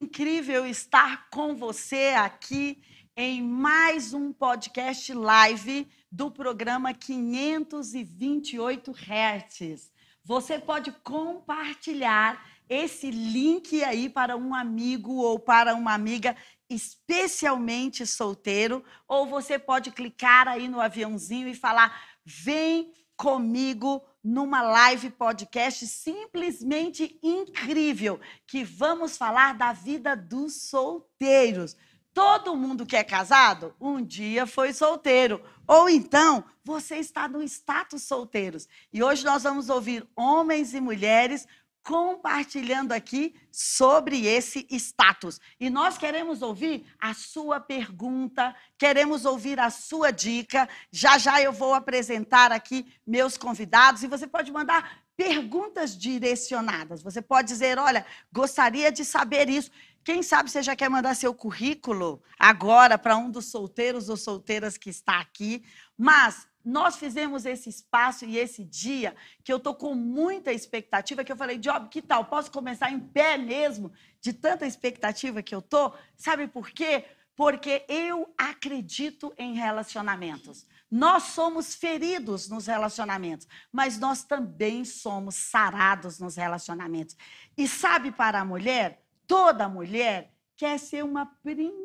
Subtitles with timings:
[0.00, 2.82] incrível estar com você aqui
[3.14, 9.92] em mais um podcast live do programa 528 Hertz.
[10.24, 16.34] Você pode compartilhar esse link aí para um amigo ou para uma amiga
[16.70, 21.94] especialmente solteiro, ou você pode clicar aí no aviãozinho e falar:
[22.24, 31.76] "Vem comigo numa live podcast simplesmente incrível, que vamos falar da vida dos solteiros.
[32.12, 35.40] Todo mundo que é casado, um dia foi solteiro.
[35.66, 38.68] Ou então, você está no status solteiros.
[38.92, 41.46] E hoje nós vamos ouvir homens e mulheres
[41.82, 45.40] compartilhando aqui sobre esse status.
[45.58, 50.68] E nós queremos ouvir a sua pergunta, queremos ouvir a sua dica.
[50.90, 57.02] Já já eu vou apresentar aqui meus convidados e você pode mandar perguntas direcionadas.
[57.02, 59.70] Você pode dizer, olha, gostaria de saber isso.
[60.02, 64.78] Quem sabe você já quer mandar seu currículo agora para um dos solteiros ou solteiras
[64.78, 65.62] que está aqui.
[65.96, 71.32] Mas nós fizemos esse espaço e esse dia que eu estou com muita expectativa, que
[71.32, 72.26] eu falei, Job, que tal?
[72.26, 75.94] Posso começar em pé mesmo, de tanta expectativa que eu estou?
[76.16, 77.04] Sabe por quê?
[77.34, 80.66] Porque eu acredito em relacionamentos.
[80.90, 87.16] Nós somos feridos nos relacionamentos, mas nós também somos sarados nos relacionamentos.
[87.56, 91.80] E sabe para a mulher, toda mulher quer ser uma princesinha.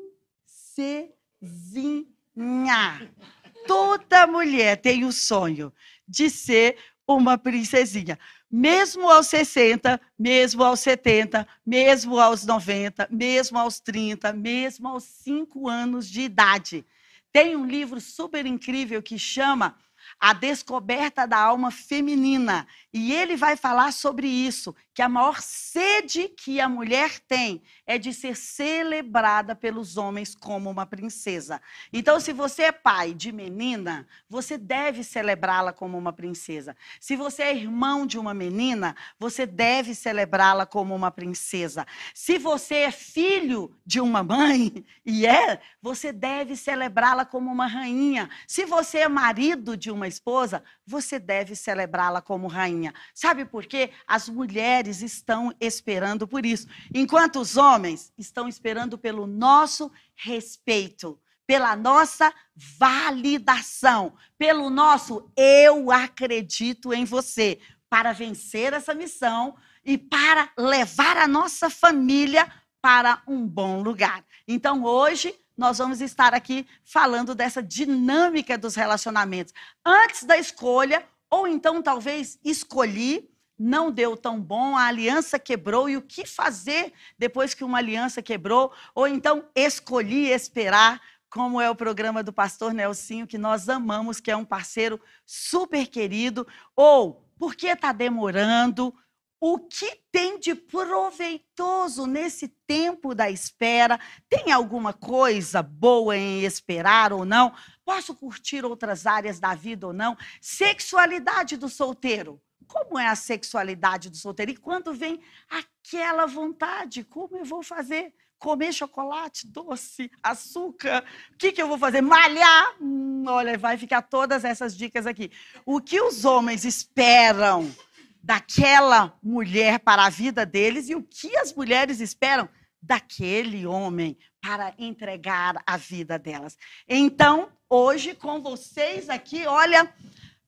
[3.67, 5.73] Toda mulher tem o sonho
[6.07, 6.77] de ser
[7.07, 8.17] uma princesinha.
[8.49, 15.67] Mesmo aos 60, mesmo aos 70, mesmo aos 90, mesmo aos 30, mesmo aos 5
[15.67, 16.85] anos de idade.
[17.31, 19.75] Tem um livro super incrível que chama
[20.19, 22.65] A Descoberta da Alma Feminina.
[22.93, 27.97] E ele vai falar sobre isso, que a maior sede que a mulher tem é
[27.97, 31.61] de ser celebrada pelos homens como uma princesa.
[31.91, 36.77] Então, se você é pai de menina, você deve celebrá-la como uma princesa.
[37.01, 41.85] Se você é irmão de uma menina, você deve celebrá-la como uma princesa.
[42.13, 48.29] Se você é filho de uma mãe, e é, você deve celebrá-la como uma rainha.
[48.47, 52.93] Se você é marido de uma esposa, você deve celebrá-la como rainha.
[53.13, 53.91] Sabe por quê?
[54.07, 61.75] As mulheres estão esperando por isso, enquanto os homens estão esperando pelo nosso respeito, pela
[61.75, 67.59] nossa validação, pelo nosso eu acredito em você,
[67.89, 72.51] para vencer essa missão e para levar a nossa família
[72.81, 74.23] para um bom lugar.
[74.47, 79.53] Então, hoje, nós vamos estar aqui falando dessa dinâmica dos relacionamentos.
[79.85, 85.97] Antes da escolha, ou então, talvez, escolhi, não deu tão bom, a aliança quebrou, e
[85.97, 88.71] o que fazer depois que uma aliança quebrou?
[88.93, 94.31] Ou então, escolhi esperar, como é o programa do pastor Nelsinho, que nós amamos, que
[94.31, 96.47] é um parceiro super querido.
[96.75, 98.93] Ou, por que está demorando?
[99.39, 103.99] O que tem de proveitoso nesse tempo da espera?
[104.29, 107.53] Tem alguma coisa boa em esperar ou não?
[107.83, 110.17] Posso curtir outras áreas da vida ou não?
[110.39, 112.41] Sexualidade do solteiro.
[112.67, 114.51] Como é a sexualidade do solteiro?
[114.51, 118.13] E quando vem aquela vontade, como eu vou fazer?
[118.37, 121.03] Comer chocolate, doce, açúcar?
[121.33, 122.01] O que, que eu vou fazer?
[122.01, 122.75] Malhar?
[122.81, 125.31] Hum, olha, vai ficar todas essas dicas aqui.
[125.65, 127.73] O que os homens esperam
[128.21, 132.49] daquela mulher para a vida deles e o que as mulheres esperam
[132.81, 136.57] daquele homem para entregar a vida delas.
[136.87, 139.91] Então, hoje com vocês aqui, olha,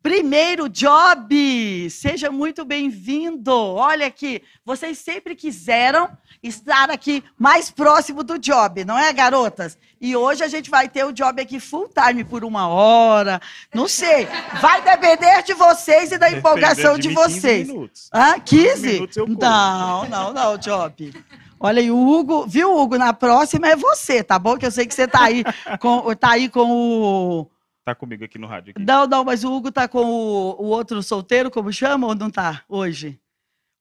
[0.08, 3.52] primeiro Job, seja muito bem-vindo.
[3.52, 6.10] Olha aqui, vocês sempre quiseram
[6.42, 9.78] estar aqui mais próximo do Job, não é, garotas?
[10.00, 13.42] E hoje a gente vai ter o Job aqui full time por uma hora,
[13.76, 14.30] não sei.
[14.62, 17.68] Vai depender de vocês e da empolgação de, de vocês.
[17.68, 18.10] 15 minutos.
[18.14, 18.88] Ah, 15?
[18.88, 21.14] Minutos não, não, não, Job.
[21.60, 22.98] Olha aí, o Hugo, viu, Hugo?
[22.98, 24.58] Na próxima é você, tá bom?
[24.58, 25.44] Que eu sei que você tá aí
[25.82, 27.57] com, tá aí com o.
[27.88, 28.72] Tá comigo aqui no rádio.
[28.72, 28.84] Aqui.
[28.84, 32.30] Não, não, mas o Hugo tá com o, o outro solteiro, como chama, ou não
[32.30, 33.18] tá hoje?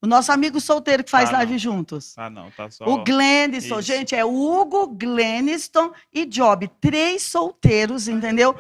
[0.01, 2.17] O nosso amigo solteiro que faz ah, live juntos.
[2.17, 2.85] Ah, não, tá só.
[2.85, 6.71] O Gleniston, gente, é Hugo, Gleniston e Job.
[6.81, 8.55] Três solteiros, entendeu?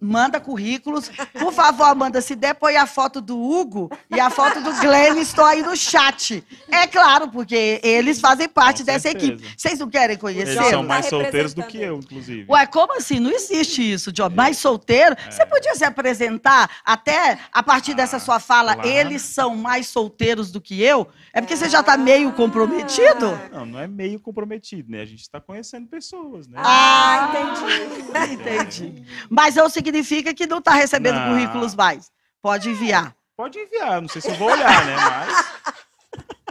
[0.00, 1.10] Manda currículos.
[1.38, 5.18] Por favor, Amanda, se der, põe a foto do Hugo e a foto do Glenn,
[5.18, 6.44] estou aí no chat.
[6.70, 9.32] É claro, porque eles fazem parte Com dessa certeza.
[9.32, 9.54] equipe.
[9.56, 10.68] Vocês não querem Eles conhecê-los?
[10.70, 12.46] são mais Tá solteiros do que eu, inclusive.
[12.48, 13.20] Ué, como assim?
[13.20, 14.34] Não existe isso, Job.
[14.34, 15.16] Mais solteiro?
[15.30, 18.88] Você podia se apresentar até a partir dessa sua fala, claro.
[18.88, 21.06] eles são mais solteiros do que eu?
[21.32, 23.38] É porque você já está meio comprometido?
[23.52, 25.02] Não, não é meio comprometido, né?
[25.02, 26.58] A gente está conhecendo pessoas, né?
[26.62, 27.96] Ah, entendi.
[28.36, 29.04] Entendi.
[29.30, 31.28] Mas não significa que não está recebendo Não.
[31.30, 32.10] currículos mais.
[32.42, 33.14] Pode enviar.
[33.36, 34.96] Pode enviar, não sei se eu vou olhar, né?
[34.96, 35.44] Mas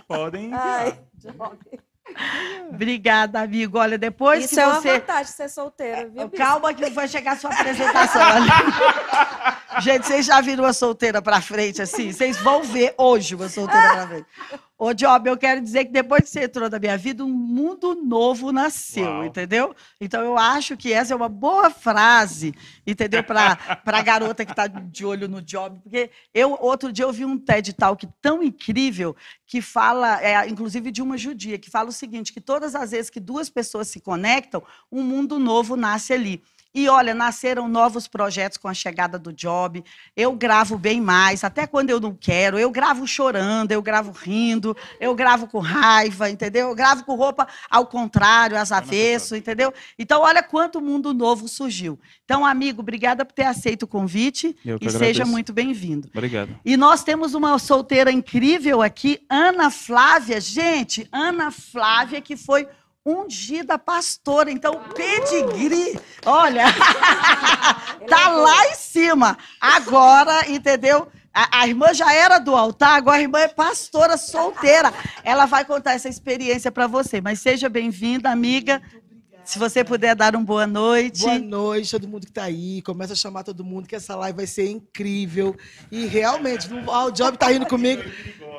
[0.08, 0.62] podem enviar.
[0.80, 1.00] Ai,
[2.70, 3.78] Obrigada, amigo.
[3.80, 5.00] Olha, depois Isso que é uma você.
[5.00, 6.30] vantagem ser solteira, viu?
[6.30, 8.22] Calma que vai chegar a sua apresentação.
[9.82, 12.14] Gente, vocês já viram uma solteira pra frente assim?
[12.14, 14.26] Vocês vão ver hoje uma solteira pra frente.
[14.78, 17.96] Ô, Job, eu quero dizer que depois que você entrou na minha vida, um mundo
[17.96, 19.26] novo nasceu, Uau.
[19.26, 19.74] entendeu?
[20.02, 22.54] Então eu acho que essa é uma boa frase,
[22.86, 23.24] entendeu?
[23.24, 25.80] Para a garota que está de olho no Job.
[25.80, 29.16] Porque eu, outro dia, eu vi um TED Talk tão incrível
[29.48, 33.10] que fala, é, inclusive de uma judia, que fala o seguinte: que todas as vezes
[33.10, 34.62] que duas pessoas se conectam,
[34.92, 36.44] um mundo novo nasce ali.
[36.76, 39.82] E olha, nasceram novos projetos com a chegada do Job.
[40.14, 42.60] Eu gravo bem mais, até quando eu não quero.
[42.60, 46.68] Eu gravo chorando, eu gravo rindo, eu gravo com raiva, entendeu?
[46.68, 49.74] Eu gravo com roupa ao contrário, às avesso, entendeu?
[49.98, 51.98] Então, olha quanto mundo novo surgiu.
[52.26, 54.98] Então, amigo, obrigada por ter aceito o convite e agradeço.
[55.00, 56.10] seja muito bem-vindo.
[56.14, 56.60] Obrigado.
[56.66, 60.42] E nós temos uma solteira incrível aqui, Ana Flávia.
[60.42, 62.68] Gente, Ana Flávia, que foi
[63.06, 64.52] ungida pastora.
[64.52, 66.66] Então, pedigree, olha,
[68.10, 69.38] tá lá em cima.
[69.62, 71.08] Agora, entendeu?
[71.32, 74.92] A, a irmã já era do altar, agora a irmã é pastora solteira.
[75.24, 77.22] Ela vai contar essa experiência para você.
[77.22, 78.82] Mas seja bem-vinda, amiga.
[79.44, 81.22] Se você puder dar uma boa noite.
[81.22, 82.82] Boa noite, todo mundo que tá aí.
[82.82, 85.56] Começa a chamar todo mundo, que essa live vai ser incrível.
[85.92, 88.02] E realmente, o Job tá rindo comigo.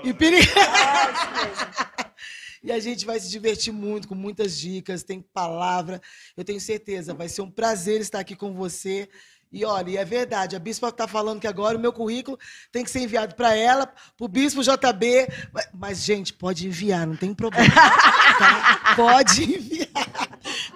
[0.05, 0.47] E perigo.
[2.63, 6.01] E a gente vai se divertir muito, com muitas dicas, tem palavra.
[6.37, 9.09] Eu tenho certeza, vai ser um prazer estar aqui com você.
[9.53, 12.37] E olha, é verdade, a Bispa está falando que agora o meu currículo
[12.73, 15.29] tem que ser enviado para ela, para o Bispo JB.
[15.53, 17.73] Mas- Mas, gente, pode enviar, não tem problema.
[18.39, 18.95] tá?
[18.97, 19.87] Pode enviar.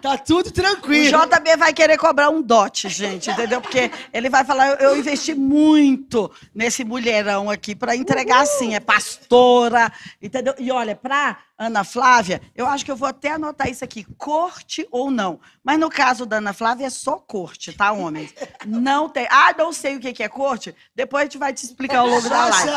[0.00, 1.18] Tá tudo O tranquilo.
[1.26, 3.60] JB vai querer cobrar um dote, gente, entendeu?
[3.60, 8.80] Porque ele vai falar, eu, eu investi muito nesse mulherão aqui para entregar assim, é
[8.80, 9.92] pastora,
[10.22, 10.54] entendeu?
[10.58, 14.88] E olha, para Ana Flávia, eu acho que eu vou até anotar isso aqui, corte
[14.90, 15.38] ou não.
[15.62, 18.34] Mas no caso da Ana Flávia é só corte, tá, homens?
[18.66, 19.26] Não tem.
[19.30, 20.74] Ah, não sei o que é corte.
[20.96, 22.70] Depois a gente vai te explicar ao longo da live.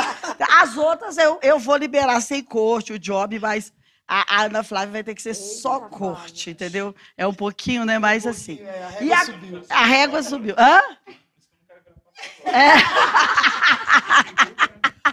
[0.60, 3.72] As outras eu, eu vou liberar sem corte, o job, mas
[4.06, 5.92] a, a Ana Flávia vai ter que ser só rapaz.
[5.98, 6.94] corte, entendeu?
[7.18, 7.98] É um pouquinho, né?
[8.00, 8.60] Mais assim.
[8.60, 9.64] É, a E régua a, subiu.
[9.70, 10.56] a régua subiu.
[10.58, 10.82] Hã?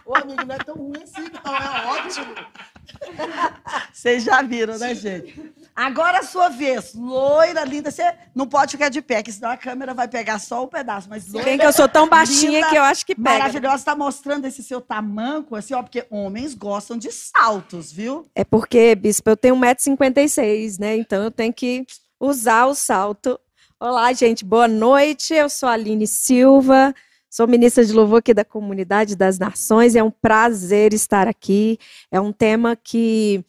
[0.05, 1.57] Ô, amigo, não é tão ruim assim, não.
[1.57, 2.35] É ótimo.
[4.01, 5.53] Vocês já viram, né, gente?
[5.77, 6.95] Agora a sua vez.
[6.95, 7.91] Loira, linda.
[7.91, 8.03] Você
[8.35, 11.07] não pode ficar de pé, que senão a câmera vai pegar só um pedaço.
[11.11, 13.39] Mas loira, Bem que eu sou tão baixinha linda, que eu acho que pega.
[13.39, 13.77] maravilhosa.
[13.77, 18.27] Está mostrando esse seu tamanco, assim, ó, porque homens gostam de saltos, viu?
[18.35, 20.97] É porque, bispo, eu tenho 1,56m, né?
[20.97, 21.85] Então eu tenho que
[22.19, 23.39] usar o salto.
[23.79, 25.35] Olá, gente, boa noite.
[25.35, 26.95] Eu sou a Aline Silva,
[27.29, 29.95] sou ministra de louvor aqui da Comunidade das Nações.
[29.95, 31.79] É um prazer estar aqui.
[32.11, 33.45] É um tema que,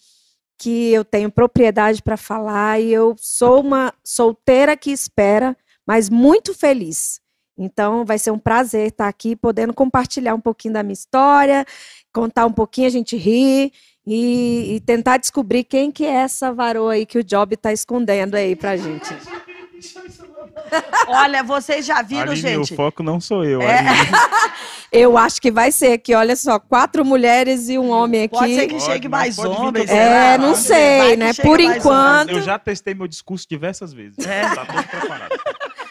[0.62, 6.54] que eu tenho propriedade para falar e eu sou uma solteira que espera, mas muito
[6.54, 7.20] feliz.
[7.58, 11.66] Então, vai ser um prazer estar aqui, podendo compartilhar um pouquinho da minha história,
[12.14, 13.74] contar um pouquinho, a gente rir
[14.06, 18.36] e, e tentar descobrir quem que é essa varoa aí que o Job está escondendo
[18.36, 19.10] aí pra gente.
[21.08, 22.74] Olha, vocês já viram, Aline, gente?
[22.74, 23.62] o foco não sou eu.
[23.62, 23.82] É.
[24.92, 28.36] Eu acho que vai ser aqui, olha só, quatro mulheres e um homem aqui.
[28.36, 29.90] Pode ser que Pode, chegue mais pode eu homens.
[29.90, 31.34] É, não sei, né?
[31.34, 32.32] Por mais enquanto.
[32.32, 34.18] Eu já testei meu discurso diversas vezes.
[34.26, 34.54] É.
[34.54, 35.40] Tá todo preparado.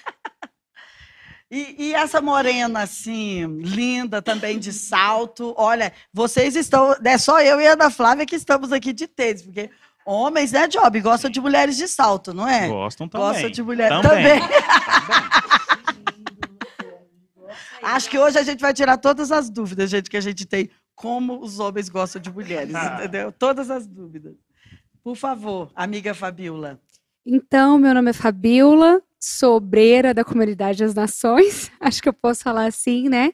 [1.53, 5.53] E, e essa morena, assim, linda também de salto.
[5.59, 6.95] Olha, vocês estão.
[7.05, 9.69] É só eu e a Ana Flávia que estamos aqui de tênis, porque
[10.07, 11.01] homens, né, Job?
[11.01, 12.69] Gostam de mulheres de salto, não é?
[12.69, 13.27] Gostam também.
[13.29, 14.41] Gosta de mulher Também.
[14.41, 14.41] também.
[17.83, 20.69] Acho que hoje a gente vai tirar todas as dúvidas, gente, que a gente tem.
[20.95, 22.97] Como os homens gostam de mulheres, Ah.
[22.99, 23.33] entendeu?
[23.33, 24.35] Todas as dúvidas.
[25.03, 26.79] Por favor, amiga Fabiola.
[27.25, 32.43] Então, meu nome é Fabiola, sou obreira da Comunidade das Nações, acho que eu posso
[32.43, 33.33] falar assim, né?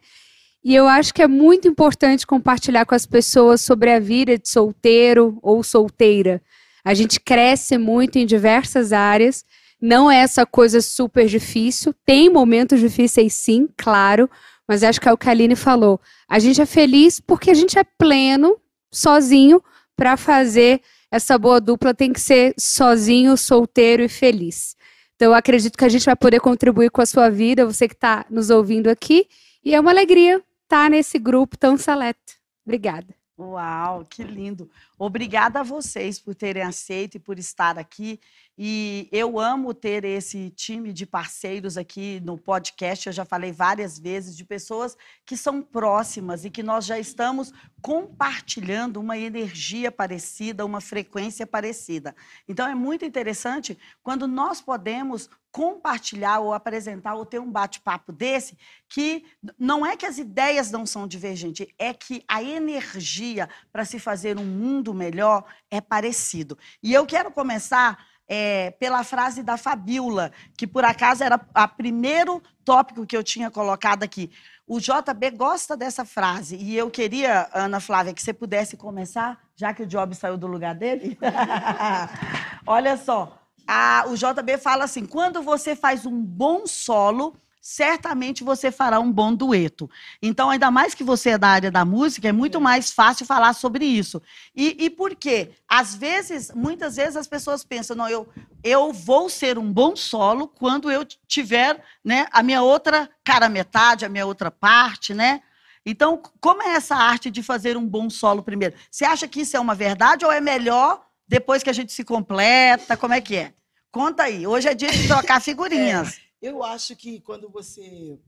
[0.63, 4.49] E eu acho que é muito importante compartilhar com as pessoas sobre a vida de
[4.49, 6.41] solteiro ou solteira.
[6.87, 9.45] A gente cresce muito em diversas áreas,
[9.83, 11.93] Não é essa coisa super difícil.
[12.07, 14.31] Tem momentos difíceis, sim, claro.
[14.69, 16.00] Mas acho que é o que a Aline falou.
[16.28, 18.57] A gente é feliz porque a gente é pleno,
[18.90, 19.61] sozinho,
[19.97, 21.93] para fazer essa boa dupla.
[21.93, 24.76] Tem que ser sozinho, solteiro e feliz.
[25.16, 27.95] Então, eu acredito que a gente vai poder contribuir com a sua vida, você que
[27.95, 29.26] está nos ouvindo aqui.
[29.64, 32.35] E é uma alegria estar nesse grupo tão seleto.
[32.64, 33.16] Obrigada.
[33.38, 34.71] Uau, que lindo.
[34.99, 38.19] Obrigada a vocês por terem aceito e por estar aqui.
[38.59, 43.07] E eu amo ter esse time de parceiros aqui no podcast.
[43.07, 44.97] Eu já falei várias vezes de pessoas
[45.27, 52.17] que são próximas e que nós já estamos compartilhando uma energia parecida, uma frequência parecida.
[52.49, 58.59] Então é muito interessante quando nós podemos compartilhar ou apresentar ou ter um bate-papo desse
[58.89, 59.25] que
[59.59, 64.39] não é que as ideias não são divergentes, é que a energia para se fazer
[64.39, 66.59] um mundo melhor é parecido.
[66.83, 72.42] E eu quero começar é, pela frase da Fabiola, que por acaso era o primeiro
[72.64, 74.30] tópico que eu tinha colocado aqui.
[74.66, 79.73] O JB gosta dessa frase e eu queria, Ana Flávia, que você pudesse começar, já
[79.73, 81.16] que o Job saiu do lugar dele.
[82.66, 87.37] Olha só, a, o JB fala assim: quando você faz um bom solo,
[87.69, 89.91] certamente você fará um bom dueto.
[90.23, 93.55] Então, ainda mais que você é da área da música, é muito mais fácil falar
[93.55, 94.23] sobre isso.
[94.55, 95.51] E, e por quê?
[95.69, 98.29] Às vezes, muitas vezes as pessoas pensam, não, eu,
[98.63, 104.05] eu vou ser um bom solo quando eu tiver né, a minha outra cara metade,
[104.05, 105.43] a minha outra parte, né?
[105.85, 108.77] Então, como é essa arte de fazer um bom solo primeiro?
[108.89, 112.05] Você acha que isso é uma verdade ou é melhor depois que a gente se
[112.05, 112.97] completa?
[112.97, 113.55] Como é que é?
[113.91, 114.47] Conta aí.
[114.47, 116.19] Hoje é dia de trocar figurinhas.
[116.23, 116.25] É.
[116.40, 118.21] Eu acho que quando você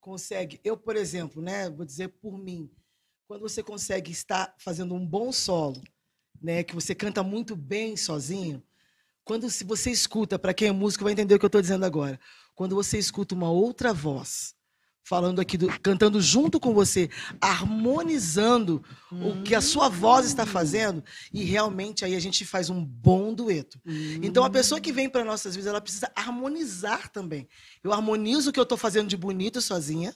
[0.00, 2.70] consegue, eu, por exemplo, né, vou dizer por mim,
[3.26, 5.82] quando você consegue estar fazendo um bom solo,
[6.40, 8.62] né, que você canta muito bem sozinho,
[9.24, 11.84] quando se você escuta, para quem é músico vai entender o que eu estou dizendo
[11.84, 12.18] agora,
[12.54, 14.55] quando você escuta uma outra voz
[15.06, 17.08] falando aqui, do, cantando junto com você,
[17.40, 19.30] harmonizando hum.
[19.30, 23.32] o que a sua voz está fazendo, e realmente aí a gente faz um bom
[23.32, 23.80] dueto.
[23.86, 24.18] Hum.
[24.20, 27.48] Então a pessoa que vem para nossas vidas, ela precisa harmonizar também.
[27.84, 30.12] Eu harmonizo o que eu estou fazendo de bonito sozinha,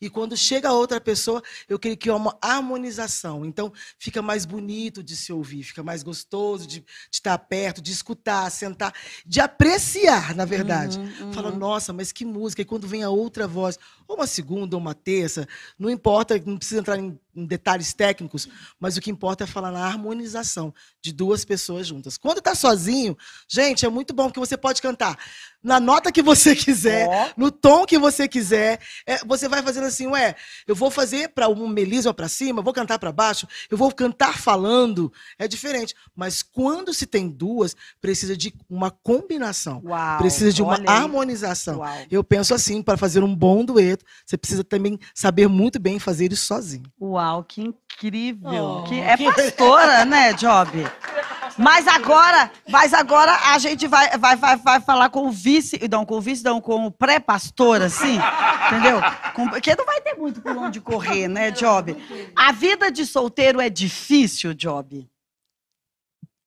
[0.00, 3.44] e quando chega outra pessoa, eu creio que é uma harmonização.
[3.44, 7.92] Então, fica mais bonito de se ouvir, fica mais gostoso de, de estar perto, de
[7.92, 8.92] escutar, sentar,
[9.24, 10.98] de apreciar, na verdade.
[10.98, 11.32] Uhum, uhum.
[11.32, 12.62] Fala, nossa, mas que música.
[12.62, 15.46] E quando vem a outra voz, ou uma segunda, ou uma terça,
[15.78, 18.48] não importa, não precisa entrar em, em detalhes técnicos,
[18.80, 22.16] mas o que importa é falar na harmonização de duas pessoas juntas.
[22.16, 23.16] Quando está sozinho,
[23.46, 25.18] gente, é muito bom que você pode cantar
[25.66, 27.40] na nota que você quiser, oh.
[27.40, 28.78] no tom que você quiser.
[29.04, 32.72] É, você vai fazendo assim, ué, eu vou fazer para um melisma para cima, vou
[32.72, 35.12] cantar para baixo, eu vou cantar falando.
[35.36, 35.94] É diferente.
[36.14, 39.82] Mas quando se tem duas, precisa de uma combinação.
[39.84, 41.78] Uau, precisa de uma harmonização.
[41.78, 41.96] Uau.
[42.08, 46.32] Eu penso assim, para fazer um bom dueto, você precisa também saber muito bem fazer
[46.32, 46.84] isso sozinho.
[47.00, 48.82] Uau, que incrível.
[48.82, 49.00] Oh, que...
[49.00, 50.70] É pastora, né, Job?
[51.58, 56.04] Mas agora, mas agora a gente vai, vai, vai, vai falar com o vice, não,
[56.04, 58.18] com o vice, não, com o pré-pastor, assim,
[58.66, 59.00] entendeu?
[59.34, 61.96] Com, porque não vai ter muito por onde correr, né, Job?
[62.36, 65.08] A vida de solteiro é difícil, Job?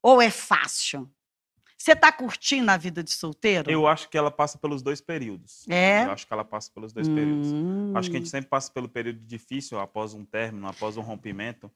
[0.04, 1.10] Ou é fácil?
[1.80, 3.72] Você está curtindo a vida de solteiro?
[3.72, 5.66] Eu acho que ela passa pelos dois períodos.
[5.70, 6.04] É?
[6.04, 7.16] Eu acho que ela passa pelos dois hum.
[7.16, 7.48] períodos.
[7.96, 11.72] Acho que a gente sempre passa pelo período difícil, após um término, após um rompimento.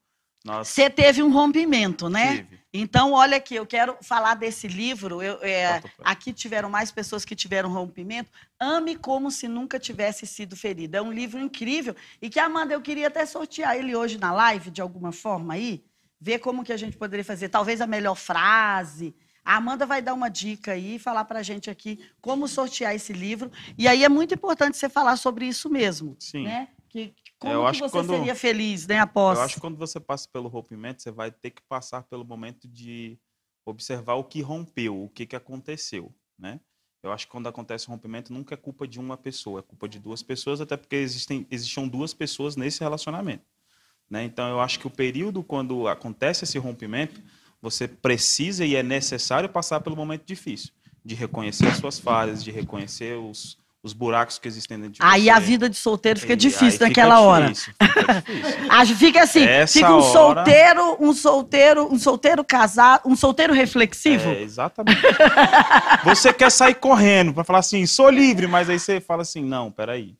[0.62, 2.36] Você teve um rompimento, né?
[2.36, 2.60] Tive.
[2.70, 5.22] Então, olha aqui, eu quero falar desse livro.
[5.22, 8.30] Eu, é, aqui tiveram mais pessoas que tiveram rompimento.
[8.60, 10.98] Ame como se nunca tivesse sido ferida.
[10.98, 14.70] É um livro incrível e que, Amanda, eu queria até sortear ele hoje na live,
[14.70, 15.82] de alguma forma aí,
[16.20, 17.48] ver como que a gente poderia fazer.
[17.48, 19.14] Talvez a melhor frase.
[19.44, 23.12] A Amanda vai dar uma dica aí, falar para a gente aqui como sortear esse
[23.12, 23.52] livro.
[23.76, 26.16] E aí é muito importante você falar sobre isso mesmo.
[26.18, 26.44] Sim.
[26.44, 26.68] Né?
[26.88, 29.38] Que, como eu que você quando, seria feliz, né, após?
[29.38, 32.66] Eu acho que quando você passa pelo rompimento, você vai ter que passar pelo momento
[32.66, 33.18] de
[33.66, 36.60] observar o que rompeu, o que, que aconteceu, né?
[37.02, 39.86] Eu acho que quando acontece um rompimento, nunca é culpa de uma pessoa, é culpa
[39.86, 43.44] de duas pessoas, até porque existem, existiam duas pessoas nesse relacionamento.
[44.08, 44.24] Né?
[44.24, 47.22] Então, eu acho que o período quando acontece esse rompimento,
[47.64, 50.68] você precisa e é necessário passar pelo momento difícil,
[51.02, 55.06] de reconhecer as suas falhas, de reconhecer os, os buracos que existem dentro de você.
[55.06, 57.48] Aí a vida de solteiro fica e difícil naquela hora.
[57.48, 58.96] Difícil, fica, difícil.
[58.96, 60.12] fica assim, Essa fica um hora...
[60.12, 64.28] solteiro, um solteiro, um solteiro casado, um solteiro reflexivo.
[64.28, 65.00] É, exatamente.
[66.04, 69.72] você quer sair correndo para falar assim, sou livre, mas aí você fala assim, não,
[69.72, 70.14] peraí.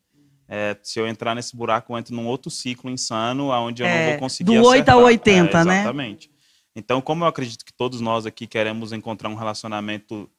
[0.49, 3.99] É, se eu entrar nesse buraco, eu entro num outro ciclo insano, onde eu é,
[3.99, 5.79] não vou conseguir Do 8 a 80, é, né?
[5.81, 6.34] Exatamente.
[6.75, 10.29] Então, como eu acredito que todos nós aqui queremos encontrar um relacionamento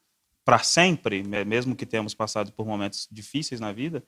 [0.45, 4.03] para sempre, me- mesmo que tenhamos passado por momentos difíceis na vida,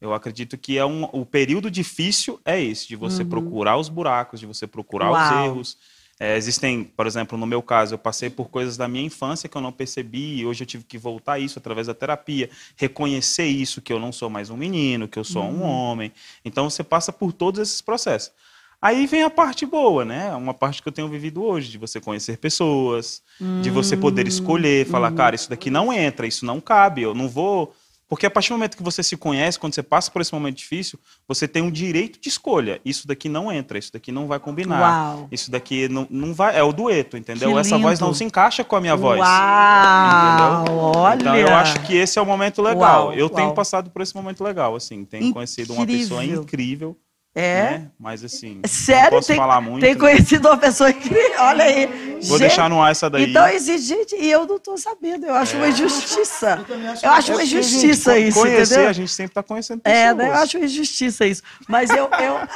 [0.00, 3.28] eu acredito que é um, o período difícil é esse, de você Uhum.
[3.28, 5.46] procurar os buracos, de você procurar os Uau.
[5.46, 5.78] erros.
[6.18, 9.56] É, existem, por exemplo, no meu caso, eu passei por coisas da minha infância que
[9.56, 13.46] eu não percebi e hoje eu tive que voltar a isso através da terapia, reconhecer
[13.46, 15.68] isso, que eu não sou mais um menino, que eu sou um Uhum.
[15.68, 16.12] homem.
[16.44, 18.32] Então você passa por todos esses processos.
[18.80, 20.34] Aí vem a parte boa, né?
[20.34, 23.22] Uma parte que eu tenho vivido hoje, de você conhecer pessoas,
[23.62, 25.16] de você poder escolher, falar, Uhum.
[25.16, 27.72] cara, isso daqui não entra, isso não cabe, eu não vou.
[28.06, 30.56] Porque a partir do momento que você se conhece, quando você passa por esse momento
[30.56, 32.78] difícil, você tem um direito de escolha.
[32.84, 35.16] Isso daqui não entra, isso daqui não vai combinar.
[35.16, 35.28] Uau.
[35.32, 36.56] Isso daqui não, não vai.
[36.56, 37.58] É o dueto, entendeu?
[37.58, 39.18] Essa voz não se encaixa com a minha voz.
[39.18, 40.64] Uau!
[40.64, 40.76] Entendeu?
[40.76, 41.14] Olha!
[41.14, 43.06] Então eu acho que esse é o momento legal.
[43.06, 43.54] Uau, eu tenho uau.
[43.54, 45.04] passado por esse momento legal, assim.
[45.04, 46.96] Tenho conhecido uma pessoa Incrível.
[47.36, 47.62] É?
[47.62, 47.90] Né?
[47.98, 48.60] Mas assim.
[48.64, 49.02] Sério?
[49.04, 49.80] Não posso Tem- falar muito.
[49.80, 49.98] Tem né?
[50.00, 51.40] conhecido uma pessoa incrível.
[51.40, 51.86] Olha aí.
[51.86, 53.28] Vou Gente, deixar no ar essa daí.
[53.30, 55.26] Então existe, gente, e eu não tô sabendo.
[55.26, 56.64] Eu acho uma injustiça.
[56.68, 58.88] Eu acho Eu acho É uma gente, injustiça co- isso, conhecer, entendeu?
[58.88, 60.00] a gente sempre está conhecendo pessoas.
[60.04, 60.28] É, né?
[60.28, 61.42] eu acho uma injustiça isso.
[61.66, 62.48] Mas eu, eu,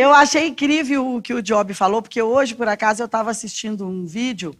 [0.00, 3.86] eu achei incrível o que o Job falou, porque hoje, por acaso, eu estava assistindo
[3.88, 4.54] um vídeo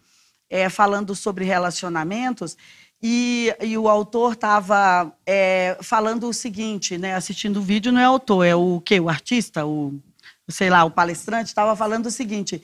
[0.49, 2.57] é, falando sobre relacionamentos
[3.03, 5.13] e, e o autor estava
[5.83, 7.15] falando o seguinte, né?
[7.15, 8.99] Assistindo o vídeo não é autor, é o quê?
[8.99, 9.95] O artista, o
[10.49, 12.63] sei lá, o palestrante estava falando o seguinte,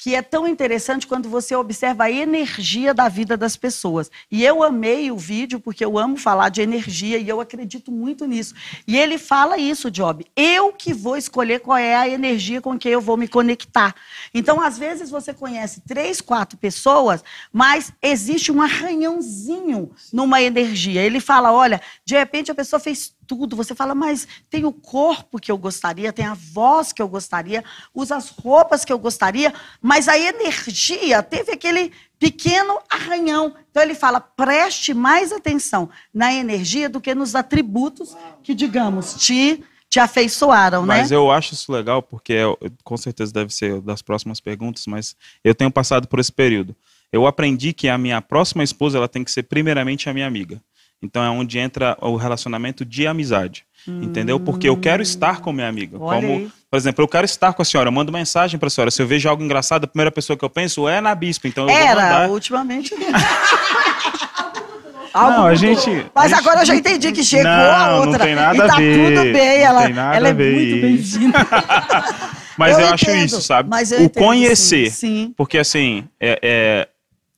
[0.00, 4.10] que é tão interessante quando você observa a energia da vida das pessoas.
[4.30, 8.24] E eu amei o vídeo porque eu amo falar de energia e eu acredito muito
[8.24, 8.54] nisso.
[8.86, 10.24] E ele fala isso, Job.
[10.34, 13.94] Eu que vou escolher qual é a energia com quem eu vou me conectar.
[14.32, 21.02] Então, às vezes você conhece três, quatro pessoas, mas existe um arranhãozinho numa energia.
[21.02, 23.54] Ele fala, olha, de repente a pessoa fez tudo.
[23.54, 27.62] Você fala, mas tem o corpo que eu gostaria, tem a voz que eu gostaria,
[27.94, 33.54] usa as roupas que eu gostaria, mas a energia teve aquele pequeno arranhão.
[33.70, 39.62] Então ele fala, preste mais atenção na energia do que nos atributos que, digamos, te,
[39.88, 40.98] te afeiçoaram, né?
[40.98, 45.14] Mas eu acho isso legal, porque é- com certeza deve ser das próximas perguntas, mas
[45.44, 46.74] eu tenho passado por esse período.
[47.12, 50.60] Eu aprendi que a minha próxima esposa ela tem que ser primeiramente a minha amiga.
[51.02, 53.64] Então é onde entra o relacionamento de amizade.
[53.88, 54.38] Entendeu?
[54.38, 55.96] Porque eu quero estar com minha amiga.
[55.96, 56.02] Hum.
[56.02, 56.50] Olha Como, aí.
[56.70, 58.90] por exemplo, eu quero estar com a senhora, eu mando mensagem para a senhora.
[58.90, 61.46] Se eu vejo algo engraçado, a primeira pessoa que eu penso é na bispo.
[61.48, 62.30] Então eu vou Era, mandar.
[62.30, 62.94] ultimamente.
[63.00, 63.08] não.
[65.12, 65.56] Não, Algo a mudou.
[65.56, 68.24] gente- Mas a gente- agora eu já entendi que chegou Não, a não outra.
[68.24, 69.32] tem nada e tá a ver, tudo bem.
[69.32, 71.38] não Ela, tem nada ela é a ver muito bem-vinda.
[72.56, 73.70] Mas eu, Eu acho isso, sabe?
[73.70, 74.90] mas eu o entendo, conhecer.
[74.90, 75.34] sim, sim.
[75.34, 76.88] Porque assim, é- é,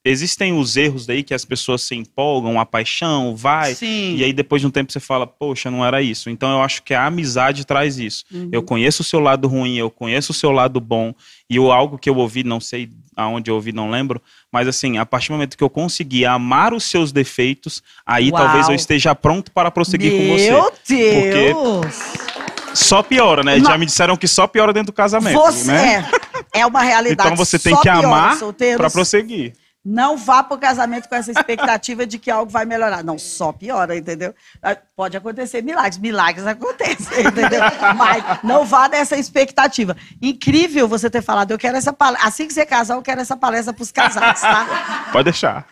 [0.05, 3.75] existem os erros daí que as pessoas se empolgam, a paixão, vai.
[3.75, 4.17] Sim.
[4.17, 6.29] E aí depois de um tempo você fala, poxa, não era isso.
[6.29, 8.25] Então eu acho que a amizade traz isso.
[8.33, 8.49] Uhum.
[8.51, 11.15] Eu conheço o seu lado ruim, eu conheço o seu lado bom.
[11.49, 14.21] E o algo que eu ouvi, não sei aonde eu ouvi, não lembro.
[14.51, 18.43] Mas assim, a partir do momento que eu conseguir amar os seus defeitos, aí Uau.
[18.43, 20.51] talvez eu esteja pronto para prosseguir com você.
[20.51, 22.33] Meu Deus!
[22.75, 23.59] Só piora, né?
[23.59, 23.71] Não.
[23.71, 25.39] Já me disseram que só piora dentro do casamento.
[25.39, 26.09] Você né?
[26.55, 27.29] é, é uma realidade.
[27.29, 28.39] Então você tem que amar
[28.77, 29.53] para prosseguir.
[29.85, 33.03] Não vá para o casamento com essa expectativa de que algo vai melhorar.
[33.03, 34.33] Não, só piora, entendeu?
[34.63, 37.61] Ah, Pode acontecer milagres, milagres acontecem, entendeu?
[37.97, 39.97] Mas não vá nessa expectativa.
[40.21, 42.29] Incrível você ter falado, eu quero essa palestra.
[42.29, 45.09] Assim que você casar, eu quero essa palestra para os casados, tá?
[45.11, 45.67] Pode deixar.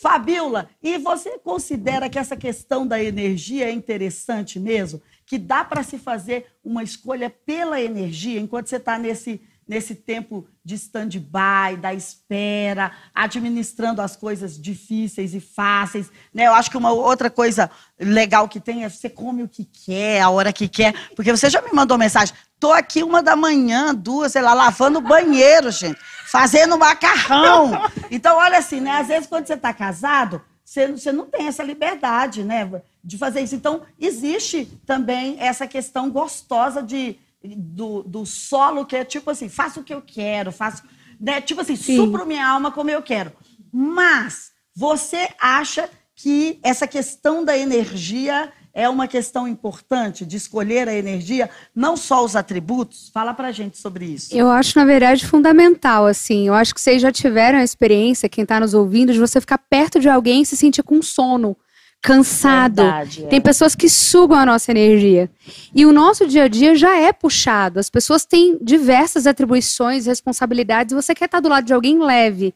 [0.00, 5.02] Fabiola, e você considera que essa questão da energia é interessante mesmo?
[5.26, 10.48] Que dá para se fazer uma escolha pela energia enquanto você está nesse, nesse tempo
[10.64, 16.10] de stand-by, da espera, administrando as coisas difíceis e fáceis?
[16.34, 16.48] Né?
[16.48, 20.22] Eu acho que uma outra coisa legal que tem é você come o que quer,
[20.22, 20.92] a hora que quer.
[21.14, 24.98] Porque você já me mandou mensagem, tô aqui uma da manhã, duas, sei lá, lavando
[24.98, 27.70] o banheiro, gente, fazendo macarrão.
[28.10, 28.90] Então, olha assim, né?
[28.90, 32.68] Às vezes, quando você está casado, você, você não tem essa liberdade, né?
[33.04, 33.54] De fazer isso.
[33.54, 39.80] Então, existe também essa questão gostosa de, do, do solo, que é tipo assim, faço
[39.80, 40.82] o que eu quero, faço.
[41.20, 41.40] Né?
[41.40, 41.96] Tipo assim, Sim.
[41.96, 43.32] supro minha alma como eu quero.
[43.72, 50.94] Mas você acha que essa questão da energia é uma questão importante de escolher a
[50.94, 53.10] energia, não só os atributos?
[53.12, 54.34] Fala pra gente sobre isso.
[54.36, 56.46] Eu acho, na verdade, fundamental, assim.
[56.46, 59.58] Eu acho que vocês já tiveram a experiência, quem está nos ouvindo, de você ficar
[59.58, 61.56] perto de alguém e se sentir com sono,
[62.02, 62.82] cansado.
[62.82, 63.26] Verdade, é.
[63.28, 65.30] Tem pessoas que sugam a nossa energia.
[65.74, 67.78] E o nosso dia a dia já é puxado.
[67.78, 72.54] As pessoas têm diversas atribuições, responsabilidades, você quer estar do lado de alguém leve.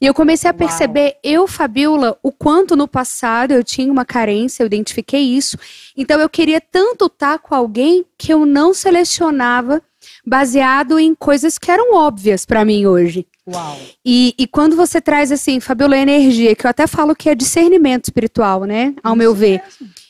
[0.00, 0.58] E eu comecei a Uau.
[0.58, 5.58] perceber, eu, Fabiola, o quanto no passado eu tinha uma carência, eu identifiquei isso.
[5.96, 9.82] Então eu queria tanto estar com alguém que eu não selecionava
[10.26, 13.26] baseado em coisas que eram óbvias para mim hoje.
[13.48, 13.78] Uau.
[14.04, 18.04] E, e quando você traz assim, Fabiola, energia, que eu até falo que é discernimento
[18.04, 18.94] espiritual, né?
[19.02, 19.62] Ao meu ver.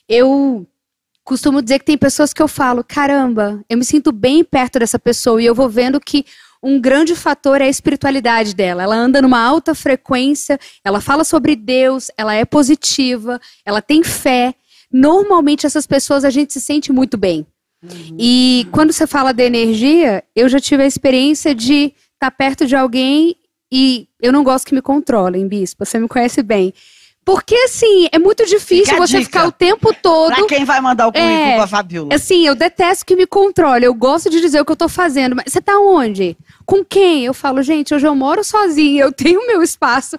[0.08, 0.66] Eu
[1.24, 4.98] costumo dizer que tem pessoas que eu falo, caramba, eu me sinto bem perto dessa
[4.98, 6.24] pessoa e eu vou vendo que
[6.62, 8.82] um grande fator é a espiritualidade dela.
[8.82, 14.54] Ela anda numa alta frequência, ela fala sobre Deus, ela é positiva, ela tem fé.
[14.92, 17.46] Normalmente essas pessoas a gente se sente muito bem.
[17.82, 18.16] Uhum.
[18.18, 22.76] E quando você fala de energia, eu já tive a experiência de tá perto de
[22.76, 23.34] alguém
[23.72, 26.72] e eu não gosto que me controlem, bispo, você me conhece bem.
[27.22, 29.24] Porque, assim, é muito difícil você dica.
[29.24, 30.34] ficar o tempo todo.
[30.34, 32.14] Pra quem vai mandar o currículo é, pra Fabiola.
[32.14, 33.84] Assim, eu detesto que me controle.
[33.84, 35.36] Eu gosto de dizer o que eu tô fazendo.
[35.36, 36.36] Mas você tá onde?
[36.64, 37.26] Com quem?
[37.26, 40.16] Eu falo, gente, hoje eu moro sozinha, eu tenho meu espaço.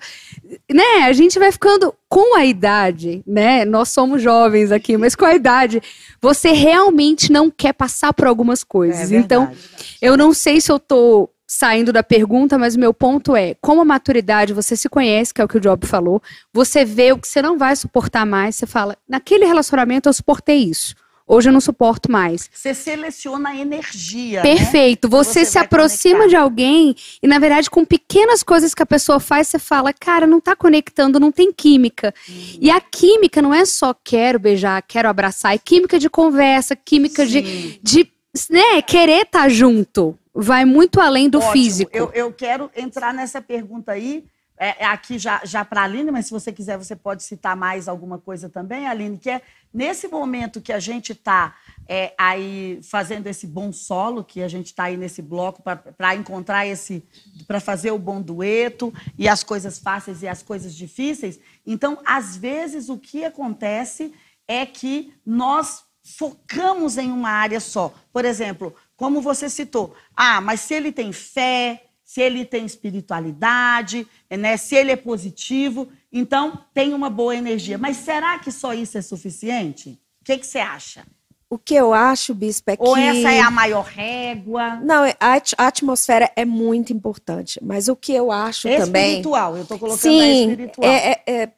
[0.72, 1.04] Né?
[1.04, 3.66] A gente vai ficando com a idade, né?
[3.66, 5.82] Nós somos jovens aqui, mas com a idade,
[6.22, 9.12] você realmente não quer passar por algumas coisas.
[9.12, 9.52] É então,
[10.00, 13.82] eu não sei se eu tô saindo da pergunta, mas o meu ponto é: com
[13.82, 16.22] a maturidade, você se conhece, que é o que o Job falou,
[16.54, 20.60] você vê o que você não vai suportar mais, você fala, naquele relacionamento eu suportei
[20.60, 20.96] isso.
[21.28, 22.50] Hoje eu não suporto mais.
[22.54, 24.44] Você seleciona a energia.
[24.44, 24.56] Né?
[24.56, 25.08] Perfeito.
[25.08, 25.12] Né?
[25.12, 26.30] Você, você se aproxima conectar.
[26.30, 30.28] de alguém e, na verdade, com pequenas coisas que a pessoa faz, você fala, cara,
[30.28, 32.14] não tá conectando, não tem química.
[32.28, 32.58] Uhum.
[32.60, 37.26] E a química não é só quero beijar, quero abraçar, é química de conversa, química
[37.26, 38.12] de, de
[38.50, 41.54] né, querer estar tá junto vai muito além do Ótimo.
[41.54, 41.92] físico.
[41.94, 44.26] Eu, eu quero entrar nessa pergunta aí,
[44.58, 47.56] é, é aqui já, já para a Aline, mas se você quiser, você pode citar
[47.56, 49.42] mais alguma coisa também, Aline, que é
[49.74, 51.56] nesse momento que a gente está
[51.88, 55.64] é, aí fazendo esse bom solo, que a gente está aí nesse bloco
[55.98, 57.04] para encontrar esse,
[57.48, 61.40] para fazer o bom dueto e as coisas fáceis e as coisas difíceis.
[61.66, 64.14] Então, às vezes, o que acontece
[64.48, 67.94] é que nós focamos em uma área só.
[68.12, 74.08] Por exemplo, como você citou, ah, mas se ele tem fé, se ele tem espiritualidade,
[74.30, 77.80] né, se ele é positivo, então tem uma boa energia.
[77.80, 80.00] Mas será que só isso é suficiente?
[80.22, 81.04] O que, que você acha?
[81.50, 82.84] O que eu acho, Bispo, é que.
[82.84, 84.76] Ou essa é a maior régua?
[84.76, 87.60] Não, é, a, atmosfera é muito importante.
[87.60, 89.10] Mas o que eu acho espiritual, também.
[89.10, 90.88] Espiritual, eu estou colocando Sim, a espiritual.
[90.88, 91.52] É, é, é,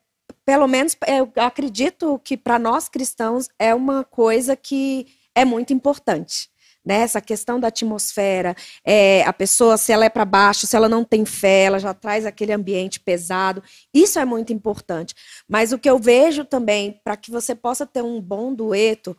[0.46, 6.53] pelo menos eu acredito que para nós cristãos é uma coisa que é muito importante
[6.86, 7.02] né?
[7.02, 11.04] Essa questão da atmosfera, é, a pessoa, se ela é para baixo, se ela não
[11.04, 13.64] tem fé, ela já traz aquele ambiente pesado.
[13.94, 15.16] Isso é muito importante.
[15.48, 19.16] Mas o que eu vejo também, para que você possa ter um bom dueto,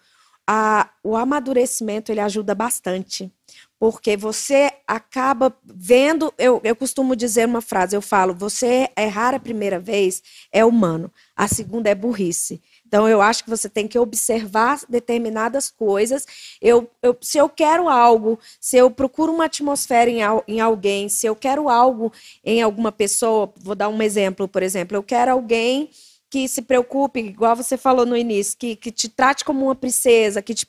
[0.46, 3.32] a, o amadurecimento ele ajuda bastante.
[3.78, 9.40] Porque você acaba vendo, eu, eu costumo dizer uma frase, eu falo, você errar a
[9.40, 10.22] primeira vez
[10.52, 12.62] é humano, a segunda é burrice.
[12.94, 16.24] Então, eu acho que você tem que observar determinadas coisas.
[16.62, 21.26] Eu, eu, se eu quero algo, se eu procuro uma atmosfera em, em alguém, se
[21.26, 22.12] eu quero algo
[22.44, 25.90] em alguma pessoa, vou dar um exemplo, por exemplo, eu quero alguém
[26.30, 30.40] que se preocupe, igual você falou no início, que, que te trate como uma princesa,
[30.40, 30.64] que te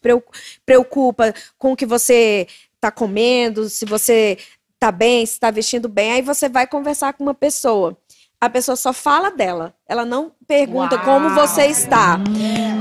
[0.65, 4.39] preocupa com o que você está comendo, se você
[4.73, 7.95] está bem, se está vestindo bem, aí você vai conversar com uma pessoa
[8.39, 9.74] a pessoa só fala dela.
[9.88, 11.06] Ela não pergunta Uau.
[11.06, 12.19] como você está.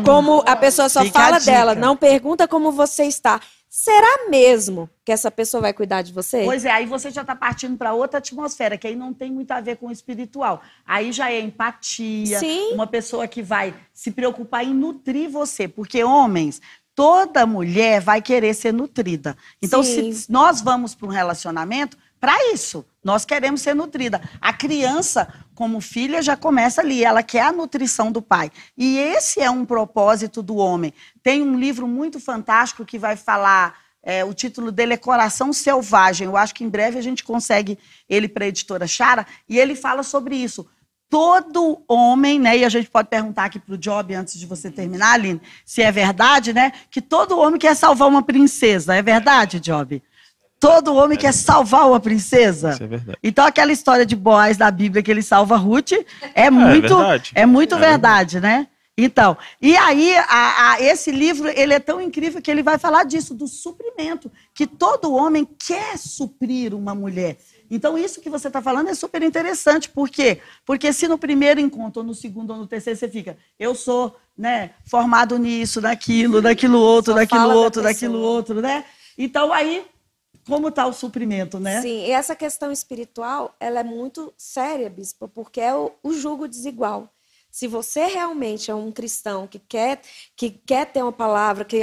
[0.05, 3.41] Como a pessoa só Fica fala dela, não pergunta como você está.
[3.77, 6.45] Será mesmo que essa pessoa vai cuidar de você?
[6.45, 9.51] Pois é, aí você já está partindo para outra atmosfera, que aí não tem muito
[9.51, 10.63] a ver com o espiritual.
[10.87, 12.73] Aí já é empatia, Sim.
[12.75, 15.67] uma pessoa que vai se preocupar em nutrir você.
[15.67, 16.63] Porque homens,
[16.95, 19.37] toda mulher vai querer ser nutrida.
[19.61, 20.13] Então, Sim.
[20.13, 22.87] se nós vamos para um relacionamento, para isso.
[23.03, 24.19] Nós queremos ser nutrida.
[24.41, 28.51] A criança, como filha, já começa ali, ela quer a nutrição do pai.
[28.77, 30.93] E esse é um propósito do homem.
[31.23, 36.27] Tem um livro muito fantástico que vai falar, é, o título dele é Coração Selvagem.
[36.27, 39.75] Eu acho que em breve a gente consegue ele para a editora Chara, e ele
[39.75, 40.67] fala sobre isso.
[41.09, 42.59] Todo homem, né?
[42.59, 45.81] E a gente pode perguntar aqui para o Job, antes de você terminar, Aline, se
[45.81, 46.73] é verdade, né?
[46.91, 48.97] Que todo homem quer salvar uma princesa.
[48.97, 50.03] É verdade, Job?
[50.65, 52.71] Todo homem é quer salvar uma princesa.
[52.71, 53.19] Isso é verdade.
[53.23, 55.93] Então aquela história de Boaz da Bíblia que ele salva Ruth
[56.35, 58.69] é muito, é, é muito é verdade, verdade, né?
[58.97, 63.05] Então, e aí a, a, esse livro ele é tão incrível que ele vai falar
[63.05, 67.37] disso do suprimento, que todo homem quer suprir uma mulher.
[67.69, 70.41] Então isso que você está falando é super interessante, por quê?
[70.65, 74.17] Porque se no primeiro encontro, ou no segundo, ou no terceiro você fica, eu sou,
[74.39, 78.85] né, formado nisso, naquilo, daquilo outro, Só daquilo outro, da daquilo outro, né?
[79.19, 79.85] Então aí
[80.47, 81.81] como está o suprimento, né?
[81.81, 86.47] Sim, e essa questão espiritual, ela é muito séria, bispo, porque é o, o jugo
[86.47, 87.11] desigual.
[87.51, 90.01] Se você realmente é um cristão que quer,
[90.37, 91.79] que quer ter uma palavra, que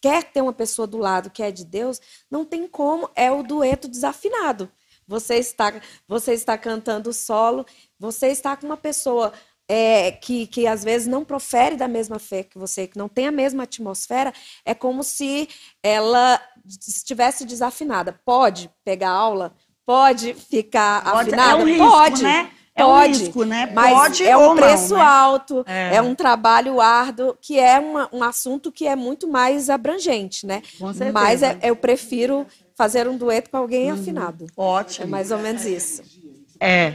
[0.00, 3.42] quer ter uma pessoa do lado que é de Deus, não tem como, é o
[3.42, 4.70] dueto desafinado.
[5.06, 5.72] você está,
[6.08, 7.66] você está cantando solo,
[7.98, 9.32] você está com uma pessoa
[9.72, 13.28] é, que, que às vezes não profere da mesma fé que você, que não tem
[13.28, 14.32] a mesma atmosfera,
[14.64, 15.48] é como se
[15.80, 16.40] ela
[16.88, 18.18] estivesse desafinada.
[18.24, 19.54] Pode pegar aula?
[19.86, 21.52] Pode ficar Pode- afinada?
[21.52, 22.22] é um risco, pode.
[22.24, 22.50] né?
[22.74, 23.70] É um risco, né?
[23.74, 25.02] Mas Pode é um não, preço né?
[25.02, 25.96] alto, É.
[25.96, 26.02] é.
[26.02, 30.62] um trabalho árduo, que é uma- um assunto que é muito mais abrangente, né?
[30.78, 31.12] Com certeza.
[31.12, 32.44] Mas é- eu prefiro
[32.76, 34.46] fazer um dueto com alguém afinado.
[34.46, 35.06] É Ótimo.
[35.08, 36.02] mais ou menos isso.
[36.58, 36.94] É.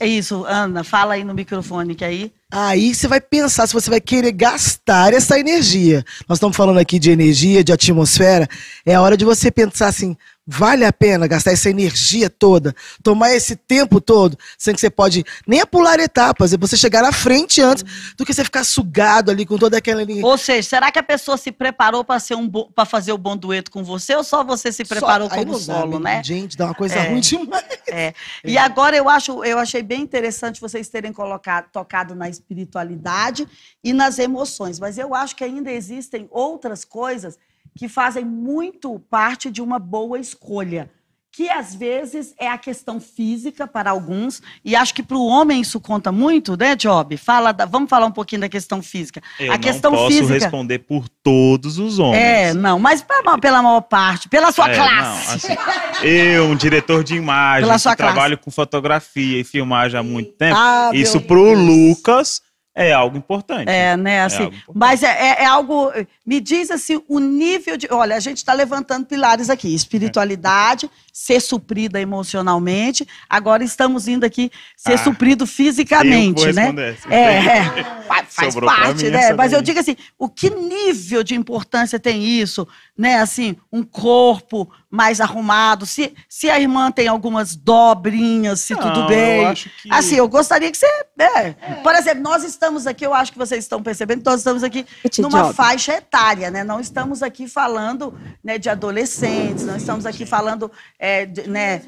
[0.00, 2.32] É isso, Ana, fala aí no microfone que aí.
[2.50, 6.02] Aí você vai pensar se você vai querer gastar essa energia.
[6.26, 8.48] Nós estamos falando aqui de energia, de atmosfera.
[8.86, 10.16] É a hora de você pensar assim:
[10.52, 15.24] vale a pena gastar essa energia toda, tomar esse tempo todo, sendo que você pode
[15.46, 17.84] nem pular etapas, é você chegar à frente antes
[18.16, 20.26] do que você ficar sugado ali com toda aquela energia.
[20.26, 23.36] Ou seja, será que a pessoa se preparou para ser um para fazer o bom
[23.36, 26.22] dueto com você ou só você se preparou Só- como dá, solo, menino, né?
[26.24, 27.08] Gente, dá uma coisa É.
[27.10, 27.64] ruim demais.
[27.86, 28.12] É.
[28.44, 33.46] E agora eu acho, eu achei bem interessante vocês terem colocado, tocado na espiritualidade
[33.84, 37.38] e nas emoções, mas eu acho que ainda existem outras coisas
[37.76, 40.90] que fazem muito parte de uma boa escolha.
[41.32, 45.60] Que às vezes é a questão física para alguns, e acho que para o homem
[45.60, 47.16] isso conta muito, né, Job?
[47.16, 49.22] Fala da- vamos falar um pouquinho da questão física.
[49.38, 50.34] Eu a não questão posso física.
[50.34, 52.20] responder por todos os homens.
[52.20, 55.28] É, não, mas pra- pela maior parte, pela sua É, classe.
[55.28, 57.96] não, assim, eu, um diretor de imagem, que classe.
[57.96, 61.58] trabalho com fotografia e filmagem há muito tempo, Ah, isso pro Deus.
[61.60, 62.42] Lucas
[62.74, 63.68] é algo importante.
[63.68, 64.78] É, né, assim, algo importante.
[64.78, 65.92] mas é, é- é algo,
[66.24, 70.90] me diz assim, o nível de, olha, a gente está levantando pilares aqui, espiritualidade,
[71.22, 76.90] ser suprida emocionalmente, agora estamos indo aqui ser Ah, suprido Eu fisicamente, vou né?
[76.92, 77.14] essa.
[77.14, 77.64] É, é,
[78.08, 79.34] fa- faz Sobrou parte, né?
[79.34, 83.16] Mas eu digo assim, o que nível de importância tem isso, né?
[83.20, 89.06] Assim, um corpo mais arrumado, se, se a irmã tem algumas dobrinhas, se tudo Não,
[89.06, 89.42] bem.
[89.42, 89.92] Eu acho que...
[89.92, 90.86] Assim, eu gostaria que você.
[91.20, 91.52] é.
[91.82, 94.84] Por exemplo, nós estamos aqui, eu acho que vocês estão percebendo, nós estamos aqui
[95.18, 95.54] numa Job.
[95.54, 96.64] faixa etária, né?
[96.64, 101.82] Não estamos aqui falando né, de adolescentes, não estamos aqui falando é, de, né,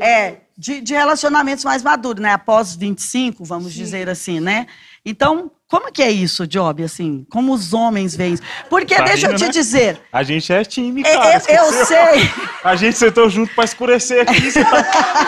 [0.00, 2.32] é, de, de relacionamentos mais maduros, né?
[2.32, 4.66] Após 25, vamos dizer assim, né?
[5.04, 6.82] Então, como que é isso, Job?
[6.82, 8.42] Assim, como os homens veem isso?
[8.68, 9.52] Porque, Tá deixa eu rindo, te né?
[9.52, 11.42] dizer, A gente é time, eu, cara.
[11.48, 12.30] eu- eu sei.
[12.64, 14.50] A gente sentou junto pra escurecer aqui.
[14.50, 14.82] Você tá,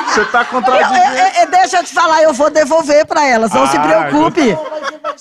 [0.08, 1.16] você tá Eu- contradizendo.
[1.16, 3.80] eu- eu- deixa eu te falar, eu vou devolver para elas, não se Ah,
[4.10, 4.56] preocupe.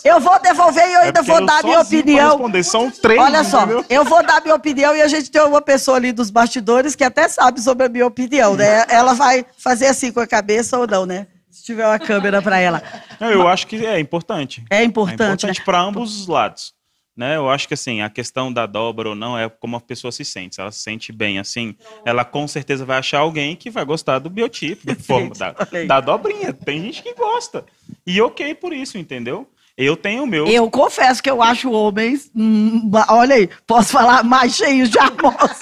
[0.03, 2.29] Eu vou devolver e eu É ainda porque vou dar minha pra opinião.
[2.31, 2.63] responder.
[2.63, 3.85] São três, Olha só, entendeu?
[3.89, 7.03] eu vou dar minha opinião e a gente tem uma pessoa ali dos bastidores que
[7.03, 8.85] até sabe sobre a minha opinião, né?
[8.89, 11.27] Ela vai fazer assim com a cabeça ou não, né?
[11.49, 12.81] Se tiver uma câmera para ela.
[13.19, 14.63] Não, eu acho que é importante.
[14.69, 15.65] É É importante, importante né?
[15.65, 16.75] para ambos os lados.
[17.15, 17.35] Né?
[17.35, 20.23] Eu acho que assim, a questão da dobra ou não é como a pessoa se
[20.23, 20.53] sente.
[20.53, 24.19] Se ela se sente bem assim, ela com certeza vai achar alguém que vai gostar
[24.19, 25.55] do biotipo, da forma, da,
[25.87, 26.53] da dobrinha.
[26.53, 27.65] Tem gente que gosta.
[28.05, 29.49] E ok por isso, entendeu?
[29.77, 30.47] Eu tenho o meu.
[30.47, 35.57] Eu confesso que eu acho homens, hum, olha aí, posso falar mais cheios de amossos.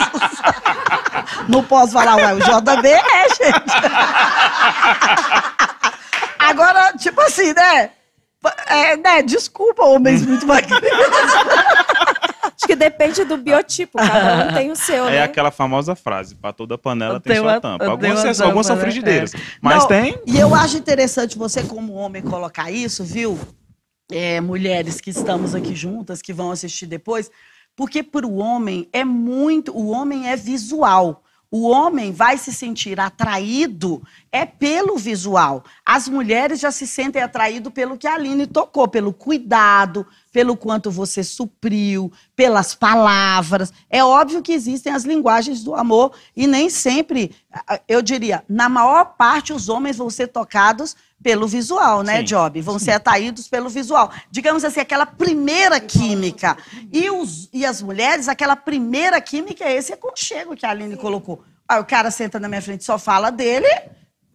[1.50, 3.76] Não posso falar, ué, o JB é, gente.
[6.40, 7.90] Agora, tipo assim, né?
[8.68, 9.22] É, né?
[9.24, 10.82] Desculpa, homens muito magrinhos.
[12.44, 15.24] Acho que depende do biotipo, cada um tem o seu, É né?
[15.24, 17.86] aquela famosa frase: para toda panela tem Tem sua uma- tampa.
[17.86, 18.92] Algumas, uma são- algumas são tampa, né?
[18.94, 19.34] frigideiras.
[19.34, 19.38] É.
[19.62, 20.20] Mas Não, tem.
[20.28, 23.38] E eu acho interessante você, como homem, colocar isso, viu?
[24.12, 27.32] É, mulheres que estamos aqui juntas, que vão assistir depois,
[27.76, 29.76] porque para o homem é muito.
[29.76, 31.24] O homem é visual.
[31.58, 35.64] O homem vai se sentir atraído é pelo visual.
[35.86, 40.92] As mulheres já se sentem atraídas pelo que a Aline tocou, pelo cuidado, pelo quanto
[40.92, 43.72] você supriu, pelas palavras.
[43.90, 47.34] É óbvio que existem as linguagens do amor e nem sempre,
[47.88, 52.24] eu diria, na maior parte os homens vão ser tocados pelo visual, né, Sim.
[52.26, 52.62] Job?
[52.62, 54.12] Vão ser atraídos pelo visual.
[54.30, 56.56] Digamos assim, aquela primeira química.
[56.94, 61.44] E, os, e as mulheres, aquela primeira química é esse aconchego que a Aline colocou.
[61.68, 63.66] Aí o cara senta na minha frente e só fala dele,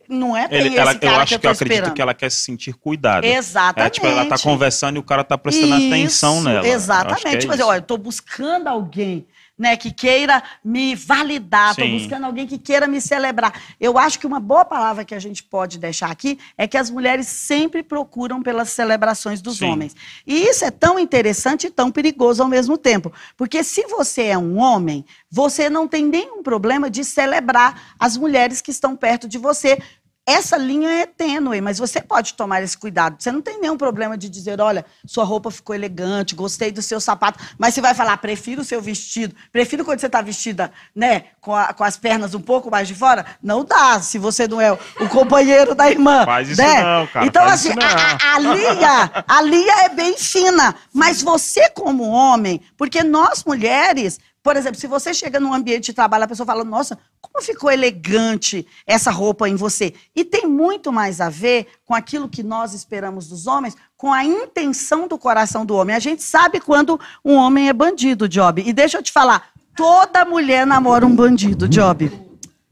[0.09, 1.95] não é bem Ele- esse ela- eu que acho eu que eu acredito esperando.
[1.95, 3.25] que ela quer se sentir cuidada.
[3.25, 3.87] Exatamente.
[3.87, 6.57] É tipo, ela tá conversando e o cara tá prestando atenção Isso, nela.
[6.57, 7.27] Eu acho que Exatamente.
[7.29, 9.29] é tipo olha, eu tô buscando alguém,
[9.61, 11.99] né, que queira me validar, Sim.
[11.99, 13.53] buscando alguém que queira me celebrar.
[13.79, 16.89] Eu acho que uma boa palavra que a gente pode deixar aqui é que as
[16.89, 19.67] mulheres sempre procuram pelas celebrações dos Sim.
[19.67, 19.95] homens.
[20.27, 23.13] E isso é tão interessante e tão perigoso ao mesmo tempo.
[23.37, 28.63] Porque se você é um homem, você não tem nenhum problema de celebrar as mulheres
[28.63, 29.79] que estão perto de você
[30.27, 33.17] essa linha é tênue, mas você pode tomar esse cuidado.
[33.19, 37.01] Você não tem nenhum problema de dizer, olha, sua roupa ficou elegante, gostei do seu
[37.01, 41.25] sapato, mas você vai falar, prefiro o seu vestido, prefiro quando você está vestida, né,
[41.41, 43.27] com, a- com as pernas um pouco mais de fora.
[43.43, 44.79] Não dá, se você não é o,
[45.09, 46.25] companheiro da irmã.
[46.31, 46.83] Faz isso né?
[46.83, 52.05] não, cara, Então, assim, a, a linha, a linha é bem fina, mas você como
[52.09, 56.47] homem, porque nós mulheres, por exemplo, se você chega num ambiente de trabalho, a pessoa
[56.47, 59.93] fala, nossa, como ficou elegante essa roupa em você?
[60.17, 64.25] E tem muito mais a ver com aquilo que nós esperamos dos homens, com a
[64.25, 65.95] intenção do coração do homem.
[65.95, 68.63] A gente sabe quando um homem é bandido, Job.
[68.65, 72.11] E deixa eu te falar, toda mulher namora um bandido, Job.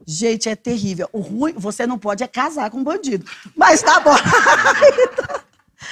[0.06, 1.06] Gente, é terrível.
[1.12, 3.26] O ruim, você não pode é casar com um bandido.
[3.54, 4.22] Mas namorar,
[4.74, 5.47] ainda-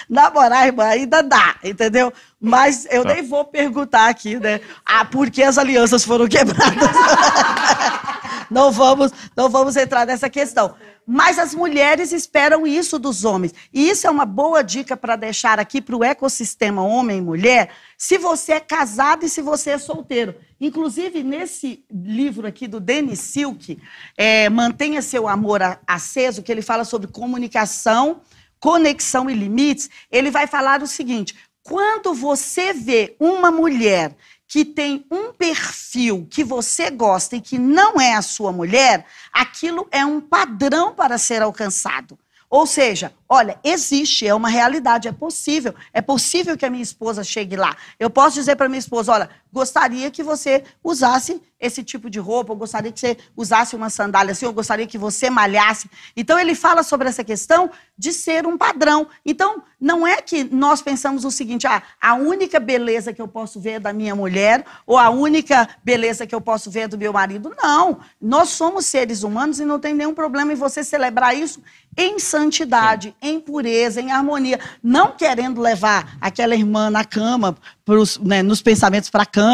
[0.09, 2.13] namorar, irmã, ainda dá, entendeu?
[2.41, 3.15] Mas eu Tá.
[3.15, 4.61] nem vou perguntar aqui, né?
[4.85, 6.67] Ah, por que as alianças foram quebradas?
[8.51, 10.75] não vamos, não vamos entrar nessa questão.
[11.09, 13.55] Mas as mulheres esperam isso dos homens.
[13.73, 17.71] E isso é uma boa dica para deixar aqui para o ecossistema homem e mulher,
[17.97, 20.35] se você é casado e se você é solteiro.
[20.61, 23.79] Inclusive, nesse livro aqui do Denis Silk,
[24.17, 28.21] é, Mantenha Seu Amor Aceso, que ele fala sobre comunicação,
[28.61, 34.17] conexão e limites, ele vai falar o seguinte: quando você vê uma mulher
[34.49, 39.89] que tem um perfil que você gosta e que não é a sua mulher, aquilo
[39.91, 42.17] é um padrão para ser alcançado.
[42.49, 45.75] Ou seja, olha, existe, é uma realidade, é possível.
[45.93, 47.77] É possível que a minha esposa chegue lá.
[47.99, 52.53] Eu posso dizer para minha esposa: olha, gostaria que você usasse esse tipo de roupa,
[52.53, 55.89] eu gostaria que você usasse uma sandália assim, eu gostaria que você malhasse.
[56.15, 59.09] Então, ele fala sobre essa questão de ser um padrão.
[59.25, 63.59] Então, não é que nós pensamos o seguinte: ah, a única beleza que eu posso
[63.59, 66.99] ver é da minha mulher, ou a única beleza que eu posso ver é do
[66.99, 67.55] meu marido.
[67.57, 68.01] Não.
[68.21, 71.63] Nós somos seres humanos e não tem nenhum problema em você celebrar isso
[71.97, 74.61] em santidade, em pureza, em harmonia.
[74.83, 79.46] Não querendo levar aquela irmã na cama, pros, né, nos pensamentos para a cama,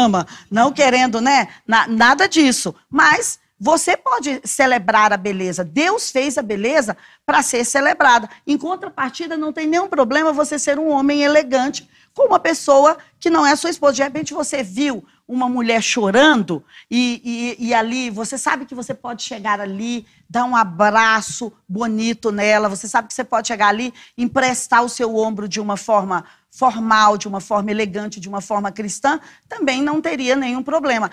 [0.49, 2.73] não querendo, né, na- nada disso.
[2.89, 5.63] Mas você pode celebrar a beleza.
[5.63, 8.29] Deus fez a beleza para ser celebrada.
[8.45, 13.29] Em contrapartida, não tem nenhum problema você ser um homem elegante com uma pessoa que
[13.29, 13.93] não é sua esposa.
[13.93, 18.93] De repente, você viu uma mulher chorando e, e- e ali, você sabe que você
[18.93, 23.93] pode chegar ali, dar um abraço bonito nela, você sabe que você pode chegar ali,
[24.17, 28.71] emprestar o seu ombro de uma forma formal, de uma forma elegante, de uma forma
[28.71, 31.09] cristã, também não teria nenhum problema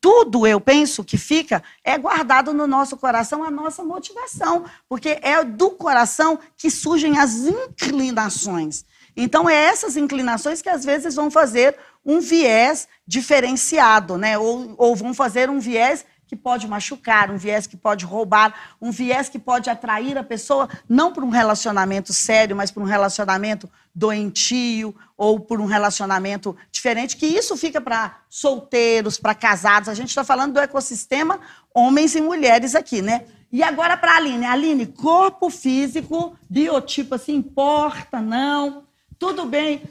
[0.00, 5.42] tudo, eu penso, que fica é guardado no nosso coração a nossa motivação, porque é
[5.42, 8.84] do coração que surgem as inclinações.
[9.16, 11.76] Então, é essas inclinações que às vezes vão fazer
[12.10, 14.36] um viés diferenciado, né?
[14.36, 18.90] Ou, ou vão fazer um viés que pode machucar, um viés que pode roubar, um
[18.90, 23.68] viés que pode atrair a pessoa não para um relacionamento sério, mas para um relacionamento
[23.94, 29.88] doentio ou por um relacionamento diferente, que isso fica para solteiros, para casados.
[29.88, 31.40] A gente está falando do ecossistema
[31.72, 33.24] homens e mulheres aqui, né?
[33.52, 34.46] E agora para a Aline.
[34.46, 38.84] Aline, corpo físico, biotipo assim, importa, não?
[39.18, 39.82] Tudo bem.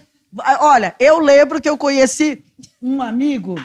[0.60, 2.44] Olha, eu lembro que eu conheci
[2.82, 3.56] um amigo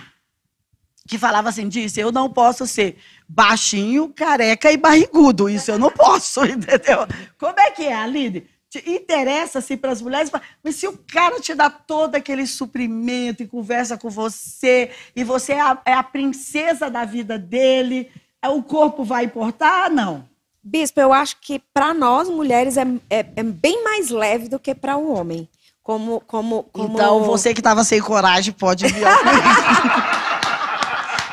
[1.07, 2.96] que falava assim, disse, eu não posso ser
[3.29, 5.48] baixinho, careca e barrigudo.
[5.48, 7.07] Isso eu não posso, entendeu?
[7.38, 8.46] Como é que é, Aline?
[8.70, 13.46] Te Interessa-se para as mulheres, mas se o cara te dá todo aquele suprimento e
[13.46, 18.11] conversa com você, e você é a, é a princesa da vida dele,
[18.42, 19.90] é, o corpo vai importar?
[19.90, 20.29] Não.
[20.62, 24.74] Bispo, eu acho que para nós mulheres é, é, é bem mais leve do que
[24.74, 25.46] para o homem.
[25.84, 26.94] Como, como, como...
[26.94, 29.18] Então, você que estava sem coragem pode enviar.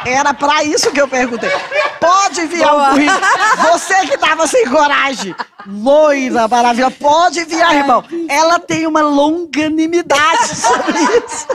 [0.05, 1.49] Era para isso que eu perguntei.
[2.01, 3.19] Pode enviar o currículo.
[3.71, 5.33] Você que estava sem coragem.
[5.65, 6.95] Loira, maravilhosa.
[6.99, 8.03] Pode enviar, irmão.
[8.27, 11.47] Ela tem uma longanimidade sobre isso.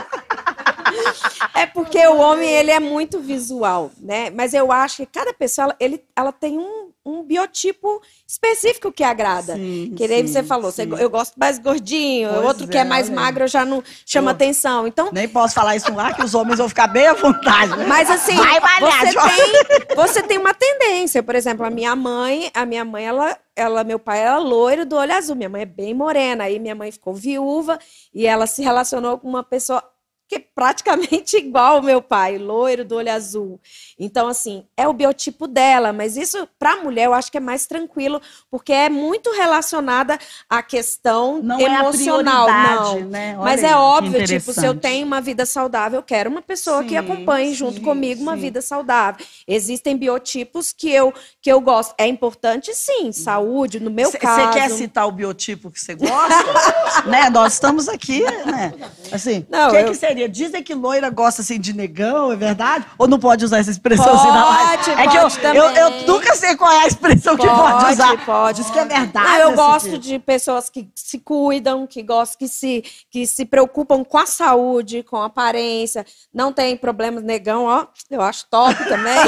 [1.52, 4.30] É porque o homem ele é muito visual, né?
[4.30, 9.55] Mas eu acho que cada pessoa ele, ela tem um, um biotipo específico que agrada.
[9.55, 10.83] Sim, que nem sim, você falou, sim.
[10.99, 13.14] eu gosto mais gordinho, Pois outro que é é, mais olha.
[13.14, 14.87] magro eu já não chama Eu- atenção.
[14.87, 17.77] Então, Nem posso falar isso ar, que os homens vão ficar bem à vontade.
[17.77, 17.87] né?
[17.87, 21.23] Mas assim, Vai malhar, você, tem, você tem uma tendência.
[21.23, 24.97] Por exemplo, a minha mãe, a minha mãe, ela, ela, meu pai era loiro do
[24.97, 25.37] olho azul.
[25.37, 26.45] Minha mãe é bem morena.
[26.45, 27.79] Aí minha mãe ficou viúva
[28.12, 29.83] e ela se relacionou com uma pessoa
[30.29, 33.61] que praticamente igual ao meu pai, loiro do olho azul.
[33.99, 37.41] Então, assim, é o biotipo dela, mas isso, para a mulher, eu acho que é
[37.41, 42.49] mais tranquilo, porque é muito relacionada à questão Não emocional.
[42.49, 43.11] é a prioridade, não.
[43.11, 43.37] né?
[43.39, 46.31] Mas Olha é aí, que óbvio, tipo, se eu tenho uma vida saudável, eu quero
[46.31, 48.41] uma pessoa que Sim, acompanhe junto sim, comigo uma sim.
[48.43, 49.25] vida saudável.
[49.47, 51.95] Existem biotipos que eu, que eu gosto.
[51.99, 54.51] É importante, sim, saúde, no meu Você caso.
[54.53, 56.45] quer citar o biotipo que você gosta?
[57.07, 57.31] né?
[57.31, 58.72] Nós estamos aqui, né?
[59.12, 60.29] Assim, Não, o que, eu- que seria?
[60.29, 62.87] Dizem que loira gosta assim de negão, é verdade?
[62.99, 64.77] Ou não pode usar essa expressão assim na live?
[64.79, 66.07] Pode, É que eu, pode eu, eu também.
[66.07, 68.25] nunca sei qual é a expressão que pode usar.
[68.25, 69.29] Pode, Diz que é verdade.
[69.29, 69.99] Não, eu gosto tipo.
[69.99, 75.03] de pessoas que se cuidam, que gostam, que se, que se preocupam com a saúde,
[75.03, 79.17] com a aparência, não tem problemas negão, ó, eu acho top também.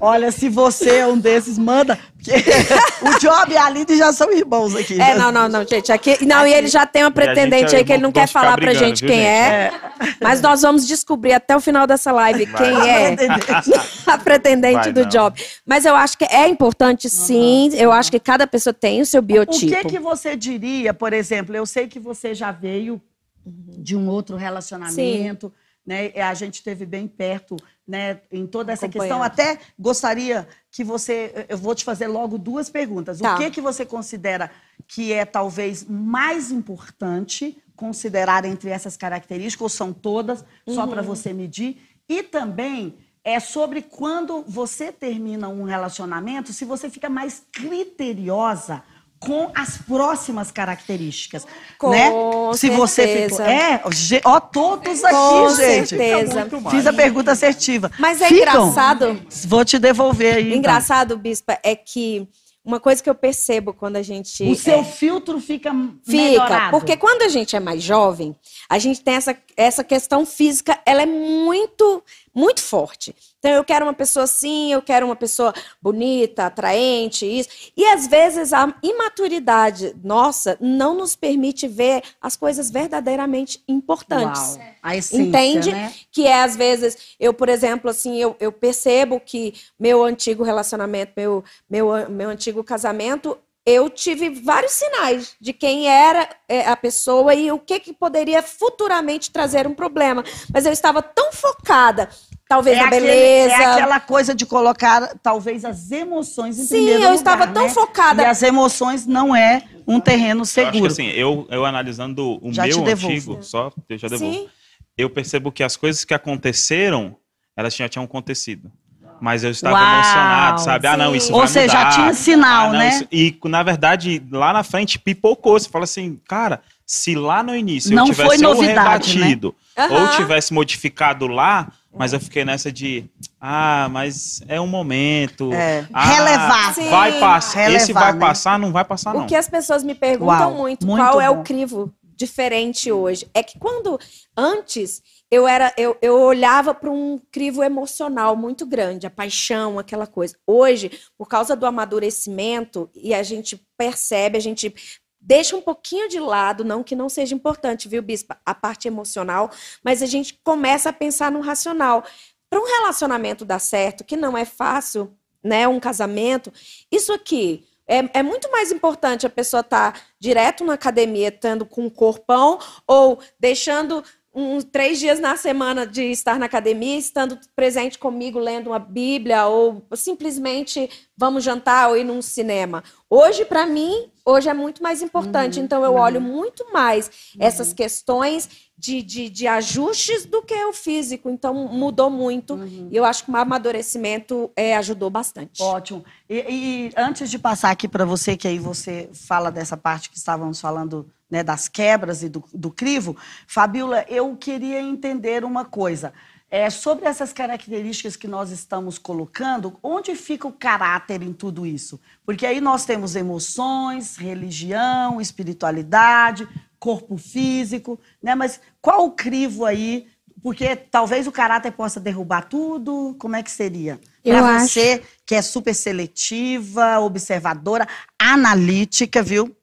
[0.00, 1.98] Olha, se você é um desses, manda.
[2.28, 5.00] Porque o Job e a Aline já são irmãos aqui.
[5.00, 7.84] É, não, não, não, gente, aqui, não, e ele já tem uma pretendente é aí
[7.84, 9.28] que ele não quer falar pra gente viu, quem gente?
[9.28, 9.72] é,
[10.20, 13.16] mas nós vamos descobrir até o final dessa live quem é.
[14.06, 15.08] a pretendente Vai, do não.
[15.08, 15.42] job.
[15.66, 17.70] Mas eu acho que é importante, sim.
[17.74, 19.74] Eu acho que cada pessoa tem o seu O biotipo.
[19.74, 23.00] que, que você diria, por exemplo, eu sei que você já veio
[23.44, 25.52] de um outro relacionamento,
[25.86, 26.12] né?
[26.14, 27.56] e A gente esteve bem perto,
[27.86, 29.22] né, em toda essa questão.
[29.22, 33.18] Até gostaria que você, eu vou te fazer logo duas perguntas.
[33.18, 33.34] Tá.
[33.34, 34.50] O que que você considera
[34.86, 40.88] que é talvez mais importante considerar entre essas características ou são todas, só Uhum.
[40.88, 41.80] para você medir?
[42.08, 48.82] E também é sobre quando você termina um relacionamento, se você fica mais criteriosa
[49.18, 51.46] com as próximas características,
[51.78, 52.10] Com né?
[52.54, 53.44] Se você certeza.
[53.44, 53.82] ficou, é,
[54.24, 55.88] ó, todos aqui, Com gente.
[55.88, 56.48] certeza.
[56.50, 56.74] Mais.
[56.74, 57.90] Fiz a pergunta assertiva.
[57.98, 58.68] Mas é Ficam?
[58.68, 59.20] engraçado.
[59.46, 60.46] Vou te devolver aí.
[60.46, 60.58] então.
[60.58, 62.28] Engraçado, Bispa, é que
[62.68, 64.44] uma coisa que eu percebo quando a gente.
[64.44, 65.94] O seu é, filtro fica fica.
[66.06, 66.70] melhorado.
[66.70, 68.36] Porque quando a gente é mais jovem,
[68.68, 72.02] a gente tem essa, essa questão física, ela é muito,
[72.34, 73.14] muito forte.
[73.38, 77.48] Então, eu quero uma pessoa assim, eu quero uma pessoa bonita, atraente, isso.
[77.76, 84.66] E às vezes a imaturidade nossa não nos permite ver as coisas verdadeiramente importantes Uau,
[84.82, 85.72] a essência, Entende?
[85.72, 85.92] né?
[86.10, 91.12] que é às vezes eu por exemplo assim eu, eu percebo que meu antigo relacionamento
[91.16, 93.38] meu meu meu antigo casamento
[93.70, 98.42] eu tive vários sinais de quem era é, a pessoa e o que, que poderia
[98.42, 102.08] futuramente trazer um problema mas eu estava tão focada
[102.48, 106.68] talvez É, na aquele- beleza é aquela coisa de colocar, talvez, as emoções em sim
[106.76, 107.68] primeiro eu lugar, estava tão né?
[107.68, 110.80] focada E as emoções não é um terreno Eu acho seguro.
[110.80, 114.34] que assim, eu, eu analisando o Já meu antigo, só, eu já devolvo.
[114.34, 114.48] sim
[114.96, 117.16] Eu percebo que as coisas que aconteceram,
[117.56, 118.72] elas já tinham acontecido.
[119.20, 120.86] Mas eu estava Uau, emocionado, sabe?
[120.86, 121.16] Ah, não, sim.
[121.18, 121.90] isso Ou vai seja, já mudar.
[121.92, 122.88] tinha sinal, Ah, não, né?
[122.88, 125.58] isso- E, na verdade, lá na frente, pipocou.
[125.58, 129.26] Você fala assim, cara, se lá no início Não eu foi tivesse ou novidade, né?
[129.26, 129.54] rebatido,
[129.90, 130.08] ou Aham.
[130.16, 133.04] tivesse modificado lá, mas eu fiquei nessa de,
[133.40, 135.52] ah, mas é um momento.
[135.52, 136.74] É, Ah, relevar.
[136.74, 136.88] Sim.
[136.90, 137.70] Vai passar.
[137.70, 138.18] Esse Relevar, vai né?
[138.20, 139.24] passar, não vai passar, não.
[139.24, 141.40] O que as pessoas me perguntam Uau, muito, muito qual é bom.
[141.40, 143.26] o crivo diferente hoje?
[143.34, 143.98] É que quando
[144.36, 150.06] antes eu era eu, eu olhava para um crivo emocional muito grande, a paixão, aquela
[150.06, 150.36] coisa.
[150.46, 154.74] Hoje, por causa do amadurecimento e a gente percebe, a gente
[155.20, 159.50] deixa um pouquinho de lado, não que não seja importante, viu, bispa, a parte emocional,
[159.84, 162.04] mas a gente começa a pensar no racional.
[162.48, 165.14] Para um relacionamento dar certo, que não é fácil,
[165.44, 166.50] né, um casamento,
[166.90, 171.86] isso aqui é, é muito mais importante a pessoa estar direto na academia, estando com
[171.86, 174.04] um corpão, ou deixando
[174.38, 179.46] uns três dias na semana de estar na academia, estando presente comigo, lendo uma Bíblia,
[179.46, 182.84] ou simplesmente vamos jantar ou ir num cinema.
[183.10, 185.58] Hoje, para mim, hoje é muito mais importante.
[185.58, 191.28] então, eu olho muito mais essas questões de, de, de ajustes do que o físico.
[191.28, 192.60] Então, mudou muito.
[192.90, 195.60] E eu acho que o amadurecimento é, ajudou bastante.
[195.60, 196.04] Ótimo.
[196.30, 200.16] E, e antes de passar aqui para você, que aí você fala dessa parte que
[200.16, 203.16] estávamos falando né, das quebras e do, do crivo,
[203.46, 206.12] Fabiola, eu queria entender uma coisa.
[206.50, 212.00] É, sobre essas características que nós estamos colocando, onde fica o caráter em tudo isso?
[212.24, 216.48] Porque aí nós temos emoções, religião, espiritualidade,
[216.78, 218.34] corpo físico, né?
[218.34, 220.06] Mas qual o crivo aí?
[220.42, 223.14] Porque talvez o caráter possa derrubar tudo.
[223.18, 224.00] Como é que seria?
[224.22, 224.68] Para acho.
[224.68, 227.86] você, que é super seletiva, observadora,
[228.18, 229.54] analítica, viu?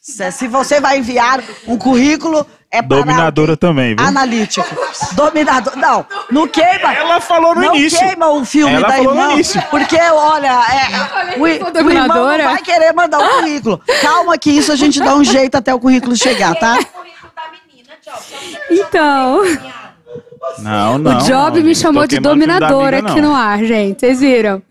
[0.00, 4.06] Se você vai enviar um currículo, é para Dominadora também, viu?
[4.06, 4.66] analítico.
[5.12, 5.76] Dominador.
[5.76, 6.94] Não, não queima.
[6.94, 7.98] Ela falou no não início.
[7.98, 9.32] queima o filme Ela da falou no irmã.
[9.34, 9.62] início.
[9.70, 13.78] Porque, olha, é, o, que o irmão não vai querer mandar o currículo.
[14.00, 16.78] Calma que isso a gente dá um jeito até o currículo chegar, tá?
[18.70, 19.42] Então,
[20.58, 21.18] Não, não.
[21.18, 23.30] o Job não, me chamou de dominadora amiga, aqui não.
[23.30, 24.00] no ar, gente.
[24.00, 24.62] Vocês viram?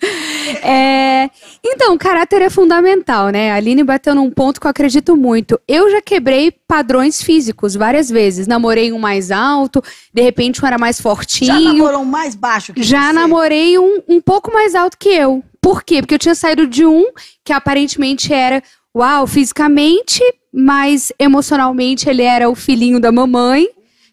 [0.64, 1.30] É,
[1.64, 3.52] então, caráter é fundamental, né?
[3.52, 5.60] A Aline bateu num ponto que eu acredito muito.
[5.68, 8.48] Eu já quebrei padrões físicos várias vezes.
[8.48, 9.82] Namorei um mais alto,
[10.14, 11.54] de repente um era mais fortinho.
[11.54, 13.14] Já namorou um mais baixo que Já você?
[13.14, 15.44] namorei um, um pouco mais alto que eu.
[15.62, 16.02] Por quê?
[16.02, 17.06] Porque eu tinha saído de um
[17.44, 18.64] que aparentemente era,
[18.96, 20.22] uau, fisicamente,
[20.54, 23.68] mas emocionalmente ele era o filhinho da mamãe.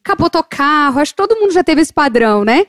[0.06, 2.64] Capotou carro, acho que todo mundo já teve esse padrão, né?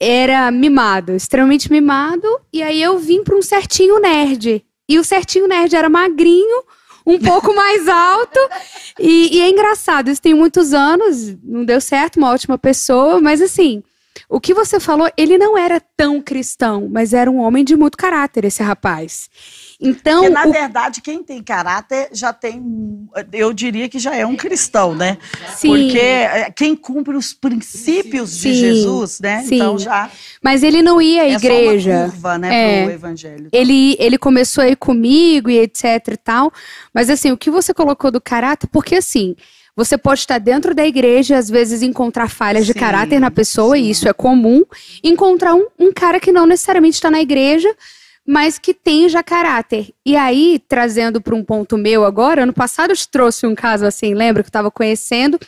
[0.00, 2.26] Era mimado, extremamente mimado.
[2.52, 4.66] E aí eu vim para um certinho nerd.
[4.88, 6.64] E o certinho nerd era magrinho,
[7.06, 8.40] um pouco mais alto.
[8.98, 13.40] E, e é engraçado, isso tem muitos anos, não deu certo, uma ótima pessoa, mas
[13.40, 13.80] assim,
[14.28, 17.96] o que você falou, ele não era tão cristão, mas era um homem de muito
[17.96, 19.30] caráter, esse rapaz.
[19.78, 22.62] Então, Porque, na o- verdade, quem tem caráter já tem,
[23.32, 25.18] eu diria que já é um cristão, né?
[25.54, 29.42] sim, Porque é, quem cumpre os princípios de Sim, Jesus, né?
[29.42, 29.56] sim.
[29.56, 30.10] Então já
[30.42, 31.90] mas ele não ia à é igreja.
[31.90, 32.82] só uma curva, né, É.
[32.84, 33.48] pro evangelho.
[33.52, 36.50] ele, ele começou a ir comigo e etc e tal.
[36.94, 39.36] Mas assim, o que você colocou do caráter, porque assim,
[39.76, 43.30] você pode estar dentro da igreja e às vezes encontrar falhas de Sim, caráter na
[43.30, 43.82] pessoa, sim.
[43.84, 44.64] e isso é comum.
[45.04, 47.68] Encontrar um, um cara que não necessariamente está na igreja,
[48.26, 49.94] mas que tem já caráter.
[50.04, 53.86] E aí, trazendo para um ponto meu agora, ano passado eu te trouxe um caso
[53.86, 55.38] assim, lembra que eu estava conhecendo.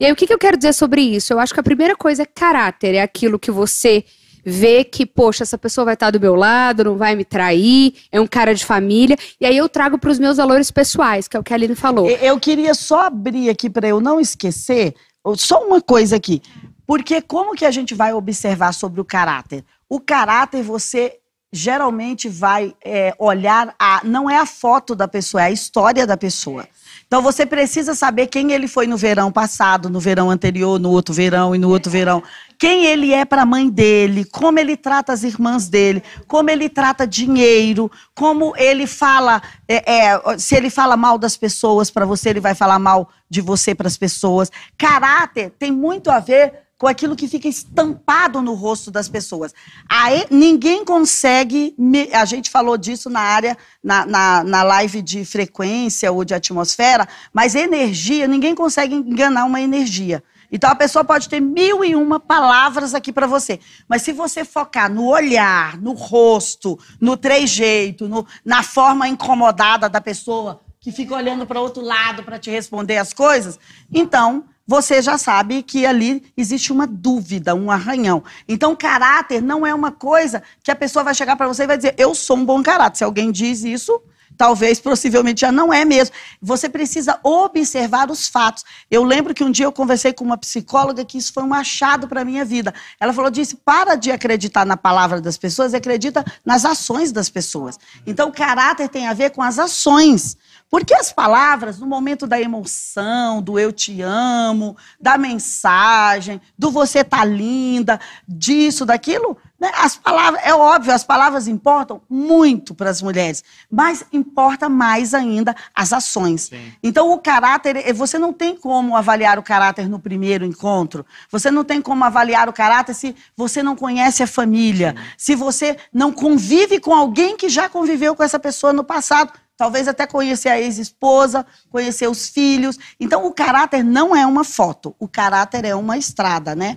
[0.00, 1.32] E aí, o que, que eu quero dizer sobre isso?
[1.32, 4.04] Eu acho que a primeira coisa é caráter, é aquilo que você
[4.44, 8.20] vê que, poxa, essa pessoa vai estar do meu lado, não vai me trair, é
[8.20, 9.16] um cara de família.
[9.40, 11.74] E aí eu trago para os meus valores pessoais, que é o que a Aline
[11.74, 12.10] falou.
[12.10, 14.94] Eu queria só abrir aqui para eu não esquecer,
[15.36, 16.42] só uma coisa aqui.
[16.86, 19.64] Porque como que a gente vai observar sobre o caráter?
[19.88, 21.18] O caráter você
[21.54, 26.16] geralmente vai é, olhar a não é a foto da pessoa, é a história da
[26.16, 26.66] pessoa.
[27.06, 31.14] Então você precisa saber quem ele foi no verão passado, no verão anterior, no outro
[31.14, 32.22] verão e no outro verão.
[32.58, 36.68] Quem ele é para a mãe dele, como ele trata as irmãs dele, como ele
[36.68, 42.30] trata dinheiro, como ele fala, é, é, se ele fala mal das pessoas para você,
[42.30, 44.50] ele vai falar mal de você para as pessoas.
[44.76, 49.54] Caráter tem muito a ver com aquilo que fica estampado no rosto das pessoas.
[49.88, 51.74] Aí, ninguém consegue.
[51.78, 56.34] me- a gente falou disso na área, na, na, na live de frequência ou de
[56.34, 60.22] atmosfera, mas energia, ninguém consegue enganar uma energia.
[60.52, 63.58] Então a pessoa pode ter mil e uma palavras aqui para você.
[63.88, 70.02] Mas se você focar no olhar, no rosto, no trejeito, no- na forma incomodada da
[70.02, 73.58] pessoa, que fica olhando para outro lado para te responder as coisas,
[73.92, 78.22] então você já sabe que ali existe uma dúvida, um arranhão.
[78.48, 81.76] Então, caráter não é uma coisa que a pessoa vai chegar para você e vai
[81.76, 82.98] dizer, eu sou um bom caráter.
[82.98, 84.00] Se alguém diz isso,
[84.36, 86.14] talvez, possivelmente, já não é mesmo.
[86.40, 88.64] Você precisa observar os fatos.
[88.90, 92.08] Eu lembro que um dia eu conversei com uma psicóloga que isso foi um achado
[92.08, 92.74] para a minha vida.
[93.00, 97.78] Ela falou, disse, para de acreditar na palavra das pessoas, acredita nas ações das pessoas.
[98.06, 100.36] Então, caráter tem a ver com as ações.
[100.70, 107.04] Porque as palavras, no momento da emoção, do eu te amo, da mensagem, do você
[107.04, 109.36] tá linda, disso, daquilo?
[109.60, 115.54] As palavras, é óbvio, as palavras importam muito para as mulheres, mas importa mais ainda
[115.74, 116.42] as ações.
[116.42, 116.72] Sim.
[116.82, 121.06] Então, o caráter, eh, você não tem como avaliar o caráter no primeiro encontro.
[121.30, 125.76] Você não tem como avaliar o caráter se você não conhece a família, se você
[125.92, 129.32] não convive com alguém que já conviveu com essa pessoa no passado.
[129.56, 132.76] Talvez até conhecer a ex-esposa, conhecer os filhos.
[132.98, 134.94] Então, o caráter não é uma foto.
[134.98, 136.76] O caráter é uma estrada, né?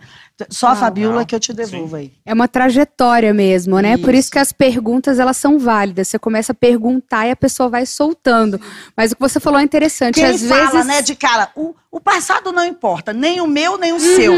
[0.50, 1.26] Só a Não, Fabiola não.
[1.26, 2.14] que eu te devolvo aí.
[2.24, 3.98] É uma trajetória mesmo, né?
[3.98, 4.32] Por isso Isso.
[4.32, 6.08] que as perguntas elas são válidas.
[6.08, 8.62] Você começa a perguntar e a pessoa vai soltando.
[8.96, 10.16] Mas o que você falou é interessante.
[10.16, 13.78] Quem Às fala, vezes né, de cara, o, o passado não importa, nem o meu,
[13.78, 14.34] nem o seu.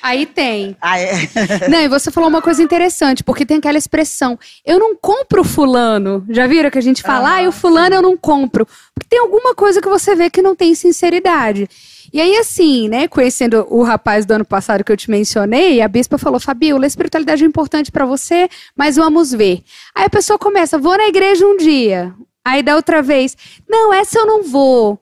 [0.00, 0.76] Aí tem.
[0.80, 1.12] Ah, é.
[1.68, 6.24] Não, e você falou uma coisa interessante, porque tem aquela expressão: eu não compro fulano.
[6.30, 8.66] Já viram que a gente fala, ah, o fulano eu não compro.
[8.94, 11.68] Porque tem alguma coisa que você vê que não tem sinceridade.
[12.12, 15.88] E aí, assim, né, conhecendo o rapaz do ano passado que eu te mencionei, a
[15.88, 19.62] bispa falou: Fabiola, a espiritualidade é importante pra você, mas vamos ver.
[19.94, 22.14] Aí a pessoa começa: vou na igreja um dia.
[22.44, 23.36] Aí da outra vez:
[23.68, 25.01] não, essa eu não vou.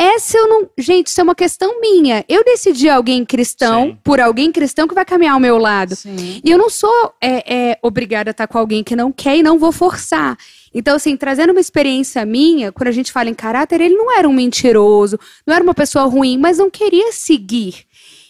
[0.00, 0.70] Essa eu não.
[0.78, 2.24] Gente, isso é uma questão minha.
[2.26, 3.98] Eu decidi alguém cristão Sim.
[4.02, 5.94] por alguém cristão que vai caminhar ao meu lado.
[5.94, 6.40] Sim.
[6.42, 9.42] E eu não sou é, é, obrigada a estar com alguém que não quer e
[9.42, 10.38] não vou forçar.
[10.72, 14.26] Então, assim, trazendo uma experiência minha, quando a gente fala em caráter, ele não era
[14.26, 17.84] um mentiroso, não era uma pessoa ruim, mas não queria seguir.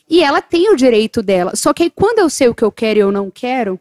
[0.09, 1.55] E ela tem o direito dela.
[1.55, 3.79] Só que aí, quando eu sei o que eu quero e eu não quero,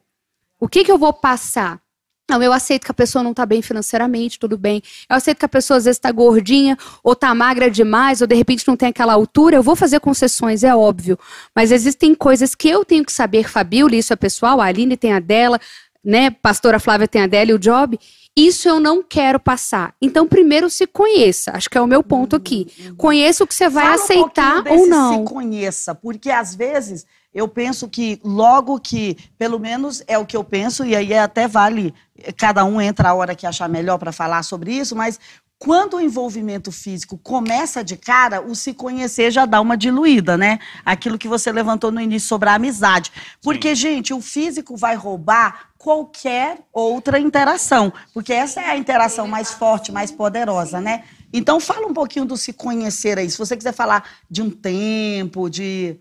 [0.59, 1.81] o que, que eu vou passar?
[2.29, 4.81] Não, eu aceito que a pessoa não tá bem financeiramente, tudo bem.
[5.09, 8.35] Eu aceito que a pessoa às vezes tá gordinha, ou tá magra demais, ou de
[8.35, 9.55] repente não tem aquela altura.
[9.55, 11.17] Eu vou fazer concessões, é óbvio.
[11.55, 15.13] Mas existem coisas que eu tenho que saber, Fabiola, isso é pessoal, a Aline tem
[15.13, 15.59] a dela,
[16.03, 16.29] né?
[16.29, 17.99] Pastora Flávia tem a dela e o Job.
[18.35, 19.93] Isso eu não quero passar.
[20.01, 21.51] Então, primeiro se conheça.
[21.51, 22.67] Acho que é o meu ponto aqui.
[22.95, 25.17] Conheça o que você vai Fala um aceitar pouquinho ou não.
[25.19, 30.35] Se conheça, porque às vezes eu penso que logo que, pelo menos é o que
[30.35, 31.93] eu penso, e aí até vale,
[32.37, 35.19] cada um entra a hora que achar melhor para falar sobre isso, mas
[35.59, 40.57] quando o envolvimento físico começa de cara, o se conhecer já dá uma diluída, né?
[40.85, 43.11] Aquilo que você levantou no início sobre a amizade.
[43.41, 49.51] Porque, gente, o físico vai roubar qualquer outra interação, porque essa é a interação mais
[49.51, 51.03] forte, mais poderosa, né?
[51.31, 53.29] Então, fala um pouquinho do se conhecer aí.
[53.29, 55.99] Se você quiser falar de um tempo, de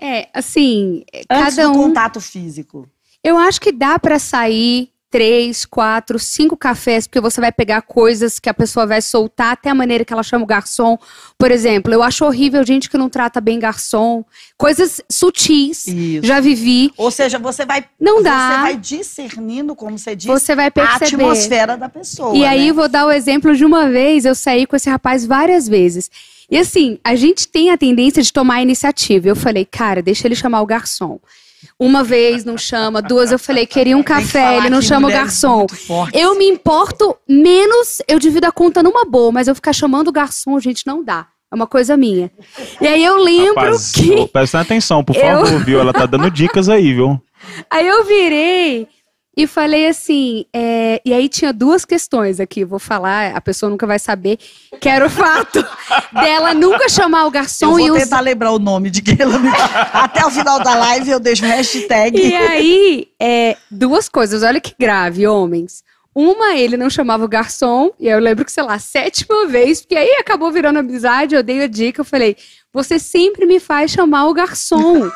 [0.00, 1.82] É, assim, antes cada do um.
[1.84, 2.88] contato físico.
[3.24, 8.38] Eu acho que dá pra sair três, quatro, cinco cafés, porque você vai pegar coisas
[8.38, 10.98] que a pessoa vai soltar, até a maneira que ela chama o garçom.
[11.38, 14.22] Por exemplo, eu acho horrível gente que não trata bem garçom.
[14.58, 15.86] Coisas sutis.
[15.86, 16.26] Isso.
[16.26, 16.92] Já vivi.
[16.98, 18.60] Ou seja, você vai Não você dá.
[18.62, 21.24] vai discernindo, como você disse, Você vai a perceber.
[21.24, 22.36] atmosfera da pessoa.
[22.36, 22.72] E aí, né?
[22.72, 26.10] vou dar o exemplo de uma vez, eu saí com esse rapaz várias vezes.
[26.50, 29.28] E assim, a gente tem a tendência de tomar a iniciativa.
[29.28, 31.18] Eu falei, cara, deixa ele chamar o garçom.
[31.78, 35.24] Uma vez não chama, duas eu falei, queria um café, ele não chama o mulheres
[35.40, 35.66] garçom.
[36.12, 40.12] Eu me importo menos, eu divido a conta numa boa, mas eu ficar chamando o
[40.12, 41.26] garçom, gente, não dá.
[41.50, 42.30] É uma coisa minha.
[42.80, 44.26] E aí eu lembro Rapaz, que.
[44.28, 45.80] presta atenção, por Eu- favor, viu?
[45.80, 47.20] Ela tá dando dicas aí, viu?
[47.70, 48.88] Aí eu virei
[49.36, 53.86] e falei assim, é, e aí tinha duas questões aqui, vou falar, a pessoa nunca
[53.86, 54.38] vai saber,
[54.80, 55.62] que era o fato
[56.10, 59.38] dela nunca chamar o Eu garçom e vou tentar lembrar o nome de quem ela
[59.38, 59.50] me...
[59.92, 62.18] Até o final da live eu deixo hashtag.
[62.18, 65.84] E aí, é, duas coisas, olha que grave, homens.
[66.14, 69.96] Uma, ele não chamava o garçom, e eu lembro que, sei lá, sétima vez, porque
[69.96, 72.38] aí acabou virando amizade, eu dei a dica, eu falei,
[72.72, 75.10] você sempre me faz chamar o garçom.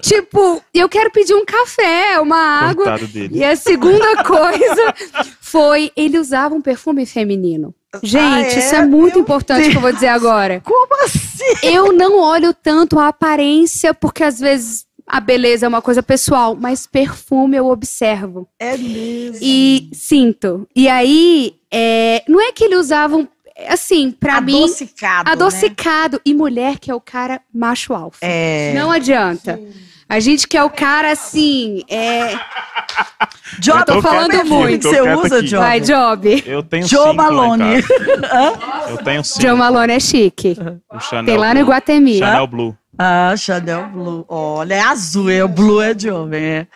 [0.00, 2.84] Tipo, eu quero pedir um café, uma água.
[2.84, 3.38] Coitado dele.
[3.38, 4.94] E a segunda coisa
[5.40, 7.74] foi, ele usava um perfume feminino.
[8.02, 8.58] Gente, Ah, é?
[8.58, 10.60] isso é muito Meu importante que eu vou dizer agora.
[10.64, 11.44] Como assim?
[11.62, 16.54] Eu não olho tanto a aparência, porque às vezes a beleza é uma coisa pessoal,
[16.54, 19.38] mas perfume eu observo É mesmo.
[19.40, 20.68] e sinto.
[20.76, 23.26] E aí, é, não é que ele usava um,
[23.68, 25.32] assim, pra mim, Adocicado, né?
[25.32, 26.20] adocicado.
[26.24, 28.18] E mulher que é o cara macho alfa.
[28.22, 28.72] É.
[28.74, 29.58] Não adianta.
[30.08, 32.30] A gente que é o cara assim, é...
[33.60, 34.88] Job, Eu tô falando perfume muito.
[34.88, 35.46] você usa, aqui.
[35.48, 35.62] Job?
[35.62, 36.44] vai, Job.
[36.46, 37.64] Eu tenho Joe cinco lá em Malone.
[38.90, 39.42] Eu tenho cinco.
[39.42, 40.56] Joe Malone é chique.
[40.92, 41.60] O Chanel Tem lá no.
[41.60, 42.18] Iguatemi.
[42.18, 42.76] Chanel Blue.
[42.98, 44.24] Ah, Chanel Blue.
[44.28, 46.42] Olha, é azul, é o blue é de homem.
[46.42, 46.66] é.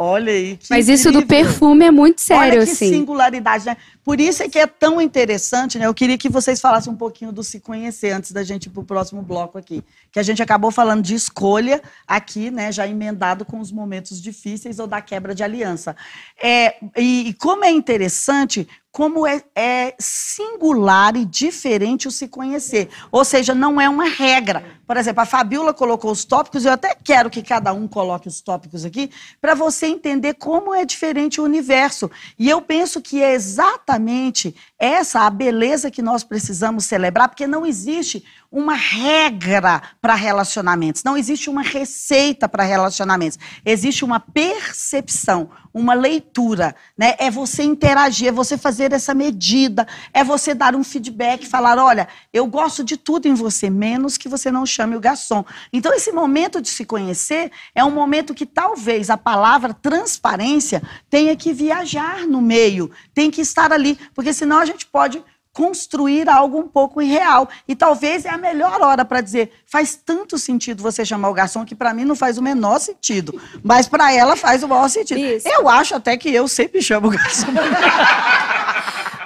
[0.00, 0.56] Olha aí.
[0.56, 1.44] que Mas isso do incrível.
[1.46, 2.88] perfume é muito sério, Olha que assim.
[2.88, 3.76] singularidade, né?
[4.04, 5.86] Por isso é que é tão interessante, né?
[5.86, 8.80] Eu queria que vocês falassem um pouquinho do se conhecer antes da gente ir para
[8.80, 9.82] o próximo bloco aqui.
[10.12, 12.70] Que a gente acabou falando de escolha aqui, né?
[12.70, 15.96] Já emendado com os momentos difíceis ou da quebra de aliança.
[16.40, 22.88] É, e, e como é interessante, como é, é singular e diferente o se conhecer.
[23.12, 24.64] Ou seja, não é uma regra.
[24.86, 28.40] Por exemplo, a Fabiola colocou os tópicos, eu até quero que cada um coloque os
[28.40, 29.10] tópicos aqui,
[29.40, 32.10] para você entender como é diferente o universo.
[32.38, 37.66] E eu penso que é exatamente essa a beleza que nós precisamos celebrar, porque não
[37.66, 45.92] existe uma regra para relacionamentos, não existe uma receita para relacionamentos, existe uma percepção, uma
[45.92, 47.14] leitura, né?
[47.18, 52.08] É você interagir, é você fazer essa medida, é você dar um feedback, falar, olha,
[52.32, 55.44] eu gosto de tudo em você, menos que você não chame o garçom.
[55.72, 61.36] Então esse momento de se conhecer é um momento que talvez a palavra transparência tenha
[61.36, 65.22] que viajar no meio, tem que estar ali, porque senão gente pode
[65.58, 67.48] construir algo um pouco irreal.
[67.66, 71.64] E talvez é a melhor hora para dizer, faz tanto sentido você chamar o garçom
[71.64, 75.18] que para mim não faz o menor sentido, mas para ela faz o maior sentido.
[75.18, 75.48] Isso.
[75.48, 77.48] Eu acho até que eu sempre chamo o garçom.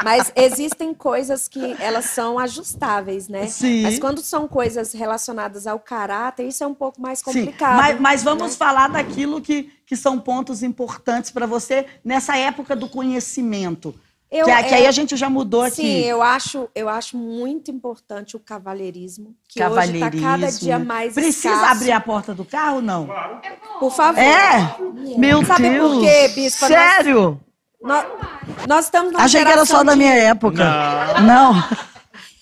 [0.05, 3.47] Mas existem coisas que elas são ajustáveis, né?
[3.47, 3.83] Sim.
[3.83, 7.77] Mas quando são coisas relacionadas ao caráter, isso é um pouco mais Sim, complicado.
[7.77, 8.57] mas, mas vamos né?
[8.57, 13.95] falar daquilo que, que são pontos importantes para você nessa época do conhecimento.
[14.33, 15.77] Eu- que, a- que aí a gente já mudou aqui.
[15.77, 20.07] Sim, eu acho, eu acho muito importante o cavalheirismo, que Cavalheirismo.
[20.09, 21.73] hoje está cada dia mais Precisa escasso.
[21.73, 23.09] abrir a porta do carro, não?
[23.79, 24.19] Por favor.
[24.21, 24.75] É?
[25.19, 25.93] Meu Sabe Deus.
[25.93, 26.69] por quê, Bispa?
[26.69, 27.41] Nós- Sério?
[27.83, 28.07] Nós,
[28.69, 30.65] nós estamos numa Achei que era só da de- minha época.
[31.21, 31.55] Não.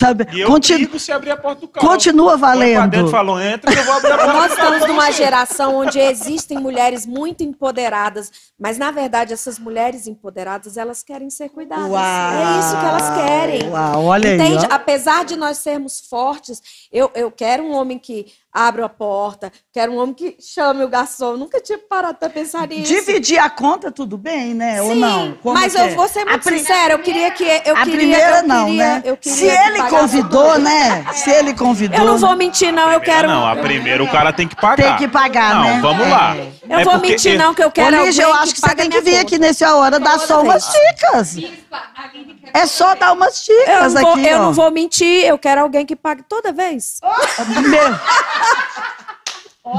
[0.00, 0.26] Tá bem.
[0.32, 1.86] E eu Continu- brigo se abrir a porta do carro.
[1.86, 3.10] Continua Põe pra dentro valendo.
[3.10, 4.74] falou, entra que eu vou abrir a porta Nós do carro.
[4.74, 11.02] estamos numa geração onde existem mulheres muito empoderadas, mas na verdade essas mulheres empoderadas, elas
[11.02, 11.84] querem ser cuidadas.
[11.84, 13.68] É isso que elas querem.
[13.70, 14.64] Uau, olha Entende?
[14.64, 14.68] aí.
[14.70, 14.74] ó.
[14.74, 19.92] Apesar de nós sermos fortes, eu, eu quero um homem que abra a porta, quero
[19.92, 21.36] um homem que chame o garçom.
[21.36, 22.92] Nunca tinha parado para pensar nisso.
[22.92, 24.82] Dividir a conta, tudo bem, né?
[24.82, 25.32] Ou Sim, não?
[25.42, 25.88] Como mas que eu é?
[25.94, 29.02] vou ser muito sincera, eu queria que eu a queria, primeira eu não, queria, né?
[29.04, 31.06] eu queria Se ele convidou, né?
[31.12, 31.98] Se ele convidou.
[31.98, 34.76] Eu não vou mentir não, eu quero Não, a primeira o cara tem que pagar.
[34.76, 35.78] Tem que pagar, não, né?
[35.80, 36.10] vamos É.
[36.10, 36.36] lá.
[36.68, 38.66] Eu É vou mentir não que eu quero Ô, Lígia, eu alguém acho que você
[38.66, 39.22] pague tem que vir conta.
[39.22, 40.76] aqui nesse a hora dar Toda só umas vez.
[40.94, 41.36] dicas.
[42.52, 44.42] É só dar umas Eu, dicas não vou, aqui, eu ó.
[44.42, 47.00] não vou mentir, eu quero alguém que pague toda vez.
[47.68, 48.00] Meu,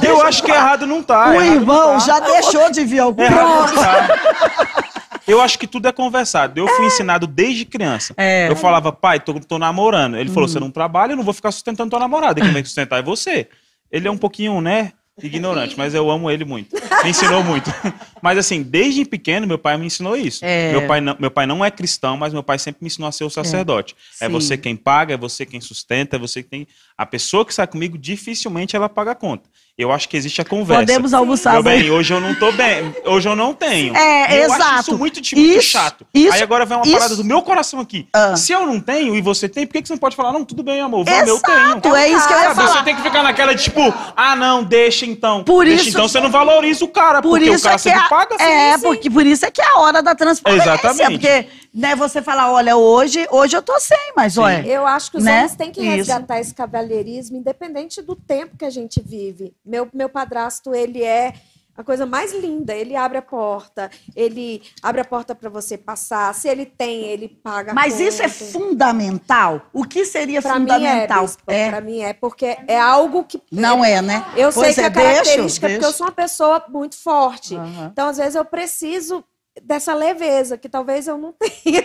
[0.03, 1.31] Eu acho que errado não tá.
[1.31, 1.99] o irmão tá.
[1.99, 4.83] já deixou de vir ao Errado tá.
[5.27, 6.59] Eu acho que tudo é conversado.
[6.59, 8.13] Eu fui ensinado desde criança.
[8.17, 8.49] É.
[8.49, 10.17] Eu falava, pai, tô, tô namorando.
[10.17, 12.41] Ele falou, você não trabalha, eu não vou ficar sustentando tua namorada.
[12.41, 13.47] Quem vai sustentar é você.
[13.91, 16.75] Ele é um pouquinho, né, ignorante, mas eu amo ele muito.
[17.03, 17.71] Me ensinou muito.
[18.21, 20.45] Mas assim, desde pequeno, meu pai me ensinou isso.
[20.45, 20.71] É.
[20.71, 23.11] Meu, pai não, meu pai não é cristão, mas meu pai sempre me ensinou a
[23.11, 23.95] ser o sacerdote.
[24.19, 24.31] É, Sim.
[24.31, 26.67] você quem paga, é você quem sustenta, é você quem...
[26.95, 29.49] A pessoa que sai comigo, dificilmente ela paga a conta.
[29.81, 30.81] Eu acho que existe a conversa.
[30.83, 32.95] Podemos almoçar Meu bem, hoje eu não tô bem.
[33.05, 33.95] Hoje eu não tenho.
[33.95, 34.61] É, eu exato.
[34.63, 36.05] Acho isso muito, muito Isso- chato.
[36.13, 38.07] isso- Aí agora vem uma isso- parada do meu coração aqui.
[38.13, 38.35] Ah.
[38.35, 40.45] Se eu não tenho e você tem, por que, que você não pode falar, não,
[40.45, 41.95] tudo bem, amor, vamos, eu tenho.
[41.95, 42.67] é isso que eu ia falar.
[42.77, 45.43] Você tem que ficar naquela de tipo, ah, não, deixa então.
[45.43, 47.77] Por deixa isso- então, você não valoriza o cara, Por porque isso o cara é
[47.79, 48.35] sempre é, paga.
[48.39, 48.83] é sim, sim.
[48.87, 50.63] porque por isso é que é a hora da transparência.
[50.63, 51.11] Exatamente.
[51.11, 54.65] Porque, né, você fala, olha, hoje, hoje eu tô sem, mas olha.
[54.65, 55.37] Eu acho que os Né?
[55.37, 55.89] homens têm que Isso.
[55.95, 59.53] resgatar esse cavalheirismo, independente do tempo que a gente vive.
[59.65, 61.33] Meu, meu padrasto, ele é
[61.77, 62.73] a coisa mais linda.
[62.75, 66.33] Ele abre a porta, ele abre a porta para você passar.
[66.35, 67.73] Se ele tem, ele paga.
[67.73, 68.45] Mas isso é conta.
[68.51, 69.61] fundamental.
[69.73, 71.21] O que seria Pra mim é, fundamental?
[71.23, 73.41] bispo, pra mim é, porque é algo que...
[73.51, 74.25] Não é, né?
[74.35, 77.55] Eu Pois sei que é, a característica, deixa, porque eu sou uma pessoa muito forte.
[77.55, 77.89] Aham.
[77.91, 79.23] Então, às vezes, eu preciso
[79.63, 81.83] dessa leveza, que talvez eu não tenha.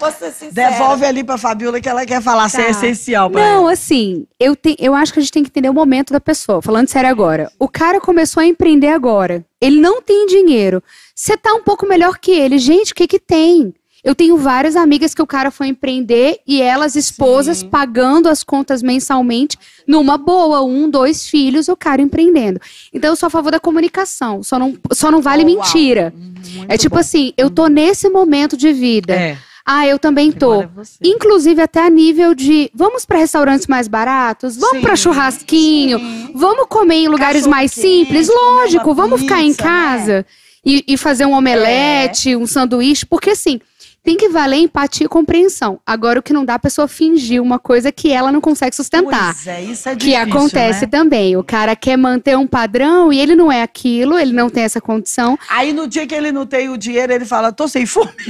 [0.00, 0.70] Vou ser sincera.
[0.70, 2.70] Devolve ali pra Fabiola que ela quer falar se é Tá.
[2.70, 3.72] essencial pra Não, ela.
[3.72, 6.60] assim, eu, te- eu acho que a gente tem que entender o momento da pessoa.
[6.62, 7.50] Falando sério agora.
[7.58, 9.44] O cara começou a empreender agora.
[9.60, 10.82] Ele não tem dinheiro.
[11.14, 12.58] Você tá um pouco melhor que ele.
[12.58, 13.72] Gente, o que que tem?
[14.04, 18.82] Eu tenho várias amigas que o cara foi empreender e elas, esposas, pagando as contas
[18.82, 22.60] mensalmente, numa boa, um, dois filhos, o cara empreendendo.
[22.92, 24.42] Então, eu sou a favor da comunicação.
[24.42, 26.12] Só não, só não vale Oh, mentira.
[26.16, 27.00] Muito É tipo bom.
[27.00, 29.14] assim, eu tô nesse momento de vida.
[29.14, 29.38] É.
[29.64, 30.62] Ah, eu também tô.
[30.62, 30.68] É.
[31.04, 36.00] Inclusive até a nível de vamos para restaurantes mais baratos, vamos Sim, para churrasquinho,
[36.34, 39.68] vamos comer em lugares mais simples, lógico, vamos ficar em pizza, né?
[39.70, 40.26] casa
[40.66, 43.60] e, e fazer um omelete, um sanduíche, porque assim,
[44.04, 45.78] tem que valer empatia e compreensão.
[45.86, 49.32] Agora o que não dá a pessoa fingir uma coisa que ela não consegue sustentar.
[49.34, 50.88] Pois é, isso é Que difícil, acontece né?
[50.90, 51.36] também.
[51.36, 54.80] O cara quer manter um padrão e ele não é aquilo, ele não tem essa
[54.80, 55.38] condição.
[55.48, 58.10] Aí no dia que ele não tem o dinheiro, ele fala, tô sem fome.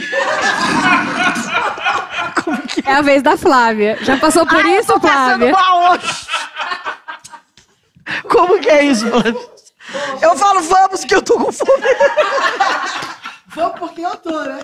[2.85, 3.99] É a vez da Flávia.
[4.03, 5.53] Já passou por Ai, eu isso, tô passando Flávia?
[5.53, 6.27] mal hoje.
[8.29, 9.07] Como que é isso?
[10.20, 11.70] Eu falo, vamos, que eu tô com fome.
[13.55, 14.61] Vamos porque eu tô, né?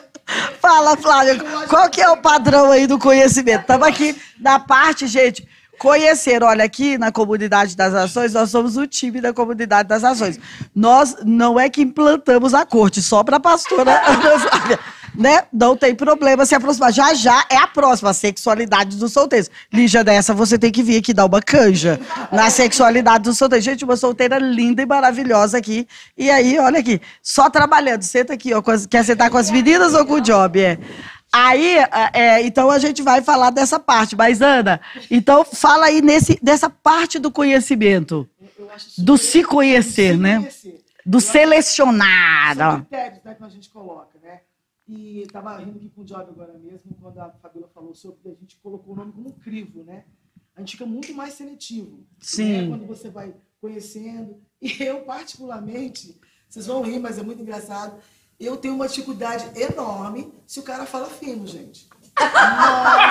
[0.61, 3.63] Fala, Flávia, qual que é o padrão aí do conhecimento?
[3.63, 5.47] Estamos aqui na parte, gente,
[5.79, 6.43] conhecer.
[6.43, 10.39] Olha, aqui na Comunidade das Ações, nós somos o time da Comunidade das Ações.
[10.75, 14.01] Nós não é que implantamos a corte, só para a pastora
[14.49, 14.79] Flávia.
[15.19, 15.43] Né?
[15.53, 16.93] Não tem problema se aproximar.
[16.93, 19.51] Já já é a próxima, a sexualidade dos solteiros.
[19.73, 21.99] Lígia, dessa você tem que vir aqui dar uma canja
[22.31, 23.65] na sexualidade dos solteiros.
[23.65, 25.89] Gente, uma solteira linda e maravilhosa aqui.
[26.17, 28.03] E aí, olha aqui, só trabalhando.
[28.03, 28.63] Senta aqui, ó.
[28.89, 30.61] Quer sentar com as meninas ou com o job?
[30.61, 30.79] É.
[31.33, 34.17] Aí, a- é, então a gente vai falar dessa parte.
[34.17, 38.29] Mas, Ana, então fala aí nesse, dessa parte do conhecimento.
[38.59, 38.69] Eu
[38.99, 40.37] Do se conhecer, se né?
[40.39, 40.85] conhecer.
[41.05, 42.57] Do selecionar.
[42.57, 44.41] São critérios né, que a gente coloca, né?
[44.87, 48.35] E estava rindo aqui com o Job agora mesmo, quando a Fabiola falou sobre a
[48.35, 50.05] gente colocou o nome como crivo, né?
[50.57, 52.07] A gente fica muito mais seletivo.
[52.19, 52.63] Sim.
[52.63, 52.69] Né?
[52.69, 54.41] Quando você vai conhecendo.
[54.61, 56.19] E eu, particularmente,
[56.49, 57.97] vocês vão rir, mas é muito engraçado.
[58.41, 61.89] Eu tenho uma dificuldade enorme se o cara fala fino, gente.
[62.21, 63.11] Nossa!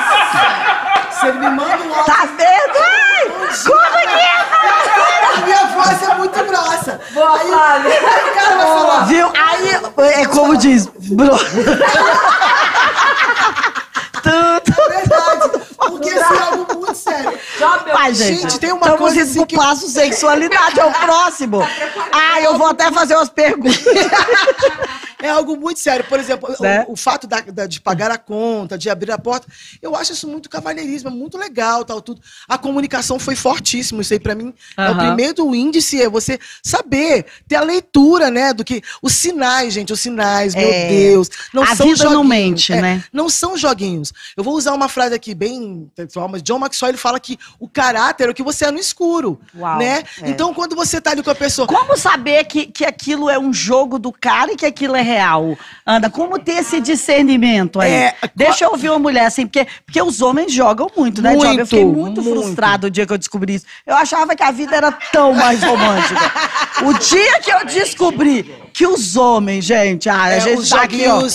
[1.20, 2.06] Se ele me manda um áudio.
[2.06, 2.78] Tá vendo?
[2.80, 3.28] Ai,
[3.66, 4.32] como que é?
[5.28, 7.02] A minha voz é muito grossa.
[7.14, 9.04] Boa, aí, aí o cara vai falar.
[9.04, 9.28] Viu?
[9.36, 9.70] Aí,
[10.14, 10.86] é como diz.
[10.86, 11.36] Bro.
[14.24, 14.72] Tanto.
[14.72, 15.60] É verdade.
[15.78, 17.38] Porque é algo sério.
[17.92, 21.60] Pai, gente, Gente, tem uma estamos coisa assim que- passo sexualidade, é o próximo.
[22.12, 23.84] Ah, eu vou até fazer umas perguntas.
[25.20, 26.06] É algo muito sério.
[26.06, 26.86] Por exemplo, o- Né?
[26.88, 29.48] o, fato da- da- de pagar a conta, de abrir a porta,
[29.82, 32.22] eu acho isso muito cavalheirismo, é muito legal, tal, tudo.
[32.48, 34.00] A comunicação foi fortíssimo.
[34.00, 38.54] Isso aí, pra mim, é o primeiro índice, é você saber, ter a leitura, né,
[38.54, 38.80] do que...
[39.02, 40.88] Os sinais, gente, os sinais, meu É.
[40.88, 41.30] Deus.
[41.52, 42.28] Não a são vida não joguinhos.
[42.30, 43.04] mente, É, né?
[43.12, 44.14] não são joguinhos.
[44.38, 46.44] Eu vou usar uma frase aqui bem textual, mas
[46.78, 50.04] Maxwell ele fala que o caráter é o que você é no escuro, Uau, né?
[50.22, 50.30] é.
[50.30, 51.68] Então, quando você tá ali com a pessoa...
[51.68, 55.58] Como saber que, que aquilo é um jogo do cara e que aquilo é real?
[55.86, 57.92] Ana, como ter esse discernimento aí?
[57.92, 61.46] É, Deixa eu ouvir uma mulher assim, porque, porque os homens jogam muito, né, Job?
[61.46, 62.42] Eu Muito, fiquei muito, muito.
[62.42, 63.66] frustrado o dia que eu descobri isso.
[63.86, 66.20] Eu achava que a vida era tão mais romântica.
[66.86, 70.82] o dia que eu descobri que os homens, gente, ah, a é, gente os tá
[70.84, 71.28] aqui, ó.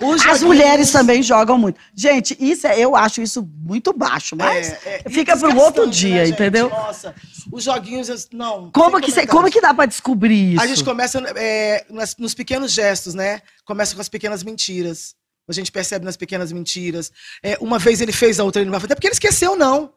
[0.00, 1.78] Os As joguinhos- mulheres também jogam muito.
[1.94, 5.86] Gente, isso é, eu acho isso muito baixo, mas É, é, fica para um outro
[5.88, 6.68] desgastante, dia, né, entendeu?
[6.70, 7.14] Nossa,
[7.52, 8.70] os joguinhos, não.
[8.70, 10.62] Como que, cê- como que dá para descobrir isso?
[10.62, 13.40] A gente começa é, nas- nos pequenos gestos, né?
[13.64, 15.14] Começa com as pequenas mentiras.
[15.48, 17.10] A gente percebe nas pequenas mentiras.
[17.42, 18.92] É, uma vez ele fez, a outra ele não vai fazer.
[18.92, 19.92] É porque ele esqueceu, não.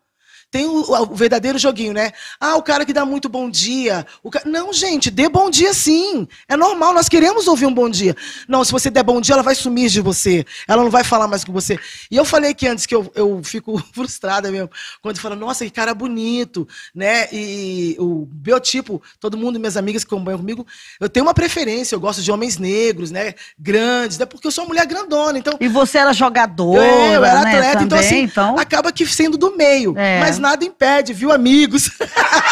[0.54, 2.12] Tem o, o verdadeiro joguinho, né?
[2.40, 4.06] Ah, o cara que dá muito bom dia.
[4.22, 6.28] O ca- Não, gente, dê bom dia sim.
[6.48, 8.16] É normal, nós queremos ouvir um bom dia.
[8.48, 10.46] Não, se você der bom dia, ela vai sumir de você.
[10.68, 11.80] Ela não vai falar mais com você.
[12.12, 14.70] E eu falei que antes que eu, eu fico frustrada mesmo.
[15.02, 17.28] Quando fala, nossa, que cara bonito, né?
[17.34, 20.68] E o biotipo, todo mundo, minhas amigas que acompanham comigo,
[21.02, 21.96] eu tenho uma preferência.
[21.96, 23.34] Eu gosto de homens negros, né?
[23.58, 24.28] Grandes, né?
[24.28, 25.40] Porque eu sou uma mulher grandona.
[25.40, 28.92] Então, E você era jogadora, É, eu era né, atleta, então, também, assim, então acaba
[28.92, 29.98] que sendo do meio.
[29.98, 30.20] É.
[30.20, 31.90] Mas nada impede, viu, amigos?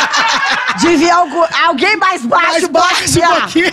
[0.81, 3.71] devia algo- alguém mais baixo, mais baixo um pouquinho.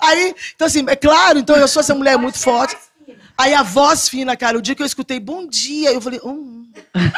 [0.00, 2.76] Aí, então assim, é claro, então eu sou essa mulher muito forte.
[3.38, 6.68] Aí a voz fina, cara, o dia que eu escutei bom dia, eu falei, hum.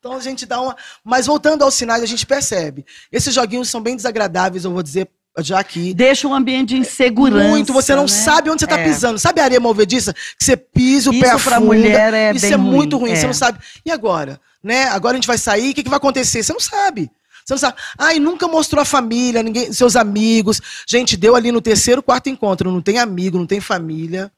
[0.00, 0.76] Então a gente dá uma.
[1.04, 2.86] Mas voltando aos sinais, a gente percebe.
[3.10, 5.08] Esses joguinhos são bem desagradáveis, eu vou dizer
[5.40, 5.92] já aqui.
[5.92, 7.48] Deixa um ambiente de insegurança.
[7.48, 8.08] Muito, você não né?
[8.08, 8.84] sabe onde você está É.
[8.84, 9.18] pisando.
[9.18, 10.12] Sabe a areia movediça?
[10.14, 11.60] Que você pisa, o Isso pé pra afunda.
[11.60, 13.26] mulher é Isso bem é muito ruim, ruim, você é.
[13.26, 13.58] não sabe.
[13.84, 14.40] E agora?
[14.62, 14.84] Né?
[14.84, 16.42] Agora a gente vai sair, o que, que vai acontecer?
[16.42, 17.10] Você não sabe.
[17.44, 17.78] Você não sabe.
[17.96, 20.60] Ai, nunca mostrou a família, ninguém, seus amigos.
[20.86, 22.70] Gente, deu ali no terceiro, quarto encontro.
[22.70, 24.30] Não tem amigo, não tem família.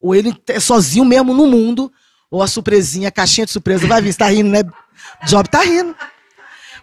[0.00, 1.92] Ou ele é sozinho mesmo no mundo.
[2.30, 3.86] Ou a surpresinha, a caixinha de surpresa.
[3.86, 4.62] Vai vir, você tá rindo, né?
[5.26, 5.94] Job tá rindo.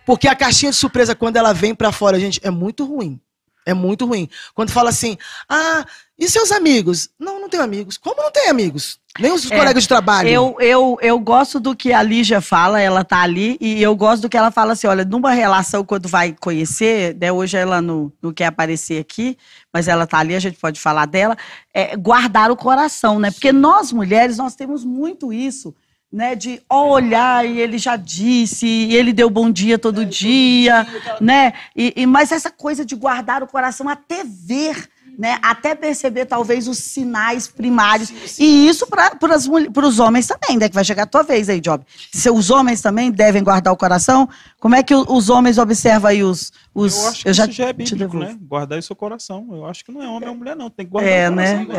[0.06, 3.20] Porque a caixinha de surpresa, quando ela vem pra fora, gente, é muito ruim.
[3.66, 4.30] É muito ruim.
[4.54, 5.18] Quando fala assim,
[5.48, 5.86] ah,
[6.22, 7.10] e seus amigos?
[7.20, 7.98] Não, não tenho amigos.
[7.98, 9.00] Como não tem amigos?
[9.20, 10.30] Nem os É, colegas de trabalho.
[10.30, 14.22] Eu, eu, eu gosto do que a Lígia fala, ela tá ali, e eu gosto
[14.22, 18.12] do que ela fala assim: olha, numa relação, quando vai conhecer, né, hoje ela não,
[18.22, 19.38] não quer aparecer aqui,
[19.74, 21.36] mas ela tá ali, a gente pode falar dela,
[21.74, 23.32] é, guardar o coração, né?
[23.32, 25.74] Porque nós mulheres, nós temos muito isso.
[26.14, 30.86] Né, de olhar e ele já disse, e ele deu bom dia todo dia,
[31.22, 31.54] né?
[31.74, 34.90] E, e- mas essa coisa de guardar o coração até ver,
[35.22, 35.38] né?
[35.44, 38.12] Até perceber talvez os sinais primários.
[38.40, 40.68] E isso para os homens também, né?
[40.68, 41.86] Que vai chegar a tua vez aí, Job.
[42.12, 44.28] Se os homens também devem guardar o coração,
[44.60, 46.52] como é que os homens observam aí os.
[46.74, 48.36] os eu acho que isso já é bíblico, né?
[48.42, 49.48] Guardar o seu coração.
[49.52, 50.72] Eu acho que não é homem ou mulher, não.
[50.72, 51.66] Tem que guardar É, o coração.
[51.66, 51.76] né?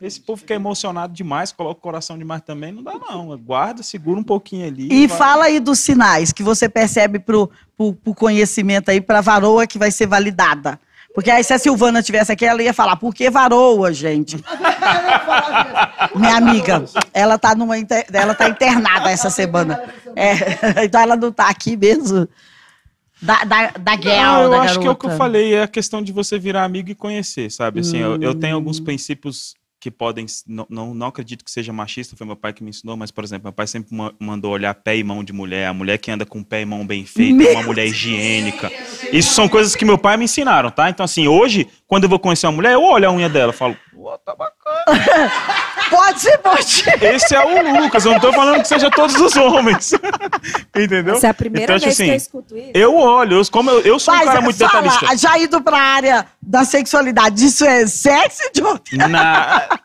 [0.00, 0.06] É.
[0.06, 3.36] Esse povo que é emocionado demais, coloca o coração demais também, não dá, não.
[3.36, 4.88] Guarda, segura um pouquinho ali.
[4.90, 5.18] E vai.
[5.18, 9.78] fala aí dos sinais que você percebe pro, pro, pro conhecimento aí, pra varoa que
[9.78, 10.80] vai ser validada.
[11.14, 14.36] Porque aí, se a Silvana tivesse aqui, ela ia falar, por que varoa, gente?
[16.16, 19.80] Minha amiga, ela tá, numa, inter- ela tá internada essa semana.
[20.16, 22.28] É, então ela não tá aqui mesmo.
[23.22, 25.62] Da, da, da girl, Não, eu da acho que é o que eu falei, é
[25.62, 27.80] a questão de você virar amigo e conhecer, sabe?
[27.80, 28.56] Assim, eu, eu tenho Hum.
[28.58, 29.54] alguns princípios
[29.84, 30.24] que podem.
[30.46, 33.22] Não, não, não acredito que seja machista, foi meu pai que me ensinou, mas, por
[33.22, 36.10] exemplo, meu pai sempre ma- mandou olhar pé e mão de mulher, a mulher que
[36.10, 38.72] anda com pé e mão bem feito, Meu uma mulher higiênica.
[39.12, 40.88] Isso são coisas que meu pai me ensinaram, tá?
[40.88, 43.76] Então, assim, hoje, quando eu vou conhecer uma mulher, eu olho a unha dela, falo,
[44.24, 44.84] tá bacana.
[45.90, 46.82] Pode ser, pode.
[47.02, 49.92] Esse é o Lucas, eu não tô falando que seja todos os homens.
[50.74, 51.14] Entendeu?
[51.14, 52.70] Essa é a primeira Então, vez assim, que eu escuto isso.
[52.74, 55.16] Eu olho, eu, como eu, eu sou um Mas, cara muito fala, detalhista.
[55.16, 58.80] já indo pra área da sexualidade, isso é sexy, Job?
[59.08, 59.68] Na...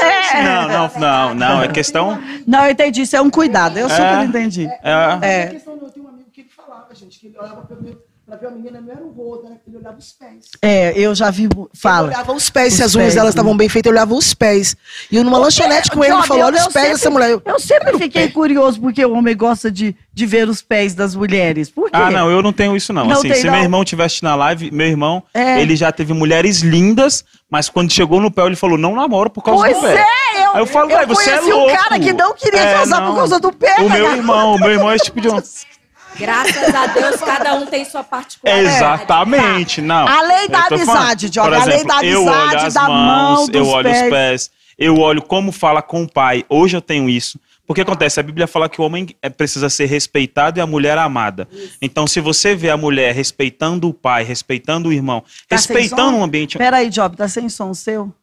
[0.00, 0.42] É.
[0.42, 1.62] Não, não, não, não.
[1.62, 2.22] É questão.
[2.46, 4.66] Não, eu entendi, isso é um cuidado, eu super entendi.
[4.82, 5.42] É, É.
[5.44, 7.96] A questão, eu tenho um amigo que ele falava, gente, que ele olhava pra ver,
[8.26, 9.56] pra ver a menina, não era o rosto, né?
[9.68, 10.44] ele olhava os pés.
[10.60, 11.44] É, eu já vi.
[11.44, 12.08] Ele Fala.
[12.08, 13.38] olhava os pés, se Os as unhas pés, delas né?
[13.40, 14.76] estavam bem feitas, eu olhava os pés.
[15.10, 17.30] E eu numa lanchonete com ele, ele falou, olha os pés dessa mulher.
[17.30, 21.14] Eu, Eu sempre fiquei curioso porque o homem gosta de, de ver os pés das
[21.14, 21.70] mulheres.
[21.70, 21.90] Por quê?
[21.96, 23.04] Ah, não, eu não tenho isso, não.
[23.06, 23.52] Não assim, tem, se não?
[23.54, 25.60] meu irmão tivesse na live, meu irmão, É.
[25.60, 29.42] ele já teve mulheres lindas, mas quando chegou no pé, ele falou, não namoro por
[29.44, 29.94] causa Pois do pé.
[30.36, 32.34] é, eu, Aí eu falo, eu "Ué, você é conheci um louco." cara que não
[32.34, 33.10] queria É, casar não.
[33.12, 33.76] por causa do pé.
[33.78, 34.16] O né, meu cara?
[34.16, 35.42] irmão, o meu irmão é esse tipo de homem.
[36.18, 38.76] Graças a Deus, cada um tem sua particularidade.
[38.76, 40.06] Exatamente, não.
[40.06, 41.48] A lei da amizade, Diogo.
[41.50, 44.02] Por A lei da eu olho amizade, as da mão, mãos, dos eu olho pés.
[44.02, 46.44] os pés, eu olho como fala com o pai.
[46.48, 47.38] Hoje eu tenho isso.
[47.66, 50.96] Porque acontece, a Bíblia fala que o homem é- precisa ser respeitado e a mulher
[50.98, 51.48] amada.
[51.82, 56.22] Então, se você vê a mulher respeitando o pai, respeitando o irmão, Tá respeitando o
[56.22, 56.56] ambiente.
[56.56, 58.14] Peraí, Job, tá sem som seu?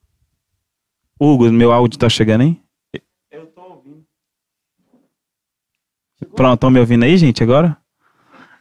[1.19, 2.57] Hugo, meu áudio tá chegando aí?
[3.29, 4.03] Eu tô ouvindo.
[6.35, 7.77] Pronto, estão me ouvindo aí, gente, agora?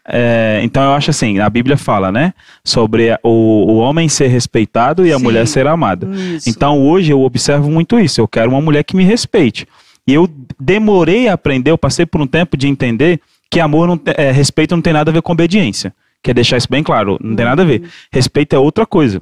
[0.06, 2.34] É, então eu acho assim, a Bíblia fala, né?
[2.64, 5.22] Sobre o, o homem ser respeitado e a Sim.
[5.22, 6.08] mulher ser amada.
[6.14, 6.48] Isso.
[6.48, 8.20] Então hoje eu observo muito isso.
[8.20, 9.66] Eu quero uma mulher que me respeite.
[10.06, 10.28] E eu
[10.58, 14.74] demorei a aprender, eu passei por um tempo de entender que amor, não é, respeito
[14.74, 15.94] não tem nada a ver com obediência.
[16.22, 17.18] Quer deixar isso bem claro?
[17.20, 17.82] Não tem nada a ver.
[18.10, 19.20] Respeito é outra coisa.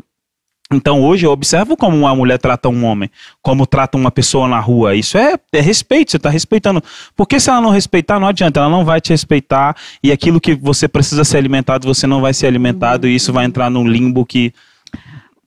[0.72, 3.10] Então hoje eu observo como uma mulher trata um homem,
[3.42, 4.94] como trata uma pessoa na rua.
[4.94, 6.80] Isso é, é respeito, você está respeitando.
[7.16, 10.54] Porque se ela não respeitar, não adianta, ela não vai te respeitar e aquilo que
[10.54, 14.24] você precisa ser alimentado, você não vai ser alimentado e isso vai entrar num limbo
[14.24, 14.54] que.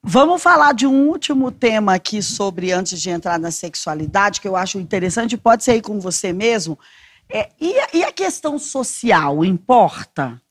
[0.06, 4.58] Vamos falar de um último tema aqui sobre, antes de entrar na sexualidade, que eu
[4.58, 6.78] acho interessante, pode ser aí com você mesmo.
[7.30, 10.43] É, e, a, e a questão social, importa?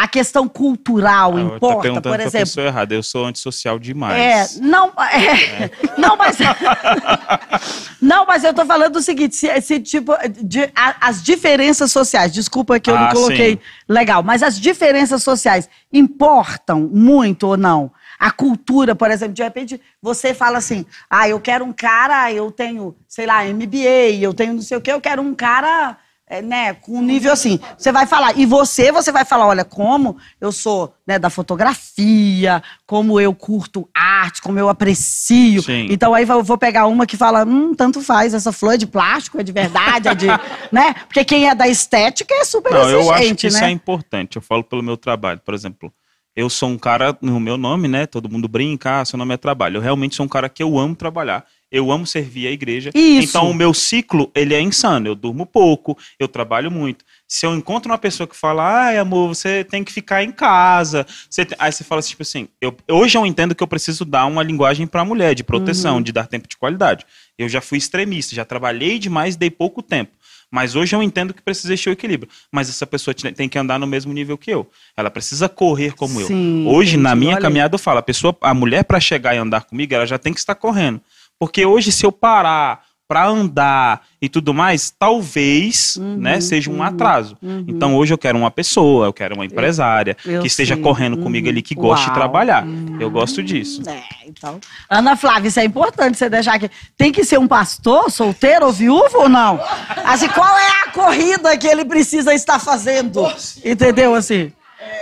[0.00, 2.46] A questão cultural Ah, eu importa, perguntando por exemplo?
[2.46, 4.56] pessoa errada, eu sou antissocial demais.
[4.56, 6.36] É, não, é, não, mas
[8.00, 12.32] não, mas eu tô falando o seguinte, se, se, tipo, de- a- as diferenças sociais,
[12.32, 13.58] desculpa que eu não Ah, coloquei sim.
[13.88, 17.90] legal, mas as diferenças sociais importam muito ou não?
[18.20, 22.50] A cultura, por exemplo, de repente você fala assim, ah, eu quero um cara, eu
[22.52, 25.96] tenho, sei lá, MBA, eu tenho não sei o quê, eu quero um cara
[26.28, 27.58] é, né, com um nível assim.
[27.76, 32.62] Você vai falar, e você, você vai falar, olha, como eu sou né, da fotografia,
[32.86, 35.62] como eu curto arte, como eu aprecio.
[35.62, 35.86] Sim.
[35.90, 38.86] Então aí eu vou pegar uma que fala, hum, tanto faz, essa flor é de
[38.86, 40.26] plástico, é de verdade, é de.
[40.70, 40.94] né?
[41.06, 43.68] Porque quem é da estética é super Não, exigente, eu acho que isso né?
[43.68, 44.36] é importante.
[44.36, 45.40] Eu falo pelo meu trabalho.
[45.44, 45.92] Por exemplo,
[46.36, 48.06] eu sou um cara, no meu nome, né?
[48.06, 49.78] Todo mundo brinca, ah, seu nome é trabalho.
[49.78, 51.44] Eu realmente sou um cara que eu amo trabalhar.
[51.70, 52.90] Eu amo servir a igreja.
[52.94, 53.28] Isso.
[53.28, 55.06] Então, o meu ciclo, ele é insano.
[55.06, 57.04] Eu durmo pouco, eu trabalho muito.
[57.26, 61.06] Se eu encontro uma pessoa que fala, ai, amor, você tem que ficar em casa.
[61.28, 64.04] Você tem-" Aí você fala assim, tipo assim, eu, hoje eu entendo que eu preciso
[64.06, 66.02] dar uma linguagem para a mulher, de proteção, Uhum.
[66.02, 67.04] de dar tempo de qualidade.
[67.36, 70.12] Eu já fui extremista, já trabalhei demais, dei pouco tempo.
[70.50, 72.30] Mas hoje eu entendo que precisa existir o equilíbrio.
[72.50, 74.66] Mas essa pessoa te- tem que andar no mesmo nível que eu.
[74.96, 76.70] Ela precisa correr como Sim, eu.
[76.70, 77.20] Hoje, na entendi.
[77.26, 80.06] minha Olha caminhada, eu falo, a pessoa, a mulher para chegar e andar comigo, ela
[80.06, 81.02] já tem que estar correndo.
[81.38, 86.74] Porque hoje, se eu parar para andar e tudo mais, talvez, Uhum, né, seja um
[86.74, 87.38] uhum, atraso.
[87.42, 87.64] uhum.
[87.66, 91.16] Então hoje eu quero uma pessoa, eu quero uma empresária eu que esteja sei, correndo
[91.16, 92.66] uhum, comigo ali, que goste de uau, trabalhar.
[92.66, 92.98] uhum.
[93.00, 93.80] Eu gosto disso.
[93.88, 94.60] É, então.
[94.90, 96.70] Ana Flávia, isso é importante você deixar aqui.
[96.98, 99.58] Tem que ser um pastor, solteiro ou viúvo ou não?
[100.04, 103.26] Assim, qual é a corrida que ele precisa estar fazendo?
[103.64, 104.52] Entendeu assim?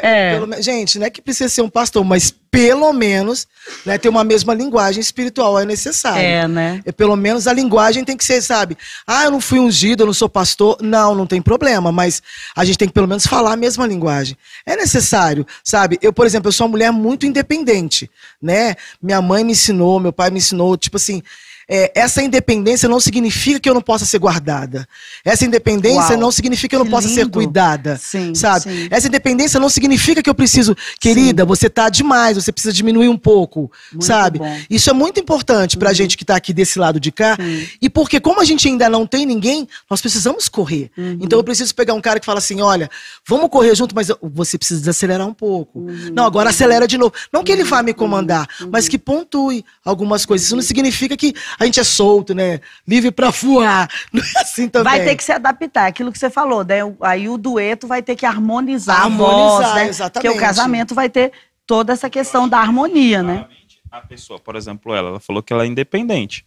[0.02, 0.34] É.
[0.34, 3.46] Pelo me- gente, não é que precisa ser um pastor, mas pelo menos
[3.84, 6.22] né, ter uma mesma linguagem espiritual é necessário.
[6.22, 6.80] É, né?
[6.86, 8.78] É, pelo menos a linguagem tem que ser, sabe?
[9.06, 10.78] Ah, eu não fui ungido, eu não sou pastor.
[10.80, 12.22] Não, não tem problema, mas
[12.54, 14.36] a gente tem que pelo menos falar a mesma linguagem.
[14.64, 15.98] É necessário, sabe?
[16.00, 18.10] Eu, por exemplo, eu sou uma mulher muito independente,
[18.40, 18.74] né?
[19.02, 21.22] Minha mãe me ensinou, meu pai me ensinou, tipo assim.
[21.68, 24.86] É, essa independência não significa que eu não possa ser guardada.
[25.24, 27.30] Essa independência Uau, não significa que eu não que possa ser lindo.
[27.32, 27.96] cuidada.
[27.96, 28.62] Sim, sabe?
[28.62, 28.88] sim.
[28.90, 33.16] Essa independência não significa que eu preciso, querida, você tá demais, você precisa diminuir um
[33.16, 34.38] pouco, Muito sabe?
[34.38, 34.58] bom.
[34.70, 37.36] Isso é muito importante pra gente que tá aqui desse lado de cá.
[37.36, 37.66] Sim.
[37.82, 40.90] E porque, como a gente ainda não tem ninguém, nós precisamos correr.
[40.96, 41.18] Uhum.
[41.20, 42.88] Então eu preciso pegar um cara que fala assim: olha,
[43.26, 45.80] vamos correr junto, mas eu- você precisa desacelerar um pouco.
[45.80, 46.12] Uhum.
[46.14, 47.12] Não, agora acelera de novo.
[47.32, 50.46] Não que ele vá me comandar, mas que pontue algumas coisas.
[50.46, 52.60] Isso não significa que a gente é solto, né?
[52.86, 53.88] Livre pra voar.
[54.12, 54.92] Não é assim também.
[54.92, 56.80] Vai ter que se adaptar, aquilo que você falou, né?
[57.00, 59.88] Aí o dueto vai ter que harmonizar, Harmonizar, a voz, né?
[59.88, 60.12] exatamente.
[60.24, 61.32] Porque o casamento vai ter
[61.66, 63.34] toda essa questão da harmonia, né?
[63.34, 66.46] Claramente, A pessoa, por exemplo, ela, ela falou que ela é independente.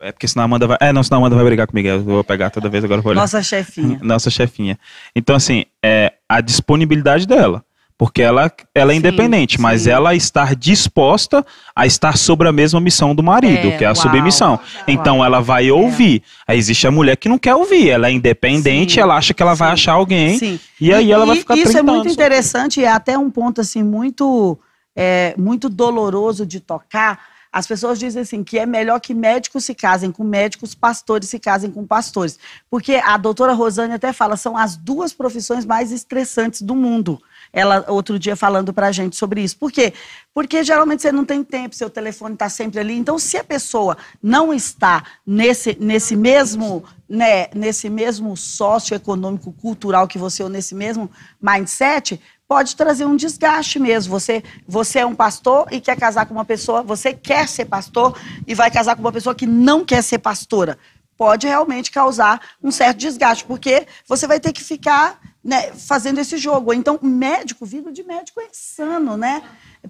[0.00, 0.78] É porque senão a Amanda vai.
[0.80, 1.88] É, não, senão a Amanda vai brigar comigo.
[1.88, 3.20] Eu vou pegar toda vez, agora eu vou olhar.
[3.20, 3.98] Nossa chefinha.
[4.02, 4.78] Nossa chefinha.
[5.14, 7.64] Então, assim, é a disponibilidade dela.
[7.98, 9.90] Porque ela, ela é Sim, independente, mas sim.
[9.90, 11.44] ela estar disposta
[11.74, 14.60] a estar sobre a mesma missão do marido, É, que é a uau, submissão.
[14.86, 16.22] Então ela vai ouvir.
[16.46, 19.42] Aí existe a mulher que não quer ouvir, ela é independente, Sim, ela acha que
[19.42, 20.38] ela vai achar alguém.
[20.38, 20.60] Sim.
[20.80, 23.60] E aí ela vai ficar Isso é 30 muito interessante e é até um ponto
[23.60, 24.56] assim muito
[24.94, 27.18] é, muito doloroso de tocar.
[27.50, 31.38] As pessoas dizem assim que é melhor que médicos se casem com médicos, pastores se
[31.38, 32.38] casem com pastores,
[32.70, 37.20] porque a doutora Rosane até fala são as duas profissões mais estressantes do mundo.
[37.52, 39.56] Ela outro dia falando pra gente sobre isso.
[39.56, 39.92] Por quê?
[40.34, 42.96] Porque geralmente você não tem tempo, seu telefone está sempre ali.
[42.96, 50.18] Então, se a pessoa não está nesse, nesse mesmo né, nesse mesmo socioeconômico, cultural que
[50.18, 54.10] você, ou nesse mesmo mindset, pode trazer um desgaste mesmo.
[54.10, 58.18] Você, você é um pastor e quer casar com uma pessoa, você quer ser pastor
[58.46, 60.78] e vai casar com uma pessoa que não quer ser pastora.
[61.16, 66.36] Pode realmente causar um certo desgaste, porque você vai ter que ficar né, fazendo esse
[66.36, 66.74] jogo.
[66.74, 69.42] Então, médico, vida de médico é insano, né?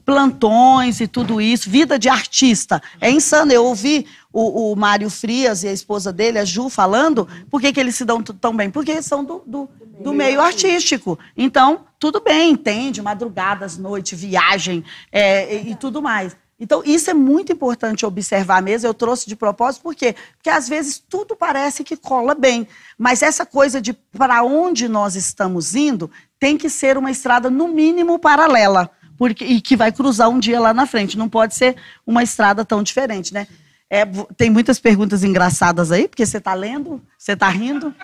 [0.04, 2.80] Plantões e tudo isso, vida de artista.
[3.00, 3.50] É insano.
[3.50, 7.72] Eu ouvi o, o Mário Frias e a esposa dele, a Ju, falando, por que,
[7.72, 8.70] que eles se dão tão bem?
[8.70, 9.68] Porque eles são do, do,
[10.00, 11.18] do meio artístico.
[11.36, 13.02] Então, tudo bem, entende?
[13.02, 16.36] Madrugadas, noite, viagem é, e, e tudo mais.
[16.60, 18.88] Então, isso é muito importante observar mesmo.
[18.88, 20.16] Eu trouxe de propósito, por quê?
[20.36, 22.66] Porque às vezes tudo parece que cola bem.
[22.98, 27.68] Mas essa coisa de para onde nós estamos indo tem que ser uma estrada, no
[27.68, 28.90] mínimo, paralela.
[29.16, 31.18] Porque, e que vai cruzar um dia lá na frente.
[31.18, 33.46] Não pode ser uma estrada tão diferente, né?
[33.90, 34.04] É,
[34.36, 37.94] tem muitas perguntas engraçadas aí, porque você está lendo, você está rindo.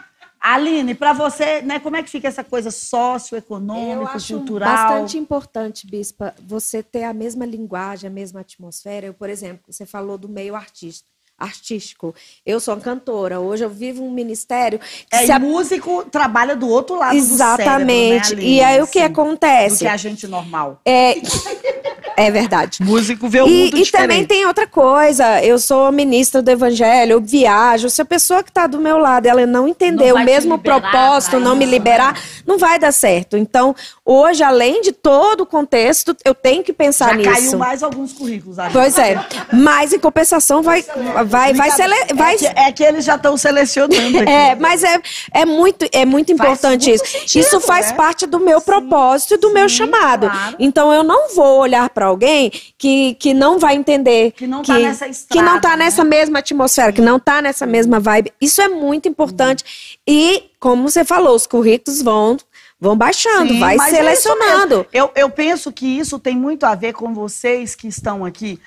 [0.47, 4.77] Aline, para você, né, como é que fica essa coisa socioeconômica, cultural?
[4.77, 9.07] bastante importante, Bispa, você ter a mesma linguagem, a mesma atmosfera.
[9.07, 11.14] Eu, por exemplo, você falou do meio artístico.
[11.39, 12.15] Artístico.
[12.47, 13.41] Eu sou uma cantora.
[13.41, 17.17] Hoje eu vivo um ministério que É, se e a- músico trabalha do outro lado
[17.17, 17.65] Exatamente.
[17.65, 18.57] do cérebro, né, Aline?
[18.57, 19.77] e aí o que acontece?
[19.77, 20.81] Do que a gente normal.
[20.85, 21.17] É,
[22.17, 22.83] é verdade.
[22.83, 23.93] Músico vê o E, mundo e diferente.
[23.93, 25.43] também tem outra coisa.
[25.45, 27.91] Eu sou ministra do evangelho, eu viajo.
[27.91, 30.81] Se a pessoa que está do meu lado ela não entender Não o mesmo liberar
[30.81, 31.73] propósito, não me né?
[31.73, 33.37] liberar, não vai dar certo.
[33.37, 33.75] Então,
[34.05, 37.31] hoje, além de todo o contexto, eu tenho que pensar Já nisso.
[37.33, 38.57] caiu mais alguns currículos.
[38.73, 39.19] Pois é.
[39.53, 40.85] Mas em compensação vai
[41.25, 41.95] vai vai, sele...
[42.15, 44.31] vai É que, é que eles já estão selecionando aqui.
[44.31, 45.01] é, mas é,
[45.33, 47.13] é muito, é muito importante muito isso.
[47.13, 47.97] sentido, isso faz né?
[47.97, 50.29] parte do meu propósito e do meu sim, chamado.
[50.31, 50.57] claro.
[50.59, 54.33] Então eu não vou olhar para alguém que, que não vai entender.
[54.33, 56.11] Que não tá nessa Que não tá estrada, nessa né?
[56.11, 58.33] mesma atmosfera, que não tá nessa mesma vibe.
[58.41, 59.99] Isso é muito importante.
[60.07, 62.37] E, como você falou, os currículos vão,
[62.81, 64.77] vão baixando, Sim, vai é selecionando.
[64.77, 64.87] mesmo.
[64.93, 68.59] eu, eu penso que isso tem muito a ver com vocês que estão aqui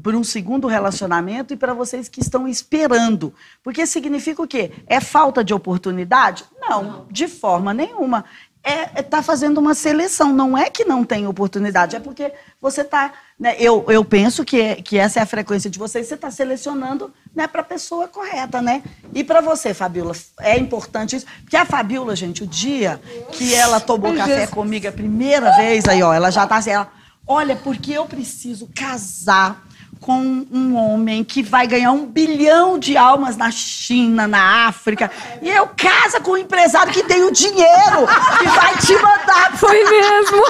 [0.00, 3.32] por um segundo relacionamento e para vocês que estão esperando.
[3.62, 4.72] Porque significa o quê?
[4.86, 6.44] É falta de oportunidade?
[6.60, 8.24] Não, de forma nenhuma.
[8.62, 10.34] É, tá fazendo uma seleção.
[10.34, 12.30] Não é que não tem oportunidade, é porque
[12.60, 13.10] você está.
[13.38, 16.30] Né, eu, eu penso que, é- que essa é a frequência de vocês, você está
[16.30, 18.82] selecionando né, para a pessoa correta, né?
[19.14, 21.24] E para você, Fabiola, é importante isso.
[21.40, 23.00] Porque a Fabiola, gente, o dia
[23.32, 26.92] que ela tomou café comigo a primeira vez, aí, ó, ela já tá assim, ela,
[27.26, 29.66] olha, porque eu preciso casar
[30.00, 35.10] com um homem que vai ganhar um bilhão de almas na China, na África.
[35.42, 38.06] E eu casa com um empresário que tem o dinheiro
[38.38, 40.42] que vai te mandar Foi mesmo.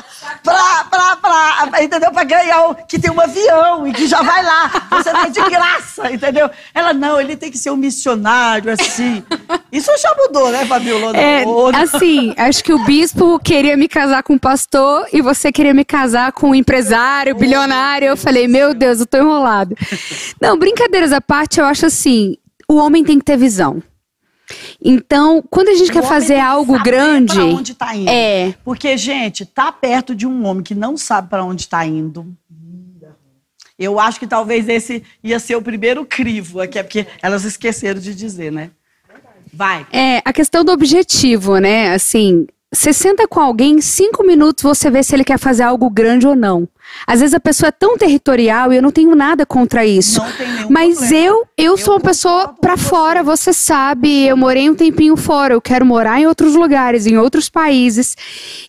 [0.45, 2.13] pra, pra, pra, entendeu?
[2.13, 4.71] Pra ganhar, que tem um avião e que já vai lá.
[4.91, 6.49] Você vai de graça, entendeu?
[6.73, 9.25] Ela, não, ele tem que ser um missionário, assim.
[9.73, 11.17] Isso já mudou, né, Fabiola?
[11.17, 11.45] É,
[11.75, 15.85] assim, acho que o bispo queria me casar com um pastor e você queria me
[15.85, 18.07] casar com um empresário, bilionário.
[18.07, 19.75] Eu falei, meu Deus, eu tô enrolado.
[20.41, 22.37] Não, brincadeiras à parte, eu acho assim,
[22.69, 23.83] o homem tem que ter visão.
[24.83, 28.09] Então, quando a gente o quer fazer algo grande, Pra onde tá indo.
[28.09, 32.27] é, Porque, gente, tá perto de um homem que não sabe para onde está indo.
[33.79, 37.99] Eu acho que talvez esse ia ser o primeiro crivo aqui, é porque elas esqueceram
[37.99, 38.71] de dizer, né?
[39.55, 39.87] Vai.
[39.91, 41.95] É, a questão do objetivo, né?
[41.95, 45.89] Assim, você senta com alguém, em cinco minutos você vê se ele quer fazer algo
[45.89, 46.69] grande ou não.
[47.07, 50.21] Às vezes a pessoa é tão territorial e eu não tenho nada contra isso.
[50.21, 51.25] Não tem nenhum Mas problema.
[51.27, 52.77] eu, eu sou uma pessoa você.
[52.77, 54.27] fora, você sabe.
[54.27, 58.17] Eu morei um tempinho fora, eu quero morar em outros lugares, em outros países.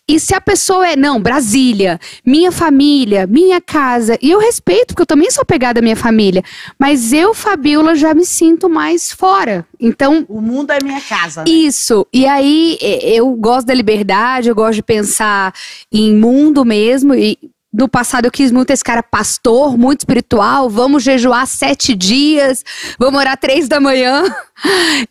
[0.08, 5.02] E se a pessoa é, não, Brasília, minha família, minha casa, e eu respeito, porque
[5.04, 6.44] eu também sou pegada à minha família,
[6.80, 9.66] mas eu, Fabiola, já me sinto mais fora.
[9.80, 11.42] Então, O mundo é minha casa.
[11.42, 11.50] né?
[11.50, 12.06] isso.
[12.14, 15.54] E aí, eu gosto da liberdade, eu gosto de pensar
[15.92, 17.14] em mundo mesmo.
[17.14, 17.38] E
[17.74, 20.70] no passado eu quis muito esse cara pastor, muito espiritual.
[20.70, 22.64] Vamos jejuar sete dias,
[23.00, 24.24] vamos orar três da manhã.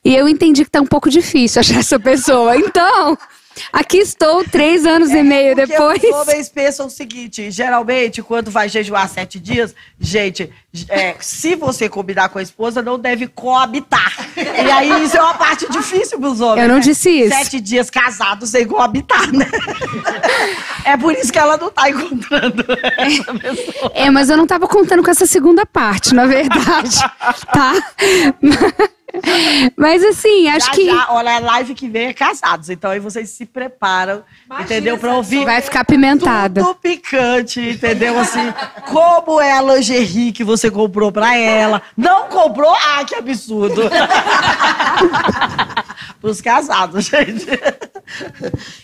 [0.05, 2.57] E eu entendi que tá um pouco difícil achar essa pessoa.
[2.57, 3.19] Então,
[3.73, 6.03] aqui estou, três anos e meio depois.
[6.03, 10.51] os homens pensam o seguinte: geralmente, quando vai jejuar sete dias, gente,
[10.89, 14.15] é, se você combinar com a esposa, não deve coabitar.
[14.37, 16.63] E aí isso é uma parte difícil para os homens.
[16.63, 16.83] Eu não né?
[16.83, 17.37] disse isso.
[17.37, 19.49] Sete dias casados sem coabitar, né?
[20.85, 22.65] É por isso que ela não tá encontrando
[22.97, 23.93] essa pessoa.
[23.95, 26.99] É, mas eu não tava contando com essa segunda parte, na verdade.
[27.53, 27.75] tá?
[29.77, 32.71] Mas assim, acho já, que já, olha, a live que vem é casados.
[32.71, 34.23] Então aí vocês se preparam,
[34.61, 34.99] entendeu?
[34.99, 36.63] Pra ouvir vai ficar pimentada.
[36.63, 38.19] tudo picante, entendeu?
[38.19, 38.53] Assim,
[38.89, 41.83] como é a lingerie que você comprou pra ela.
[41.97, 42.75] Não comprou?
[42.75, 43.83] Ah, que absurdo.
[46.21, 47.47] Pros casados, gente.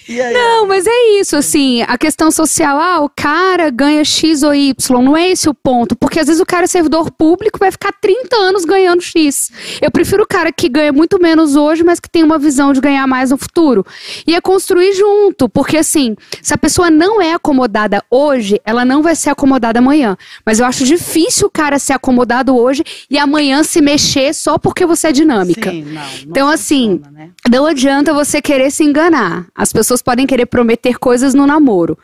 [0.09, 0.33] E aí?
[0.33, 5.03] Não, mas é isso, assim, a questão social, ah, o cara ganha X ou Y,
[5.03, 7.93] não é esse o ponto, porque às vezes o cara é servidor público vai ficar
[7.93, 9.51] 30 anos ganhando X.
[9.83, 12.81] Eu prefiro o cara que ganha muito menos hoje, mas que tem uma visão de
[12.81, 13.85] ganhar mais no futuro.
[14.27, 19.03] E é construir junto, porque assim, se a pessoa não é acomodada hoje, ela não
[19.03, 20.17] vai ser acomodada amanhã.
[20.45, 24.87] Mas eu acho difícil o cara ser acomodado hoje e amanhã se mexer só porque
[24.87, 25.71] você é dinâmica.
[25.71, 27.31] Sim, não, não Então, assim, funciona, né?
[27.51, 29.47] Não adianta você querer se enganar.
[29.55, 31.99] As pessoas podem querer prometer coisas no namoro.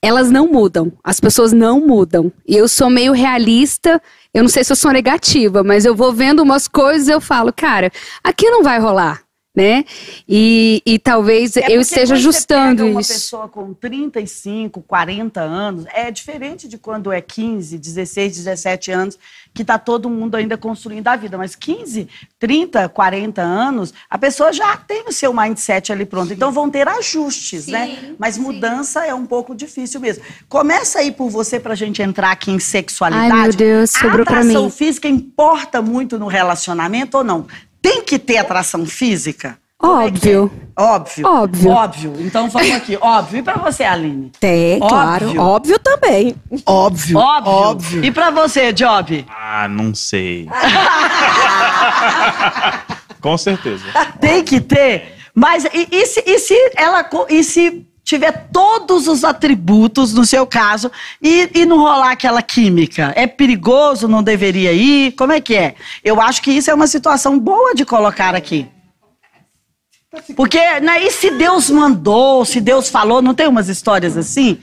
[0.00, 0.92] Elas não mudam.
[1.02, 2.32] As pessoas não mudam.
[2.46, 4.00] E eu sou meio realista.
[4.34, 7.20] Eu não sei se eu sou negativa, mas eu vou vendo umas coisas e eu
[7.20, 7.92] falo, cara,
[8.24, 9.22] aqui não vai rolar,
[9.54, 9.84] né?
[10.26, 13.12] E, e talvez É eu esteja ajustando uma isso.
[13.12, 19.18] pessoa com 35, 40 anos, é diferente de quando é 15, 16, 17 anos,
[19.54, 21.36] que está todo mundo ainda construindo a vida.
[21.36, 22.08] Mas 15,
[22.38, 26.32] 30, 40 anos, a pessoa já tem o seu mindset ali pronto.
[26.32, 28.14] Então vão ter ajustes, né?
[28.18, 30.22] Mas mudança é um pouco difícil mesmo.
[30.48, 33.32] Começa aí por você para a gente entrar aqui em sexualidade.
[33.32, 34.70] Ai, meu Deus, sobrou a pra atração mim.
[34.70, 37.46] física importa muito no relacionamento ou não?
[37.80, 39.58] Tem que ter atração física?
[39.82, 40.36] É que é?
[40.36, 40.50] Óbvio.
[40.76, 41.26] Óbvio.
[41.26, 41.70] Óbvio.
[41.70, 42.14] Óbvio.
[42.20, 42.96] Então vamos aqui.
[43.00, 43.40] Óbvio.
[43.40, 44.32] E pra você, Aline?
[44.40, 44.88] Tem, Óbvio.
[44.88, 45.40] claro.
[45.40, 46.34] Óbvio também.
[46.64, 47.18] Óbvio.
[47.18, 47.52] Óbvio.
[47.52, 48.04] Óbvio.
[48.04, 49.26] E pra você, Job?
[49.28, 50.48] Ah, não sei.
[53.20, 53.84] Com certeza.
[54.20, 55.14] Tem que ter.
[55.34, 60.46] Mas e, e se, e se ela e se tiver todos os atributos no seu
[60.46, 60.90] caso
[61.22, 63.12] e, e não rolar aquela química?
[63.16, 64.08] É perigoso?
[64.08, 65.12] Não deveria ir?
[65.12, 65.74] Como é que é?
[66.02, 68.68] Eu acho que isso é uma situação boa de colocar aqui.
[70.36, 74.58] Porque, né, e se Deus mandou, se Deus falou, não tem umas histórias assim?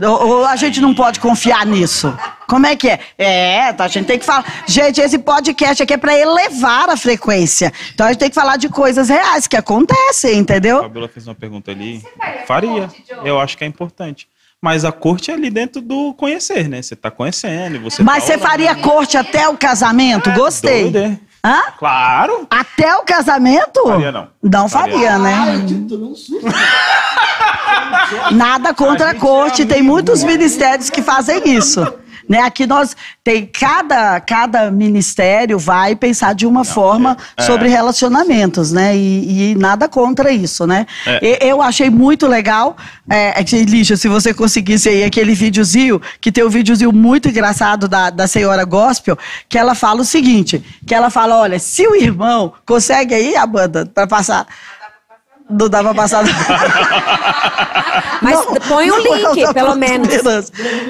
[0.00, 2.16] Ou, a gente não pode confiar nisso?
[2.46, 3.00] Como é que é?
[3.16, 4.44] É, tá, a gente tem que falar.
[4.66, 7.72] Gente, esse podcast aqui é pra elevar a frequência.
[7.94, 10.82] Então a gente tem que falar de coisas reais que acontecem, A entendeu?
[10.82, 12.04] Fabiola fez uma pergunta ali.
[12.46, 12.90] Faria.
[13.24, 14.28] Eu acho que é importante.
[14.60, 16.82] Mas a corte é ali dentro do conhecer, né?
[16.82, 20.30] Você tá conhecendo, você Mas tá você faria corte até o casamento?
[20.32, 20.90] Gostei.
[20.90, 21.18] Doido, é?
[21.44, 21.62] Hã?
[21.78, 22.46] Claro.
[22.50, 23.82] Até o casamento?
[23.86, 24.28] Faria, não.
[24.42, 24.94] Não Faria.
[24.94, 25.34] faria, né?
[25.34, 26.46] Ai, eu tomei um susto.
[28.32, 31.80] Nada contra a, gente corte, é tem muitos ministérios que fazem isso.
[32.28, 32.40] Né?
[32.40, 37.42] Aqui nós tem cada, cada ministério vai pensar de uma forma é.
[37.42, 38.96] sobre relacionamentos, né?
[38.96, 40.86] E, e nada contra isso, né?
[41.06, 41.46] É.
[41.48, 42.76] Eu achei muito legal,
[43.08, 47.88] é, é Lígia, se você conseguisse aí aquele videozinho, que tem um videozinho muito engraçado
[47.88, 49.16] da, da senhora Gospel,
[49.48, 53.86] que ela fala o seguinte, que ela fala, olha, se o irmão consegue aí, Amanda,
[53.86, 54.46] para passar...
[55.48, 56.24] Não dá pra passar.
[58.20, 60.08] Mas Não, põe o link, pelo menos.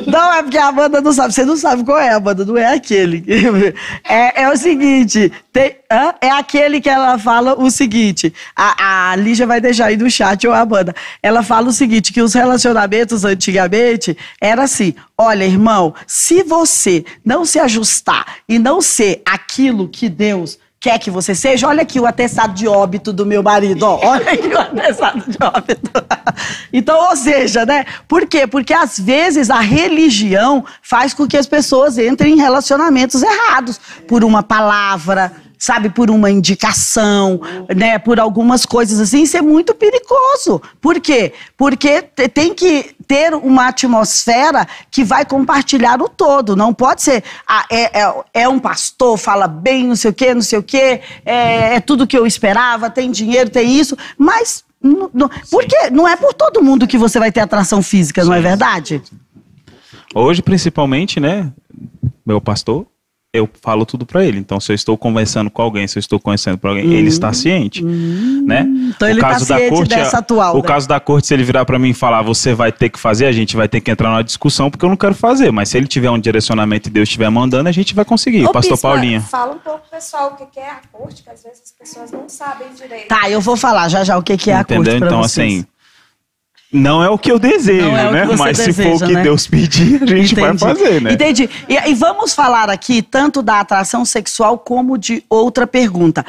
[0.07, 1.35] Não, é porque a Amanda não sabe.
[1.35, 2.45] Você não sabe qual é, Amanda.
[2.45, 3.25] Não é aquele.
[4.09, 5.77] É, é o seguinte: tem-
[6.21, 8.33] é aquele que ela fala o seguinte.
[8.55, 10.95] A, a Lígia vai deixar aí no chat, ou a Amanda.
[11.23, 14.95] Ela fala o seguinte: que os relacionamentos antigamente era assim.
[15.19, 21.11] Olha, irmão, se você não se ajustar e não ser aquilo que Deus quer que
[21.11, 24.59] você seja, olha aqui o atestado de óbito do meu marido, ó, olha aqui o
[24.59, 25.91] atestado de óbito.
[26.71, 27.87] Então, ou seja, né?
[28.07, 28.47] Por quê?
[28.47, 34.23] Porque às vezes a religião faz com que as pessoas entrem em relacionamentos errados por
[34.23, 37.41] uma palavra, sabe, por uma indicação,
[37.75, 40.61] né, por algumas coisas assim, isso é muito perigoso.
[40.81, 41.33] Por quê?
[41.57, 47.23] Porque te- tem que ter uma atmosfera que vai compartilhar o todo, não pode ser,
[47.47, 50.63] ah, é, é, é um pastor, fala bem, não sei o quê, não sei o
[50.63, 54.65] quê, é, é tudo que eu esperava, tem dinheiro, tem isso, mas...
[54.79, 58.33] Não, não, porque não é por todo mundo que você vai ter atração física, não
[58.33, 59.03] é verdade?
[60.15, 61.51] Hoje, principalmente, né?
[62.25, 62.87] Meu pastor,
[63.39, 64.39] eu falo tudo pra ele.
[64.39, 67.33] Então, se eu estou conversando com alguém, se eu estou conhecendo pra alguém, ele está
[67.33, 68.67] ciente, né?
[68.95, 70.69] Então ele tá ciente dessa atual, O né?
[70.69, 73.27] caso da corte, se ele virar pra mim e falar, você vai ter que fazer,
[73.27, 75.51] a gente vai ter que entrar numa discussão, porque eu não quero fazer.
[75.51, 78.45] Mas se ele tiver um direcionamento e Deus estiver mandando, a gente vai conseguir.
[78.47, 79.21] Ô, Pastor Bispa, Paulinha.
[79.21, 82.29] Fala um pouco, pessoal, o que é a corte, que às vezes as pessoas não
[82.29, 83.09] sabem direito.
[83.09, 84.85] Tá, eu vou falar já já o que, que é a Entendeu?
[84.85, 85.53] corte pra Então, vocês.
[85.55, 85.67] assim,
[86.77, 88.25] não é o que eu desejo, é né?
[88.39, 89.23] Mas se for deseja, o que né?
[89.23, 90.61] Deus pedir, a gente vai Entendi.
[90.61, 91.13] fazer, né?
[91.13, 91.51] Entendi.
[91.69, 96.25] E, e vamos falar aqui tanto da atração sexual como de outra pergunta.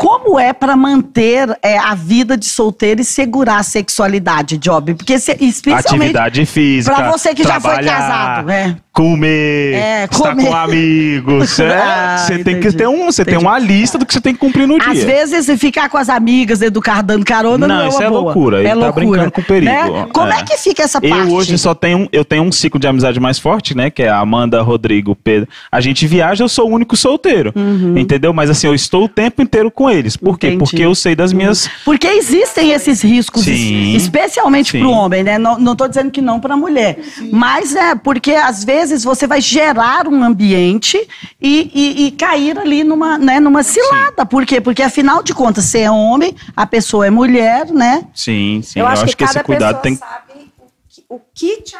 [0.00, 4.94] Como é para manter é, a vida de solteiro e segurar a sexualidade, Job?
[4.94, 6.94] Porque se, especialmente Atividade física.
[6.96, 8.76] para você que já foi casado, né?
[8.92, 10.46] Comer, É, estar comer.
[10.46, 11.60] com amigos.
[11.60, 11.76] é.
[11.76, 14.40] Ah, você tem que ter um, você tem uma lista do que você tem que
[14.40, 14.90] cumprir no dia.
[14.90, 18.08] Às vezes, ficar com as amigas carro dando carona, não, Não, é isso uma é
[18.08, 18.20] boa.
[18.22, 19.06] loucura, ele É tá loucura.
[19.06, 20.06] brincando com perigo, né?
[20.12, 20.40] Como é.
[20.40, 20.42] é.
[20.44, 21.14] que fica essa parte?
[21.28, 23.90] Eu hoje só tenho, eu tenho um ciclo de amizade mais forte, né?
[23.90, 25.48] Que é a Amanda, Rodrigo, Pedro.
[25.70, 27.52] A gente viaja, eu sou o único solteiro.
[27.96, 28.32] Entendeu?
[28.32, 30.16] Mas assim, eu estou o tempo inteiro com eles.
[30.16, 30.48] Por quê?
[30.48, 30.52] Uhum.
[30.54, 30.70] Entendi.
[30.70, 31.68] Porque eu sei das minhas.
[31.84, 33.94] Porque existem esses riscos, Sim.
[33.94, 34.80] especialmente Sim.
[34.80, 35.38] para o homem, né?
[35.38, 36.98] Não, não tô dizendo que não para a mulher.
[37.32, 40.98] Mas é porque às vezes você vai gerar um ambiente
[41.40, 44.24] e, e- e cair ali numa, né, numa cilada.
[44.26, 44.60] Por quê?
[44.60, 48.04] Porque afinal de contas, você é homem, a pessoa é mulher, né?
[48.14, 48.80] Sim, sim.
[48.80, 49.94] eu acho, que, esse cada cuidado pessoa tem.
[49.96, 51.76] sabe o que, o que te.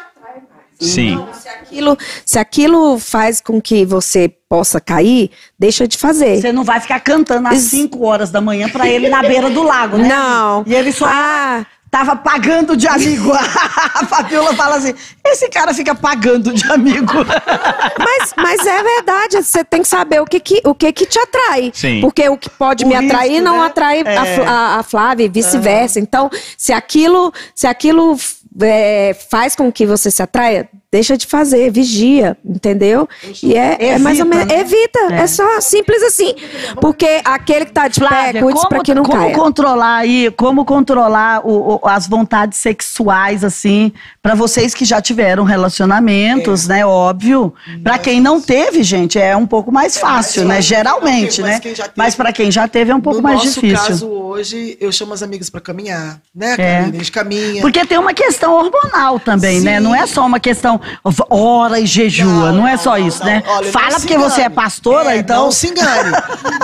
[0.81, 1.13] Sim.
[1.13, 6.41] Então, se aquilo, se aquilo faz com que você possa cair, deixa de fazer.
[6.41, 7.69] Você não vai ficar cantando às Isso.
[7.69, 10.07] 5 horas da manhã para ele na beira do lago, né?
[10.07, 10.63] Não.
[10.67, 13.31] E ele só Ah, tava pagando de amigo.
[13.93, 14.93] A Fabiola fala assim:
[15.25, 17.13] esse cara fica pagando de amigo.
[17.97, 21.19] mas, mas é verdade, você tem que saber o que, que, o que, que te
[21.19, 21.71] atrai.
[21.73, 22.01] Sim.
[22.01, 23.65] Porque o que pode O me atrair risco, não né?
[23.67, 24.45] atrai a, É.
[24.47, 25.99] A, a Flávia e vice-versa.
[25.99, 28.17] Então, se aquilo, se aquilo
[28.59, 33.07] é, faz com que você se atraia, deixa de fazer, vigia, entendeu?
[33.41, 34.53] E é, é mais ou Evita, menos.
[34.53, 34.59] né?
[34.59, 35.27] Evita, é.
[35.27, 36.33] só simples assim.
[36.81, 39.33] Porque aquele que tá de pé, Flávia, cuide para que não como caia.
[39.35, 45.43] controlar aí, como controlar o- o- as vontades sexuais assim, para vocês que já tiveram
[45.45, 46.73] relacionamentos, É.
[46.73, 47.53] né, óbvio.
[47.83, 50.69] Para quem não teve, gente, é um pouco mais fácil, né, fácil.
[50.75, 51.59] geralmente, Mas né?
[51.61, 53.77] teve- Mas para quem já teve é um pouco no mais nosso difícil.
[53.87, 56.57] caso hoje, eu chamo as amigas pra caminhar, né, É.
[56.57, 56.89] Karine?
[56.97, 57.61] A gente caminha.
[57.61, 59.77] Porque tem uma questão hormonal também, né?
[59.77, 59.83] Sim.
[59.83, 60.80] Não é só uma questão
[61.29, 63.25] ora e jejua, não, é só isso, não.
[63.27, 63.43] né?
[63.47, 65.45] Olha, não Fala porque você é pastora, É, então.
[65.45, 66.11] Não se engane.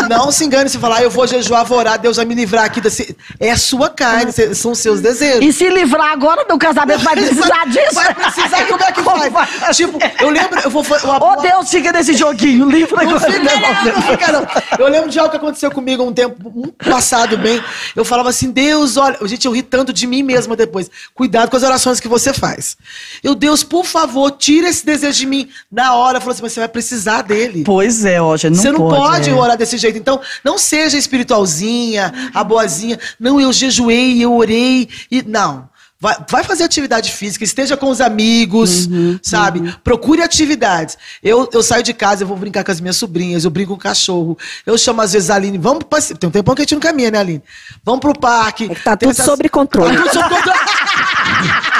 [0.09, 2.79] não se engane se falar, eu vou jejuar, vou orar, Deus vai me livrar aqui
[2.81, 3.15] desse.
[3.39, 5.43] É a sua carne, são seus desejos.
[5.43, 7.93] E se livrar agora do casamento, vai precisar disso?
[7.93, 9.77] Vai precisar, como é que faz?
[9.77, 10.85] Tipo, eu lembro, eu vou.
[11.03, 13.39] Uma, Ô Deus, fica nesse joguinho, livra Não agora.
[13.39, 14.47] não, não não.
[14.79, 17.61] Eu lembro de algo que aconteceu comigo um tempo um passado bem.
[17.95, 20.89] Eu falava assim, Deus, olha, gente, eu ri tanto de mim mesma depois.
[21.13, 22.77] Cuidado com as orações que você faz.
[23.23, 24.06] Eu, Deus, por favor,
[24.37, 25.49] tira esse desejo de mim.
[25.71, 27.63] Na hora, falei assim, mas você vai precisar dele.
[27.63, 29.33] Pois é, Roger, não você não pode, é.
[29.33, 29.97] orar desse jeito.
[29.97, 32.99] Então, não seja espiritualzinha, a boazinha.
[33.19, 34.89] Não, eu jejuei, eu orei.
[35.11, 35.69] E, não.
[35.99, 39.75] Vai, vai fazer atividade física, esteja com os amigos, Uhum, sabe?
[39.83, 40.95] Procure atividades.
[41.23, 43.75] Eu, eu saio de casa, eu vou brincar com as minhas sobrinhas, eu brinco com
[43.75, 44.37] o cachorro.
[44.63, 46.17] Eu chamo às vezes a Aline, vamos pro passeio.
[46.19, 47.43] Tem um tempão que a gente não caminha, né, Aline?
[47.83, 48.69] Vamos pro parque.
[48.71, 49.97] É tá tudo sob controle.
[49.97, 50.59] Tá tudo sob controle.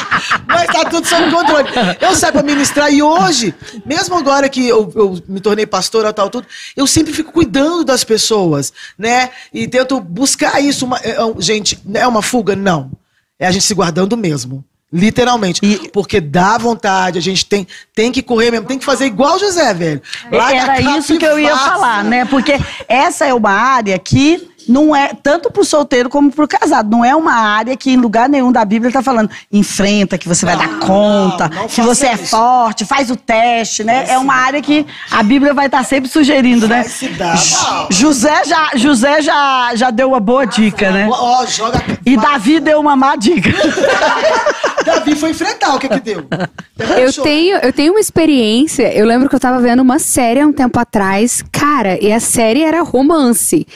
[0.48, 1.68] Mas tá tudo sob controle.
[2.00, 3.54] Eu saio pra ministrar e hoje,
[3.86, 8.04] mesmo agora que eu, eu me tornei pastora tal, tudo, eu sempre fico cuidando das
[8.04, 9.30] pessoas, né?
[9.54, 10.86] E tento buscar isso.
[10.86, 12.56] Uma, é, é, gente, é uma fuga?
[12.56, 12.92] Não.
[13.40, 14.64] É a gente se guardando mesmo.
[14.92, 15.60] Literalmente.
[15.64, 19.38] E- Porque dá vontade, a gente tem, tem que correr mesmo, tem que fazer igual
[19.38, 20.02] José, velho.
[20.32, 22.24] Larga a Era isso que eu ia falar, né?
[22.26, 22.54] Porque
[22.88, 26.90] essa é uma área que não é tanto pro solteiro como pro casado.
[26.90, 30.46] Não é uma área que em lugar nenhum da Bíblia tá falando enfrenta, que você
[30.46, 32.28] vai dar conta, não que faça você é isso.
[32.28, 34.06] forte, faz o teste, né?
[34.10, 36.82] É uma área que a Bíblia vai estar sempre sugerindo, né?
[36.84, 37.88] Vai se dar mal.
[37.90, 41.08] José já, José já, já deu uma boa dica, né?
[41.10, 41.82] Ó, ó, joga.
[42.06, 43.50] E Davi deu uma má dica.
[44.88, 46.26] Davi foi enfrentar, o que que deu?
[46.98, 48.94] Eu tenho, eu tenho uma experiência.
[48.94, 51.44] Eu lembro que eu tava vendo uma série há um tempo atrás.
[51.52, 53.68] Cara, e a série era romance.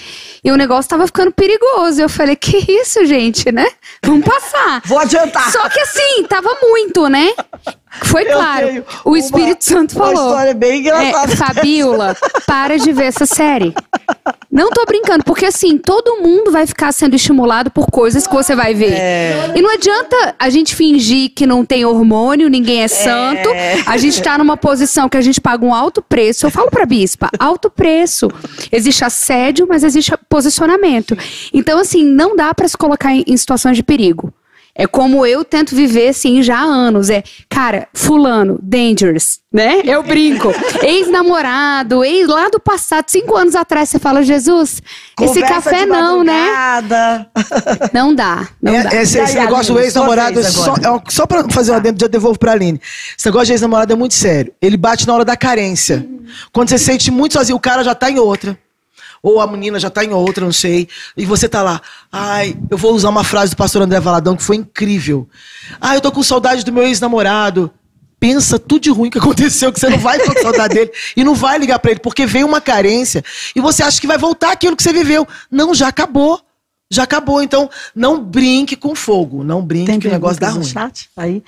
[0.44, 2.00] E o negócio tava ficando perigoso.
[2.00, 3.68] Eu falei, que isso, gente, né?
[4.06, 4.84] Vamos passar.
[4.86, 5.52] Vou adiantar.
[5.52, 7.32] Só que assim, tava muito, né?
[8.04, 8.86] Foi Eu claro.
[9.06, 10.30] O uma- Espírito Santo uma falou.
[10.32, 11.34] história bem engraçada.
[11.34, 12.16] É, Fabiola,
[12.48, 13.74] para de ver essa série.
[14.52, 18.56] Não tô brincando, porque assim, todo mundo vai ficar sendo estimulado por coisas que você
[18.56, 18.94] vai ver.
[18.94, 19.52] É.
[19.56, 23.50] E não adianta a gente fingir que não tem hormônio, ninguém é santo.
[23.86, 26.46] A gente tá numa posição que a gente paga um alto preço.
[26.46, 28.30] Eu falo pra bispa, alto preço.
[28.72, 31.18] Existe assédio, mas existe posicionamento.
[31.54, 34.34] Então, assim, não dá pra se colocar em, em situações de perigo.
[34.73, 37.10] É como eu tento viver assim já há anos.
[37.10, 39.81] É, cara, fulano, dangerous, né?
[39.84, 40.49] Eu brinco.
[40.81, 44.81] Ex-namorado, ex lá do passado, cinco anos atrás, você fala, Jesus,
[45.19, 46.48] esse Conversa café de não, né?
[47.93, 48.95] Não dá, não É, dá.
[48.95, 52.07] esse, aí, esse negócio do ex-namorado, vez só, é, só pra fazer uma dentro, já
[52.07, 52.80] devolvo pra Aline.
[53.18, 54.53] Esse negócio de ex-namorado é muito sério.
[54.61, 56.06] Ele bate na hora da carência.
[56.52, 58.57] Quando você se sente muito sozinho, o cara já tá em outra.
[59.23, 60.88] Ou a menina já tá em outra, não sei.
[61.15, 61.80] E você tá lá.
[62.11, 65.27] Ai, eu vou usar uma frase do pastor André Valadão que foi incrível.
[65.80, 67.72] Ai, eu tô com saudade do meu ex-namorado.
[68.19, 71.23] pensa tudo de ruim que aconteceu, que você não vai ficar com saudade dele e
[71.23, 73.23] não vai ligar pra ele, porque veio uma carência
[73.56, 75.27] e você acha que vai voltar aquilo que você viveu.
[75.49, 76.39] Não, já acabou.
[76.91, 77.41] Já acabou.
[77.41, 79.43] Então, não brinque com fogo.
[79.43, 80.64] Não brinque que o negócio dá ruim.
[80.64, 81.10] chat?
[81.15, 81.41] Aí.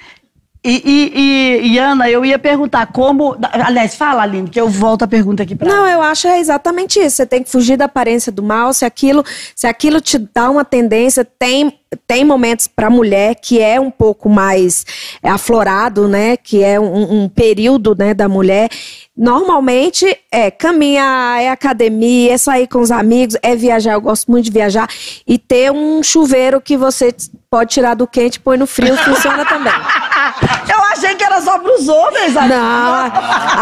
[0.66, 3.36] E, e, e, e, Ana, eu ia perguntar como.
[3.52, 7.00] Aliás, fala, Aline, que eu volto a pergunta aqui para Não, eu acho é exatamente
[7.00, 7.18] isso.
[7.18, 8.74] Você tem que fugir da aparência do mal.
[8.74, 11.78] Se aquilo, se aquilo te dá uma tendência, tem
[12.08, 14.86] tem momentos para a mulher que é um pouco mais
[15.22, 16.38] aflorado, né?
[16.38, 18.70] Que é um, um período, né, da mulher.
[19.16, 23.94] Normalmente é caminhar, é academia, é sair com os amigos, é viajar.
[23.94, 24.88] Eu gosto muito de viajar
[25.28, 27.14] e ter um chuveiro que você
[27.50, 29.74] pode tirar do quente e põe no frio, funciona também.
[30.68, 32.34] Eu achei que era só para os homens.
[32.34, 33.12] Não,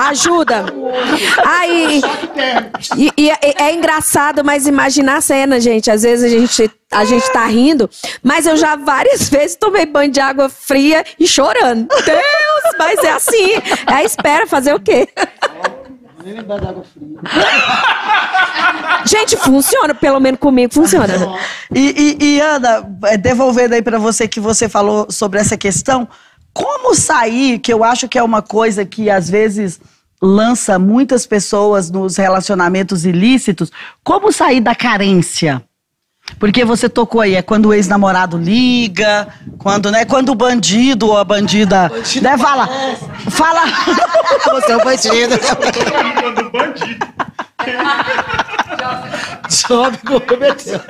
[0.07, 0.65] ajuda.
[1.45, 2.01] Aí,
[2.95, 5.89] e, e é, é engraçado, mas imaginar a cena, gente.
[5.89, 7.89] Às vezes a gente a gente tá rindo,
[8.21, 11.87] mas eu já várias vezes tomei banho de água fria e chorando.
[11.87, 13.53] Deus, mas é assim.
[13.87, 15.07] É a espera fazer o quê?
[16.23, 17.07] Nem lembrar da água fria.
[19.05, 21.07] Gente, funciona, pelo menos comigo funciona.
[21.73, 26.07] E, e, e, Ana, é, devolvendo aí para você que você falou sobre essa questão,
[26.53, 29.79] como sair, que eu acho que é uma coisa que às vezes
[30.21, 33.71] lança muitas pessoas nos relacionamentos ilícitos,
[34.03, 35.63] como sair da carência?
[36.39, 41.17] Porque você tocou aí, é quando o ex-namorado liga, quando, né, quando o bandido ou
[41.17, 42.69] a bandida, Bandido né, fala,
[43.29, 43.61] fala,
[44.51, 45.39] Você é um bandido.
[46.21, 47.07] Quando o bandido.
[49.49, 50.81] Sobe comprometeu.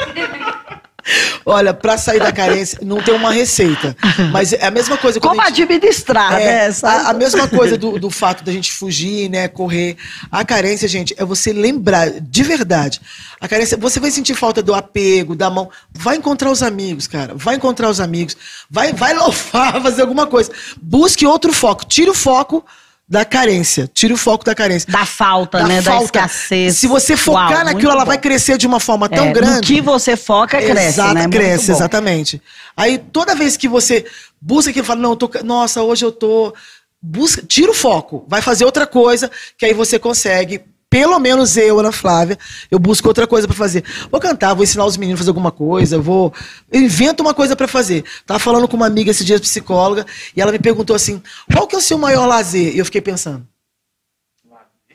[1.46, 3.96] Olha, pra sair da carência, não tem uma receita.
[4.32, 5.64] Mas é a mesma coisa como a gente...
[5.64, 6.76] administrar, É, né?
[6.84, 9.98] a, a mesma coisa do, do fato da gente fugir, né, correr.
[10.32, 13.02] A carência, gente, é você lembrar, de verdade.
[13.40, 15.70] A carência, você vai sentir falta do apego, da mão.
[15.92, 17.34] Vai encontrar os amigos, cara.
[17.36, 18.38] Vai encontrar os amigos.
[18.70, 20.52] Vai, vai louvar, fazer alguma coisa.
[20.82, 21.86] Busque outro foco.
[21.86, 22.64] Tire o foco
[23.12, 23.92] da carência.
[23.94, 24.90] Tire o foco da carência.
[24.90, 25.82] Da falta, Da né?
[25.82, 26.06] Da falta.
[26.06, 26.78] escassez.
[26.78, 28.08] Se você focar Uau, naquilo, ela bom.
[28.08, 29.68] vai crescer de uma forma tão É, grande.
[29.68, 31.28] Que você foca, cresce, Exato, né?
[31.28, 32.42] Cresce, exatamente.
[32.76, 34.06] Aí toda vez que você
[34.40, 36.54] busca que fala, não, eu tô, nossa, hoje eu tô.
[37.02, 40.62] Busca, tira o foco, vai fazer outra coisa, que aí você consegue.
[40.92, 42.38] Pelo menos eu, Ana Flávia,
[42.70, 43.82] eu busco outra coisa pra fazer.
[44.12, 46.34] Vou cantar, vou ensinar os meninos a fazer alguma coisa, eu vou.
[46.70, 48.04] Eu invento uma coisa pra fazer.
[48.26, 50.06] Tava falando com uma amiga esse dia, psicóloga,
[50.36, 52.76] e ela me perguntou assim: qual que é o seu maior lazer?
[52.76, 53.48] E eu fiquei pensando: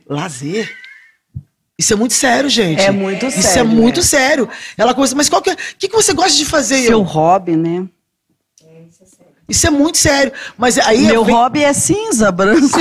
[0.06, 0.70] lazer?
[1.78, 2.82] Isso é muito sério, gente.
[2.82, 4.02] É muito Isso sério, é muito é.
[4.02, 4.48] sério.
[4.77, 5.55] Ela começa, mas qual que é.
[5.55, 6.82] O que, que você gosta de fazer?
[6.82, 7.89] Seu eu, hobby, né?
[9.48, 10.32] Isso é muito sério.
[10.59, 11.06] Mas aí.
[11.06, 12.66] Meu vem- hobby é cinza, branco.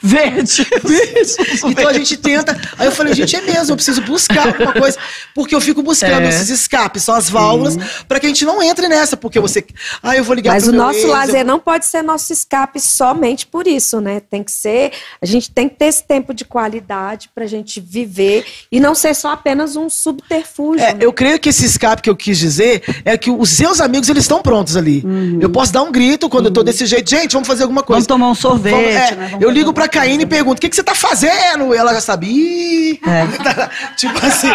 [0.00, 0.66] Verde.
[1.64, 2.58] Então a gente tenta.
[2.78, 4.96] Aí eu falei, gente, é mesmo, eu preciso buscar alguma coisa.
[5.34, 6.28] Porque eu fico buscando É.
[6.28, 7.76] esses escapes, são as válvulas,
[8.06, 9.16] pra que a gente não entre nessa.
[9.16, 9.64] Porque você.
[10.02, 12.80] Ah, eu vou ligar Mas o nosso ex, eu- lazer não pode ser nosso escape
[12.80, 14.20] somente por isso, né?
[14.20, 14.92] Tem que ser.
[15.20, 19.14] A gente tem que ter esse tempo de qualidade pra gente viver e não ser
[19.14, 20.84] só apenas um subterfúgio.
[20.84, 21.00] É, né?
[21.04, 24.24] eu creio que esse escape que eu quis dizer é que os seus amigos eles
[24.24, 25.04] estão prontos ali.
[25.40, 27.96] Eu posso dar um grito quando eu tô desse jeito, gente, vamos fazer alguma coisa.
[27.98, 29.28] Vamos tomar um sorvete, Vamos- é, né?
[29.32, 31.74] Vamos eu ligo pra Caíne e pergunto: o que, que você tá fazendo?
[31.74, 32.26] E ela já sabe.
[32.26, 33.00] Ih!
[33.96, 34.48] tipo assim,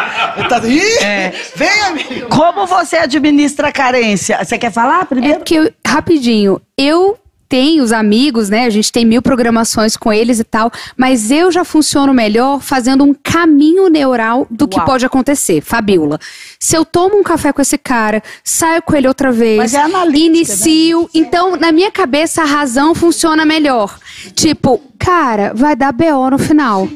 [0.50, 0.62] tá!
[1.04, 1.34] É.
[1.56, 2.30] Vem, amigo!
[2.30, 4.38] Como você administra a carência?
[4.44, 5.38] Você quer falar É primeiro?
[5.40, 7.18] porque, eu- rapidinho, eu
[7.50, 8.66] tenho os amigos, né?
[8.66, 13.04] A gente tem mil programações com eles e tal, mas eu já funciono melhor fazendo
[13.04, 14.86] um caminho neural do que Uau.
[14.86, 15.62] pode acontecer.
[15.62, 16.20] Fabiola,
[16.60, 19.82] se eu tomo um café com esse cara, saio com ele outra vez, Mas é
[19.82, 23.98] analítica, inicio, então na minha cabeça a razão funciona melhor.
[24.34, 26.88] Tipo, cara, vai dar BO no final.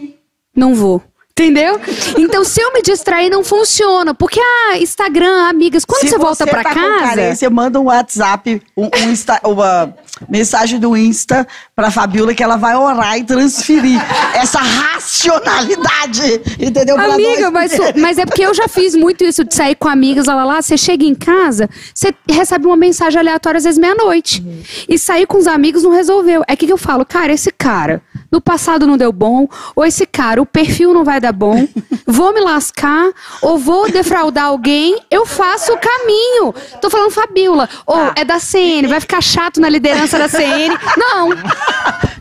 [0.55, 1.01] Não vou.
[1.41, 1.79] Entendeu?
[2.17, 4.13] Então, se eu me distrair, não funciona.
[4.13, 6.99] Porque, ah, Instagram, amigas, quando Se você volta pra tá com casa.
[7.09, 9.93] carência, manda um WhatsApp, um, um Insta- uma
[10.29, 13.99] mensagem do Insta pra Fabiola que ela vai orar e transferir
[14.35, 16.95] essa racionalidade, entendeu?
[16.95, 20.25] Pra Amiga, mas, mas é porque eu já fiz muito isso de sair com amigas,
[20.27, 20.61] lá, lá, lá.
[20.61, 24.43] Você chega em casa, você recebe uma mensagem aleatória às vezes meia-noite.
[24.87, 26.43] E sair com os amigos não resolveu.
[26.47, 28.01] É que eu falo, cara, esse cara,
[28.31, 31.67] no passado não deu bom, ou esse cara, o perfil não vai dar bom,
[32.05, 33.09] vou me lascar,
[33.41, 36.53] ou vou defraudar alguém, eu faço o caminho.
[36.81, 38.13] Tô falando Fabiola, ou Tá.
[38.17, 40.77] é da CN, vai ficar chato na liderança da CN.
[40.97, 41.29] Não,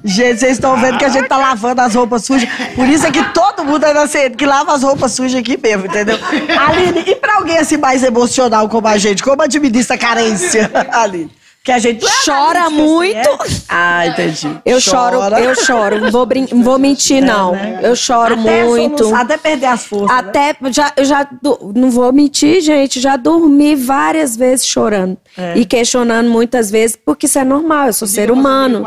[0.03, 2.49] Gente, vocês estão vendo que a gente tá lavando as roupas sujas.
[2.75, 5.87] Por isso é que todo mundo é nascendo que lava as roupas sujas aqui mesmo,
[5.87, 6.19] entendeu?
[6.59, 11.31] Aline, e pra alguém assim mais emocional como a gente, como administra a carência, Aline?
[11.63, 13.43] Que a gente é Chora analítica, muito.
[13.43, 13.61] assim, é?
[13.69, 14.61] Ah, entendi.
[14.65, 16.01] Eu choro, eu choro.
[16.01, 17.53] Não vou, brin vou mentir, não.
[17.53, 17.81] né?
[17.83, 18.99] Eu choro Até muito.
[19.05, 20.09] soluçar, até perder as forças.
[20.09, 20.15] né?
[20.19, 21.29] Até, já, eu já,
[21.75, 25.19] não vou mentir, gente, já dormi várias vezes chorando.
[25.37, 25.59] É.
[25.59, 28.83] E questionando muitas vezes, porque isso é normal, eu sou ser humano,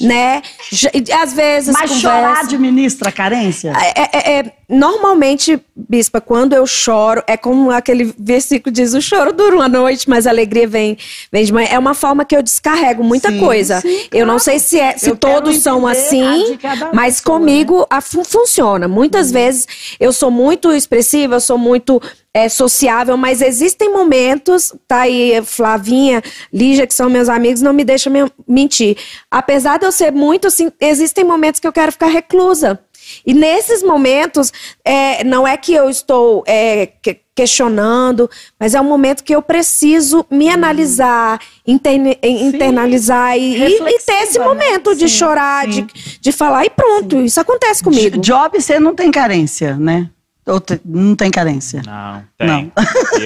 [0.00, 0.42] né?
[0.70, 2.00] Já- e Às vezes Mas conversa...
[2.00, 3.72] chorar administra a carência?
[3.76, 9.32] É, é- é- normalmente, bispa, quando eu choro, é como aquele versículo diz: o choro
[9.32, 10.96] dura uma noite, mas a alegria vem,
[11.30, 11.68] vem de manhã.
[11.70, 13.80] É uma forma que eu descarrego muita Sim, coisa.
[13.80, 14.40] sim, Eu não claro.
[14.40, 16.58] sei se, é, se Eu todos são assim,
[16.94, 18.88] mas pessoa, comigo a fu- funciona.
[18.88, 19.32] Muitas Uhum.
[19.34, 19.66] vezes
[20.00, 22.00] eu sou muito expressiva, eu sou muito
[22.34, 26.22] é, sociável, mas existem momentos, tá aí Flavinha,
[26.52, 28.96] Lígia, que são meus amigos, não me deixam me- mentir.
[29.30, 32.80] Apesar de eu ser muito assim, existem momentos que eu quero ficar reclusa.
[33.26, 34.52] E nesses momentos,
[34.84, 38.28] é, não é que eu estou é, que- questionando,
[38.60, 44.22] mas é um momento que eu preciso me analisar, interne- internalizar e, e- e ter
[44.22, 44.44] esse né?
[44.44, 45.86] momento de Sim, chorar, sim.
[45.86, 48.18] de, de falar, e pronto, isso acontece comigo.
[48.18, 50.10] Job, você não tem carência, né?
[50.46, 51.82] Ou te- não tem carência?
[51.86, 52.72] Não, tem.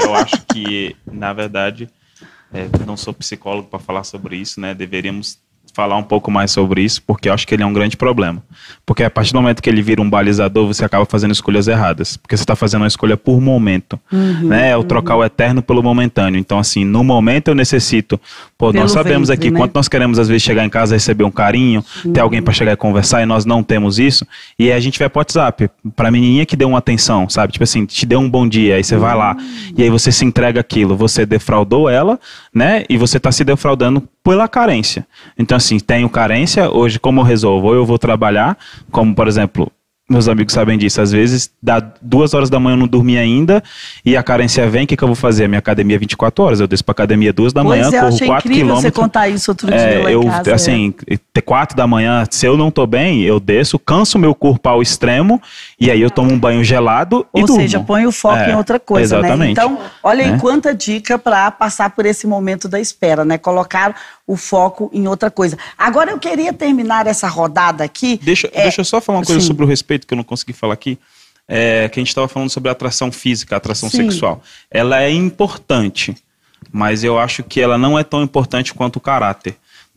[0.02, 1.88] Eu acho que, na verdade,
[2.52, 4.74] é, não sou psicólogo para falar sobre isso, né?
[4.74, 5.38] Deveríamos
[5.77, 8.43] falar um pouco mais sobre isso, porque eu acho que ele é um grande problema.
[8.86, 12.16] Porque a partir do momento que ele vira um balizador, você acaba fazendo escolhas erradas.
[12.16, 14.01] Porque você está fazendo uma escolha por momento.
[14.11, 14.70] né?
[14.70, 16.39] É o trocar o eterno pelo momentâneo.
[16.39, 18.19] Então, assim, no momento eu necessito.
[18.57, 19.61] Pô, Pelo nós sabemos ventre, aqui né?
[19.61, 21.85] quanto nós queremos, às vezes, chegar em casa receber um carinho,
[22.15, 24.27] ter alguém para chegar e conversar, e nós não temos isso.
[24.59, 25.69] E aí a gente vai pro WhatsApp.
[25.94, 27.53] Pra menininha que deu uma atenção, sabe?
[27.53, 29.36] Tipo assim, te deu um bom dia, aí você vai lá.
[29.77, 30.97] E aí você se entrega aquilo.
[30.97, 32.19] Você defraudou ela,
[32.55, 32.85] né?
[32.89, 35.07] E você tá se defraudando pela carência.
[35.39, 37.69] Então, assim, tenho carência, hoje como eu resolvo?
[37.69, 38.59] Ou eu vou trabalhar,
[38.90, 39.70] como, por exemplo,
[40.09, 41.01] meus amigos sabem disso.
[41.01, 43.61] Às vezes, dá duas horas da manhã eu não dormi ainda
[44.05, 45.47] e a carência vem, o que, que eu vou fazer?
[45.47, 46.61] A minha academia é 24 horas.
[46.61, 48.90] Eu desço pra academia duas da pois manhã, é, eu corro achei 4 incrível você
[48.90, 49.05] quilômetros.
[49.05, 50.55] contar isso outro dia É, lá eu, casa.
[50.55, 50.94] assim,
[51.32, 54.81] ter quatro da manhã, se eu não tô bem, eu desço, canso meu corpo ao
[54.81, 55.43] extremo,
[55.78, 57.61] e aí eu tomo um banho gelado e Ou durmo.
[57.62, 59.28] seja, põe o foco É, em outra coisa, né?
[59.28, 59.53] exatamente.
[59.53, 60.39] Então, olha aí Né?
[60.39, 63.36] quanta dica para passar por esse momento da espera, né?
[63.36, 63.94] Colocar
[64.27, 65.59] o foco em outra coisa.
[65.77, 68.19] Agora eu queria terminar essa rodada aqui.
[68.23, 69.47] Deixa, É, deixa eu só falar uma coisa sim.
[69.47, 70.98] sobre o respeito que eu não consegui falar aqui.
[71.48, 73.98] É, que a gente estava falando sobre a atração física, a atração Sim.
[73.98, 74.43] sexual.
[74.69, 76.16] Ela é importante,
[76.73, 79.55] mas eu acho que ela não é tão importante quanto o caráter,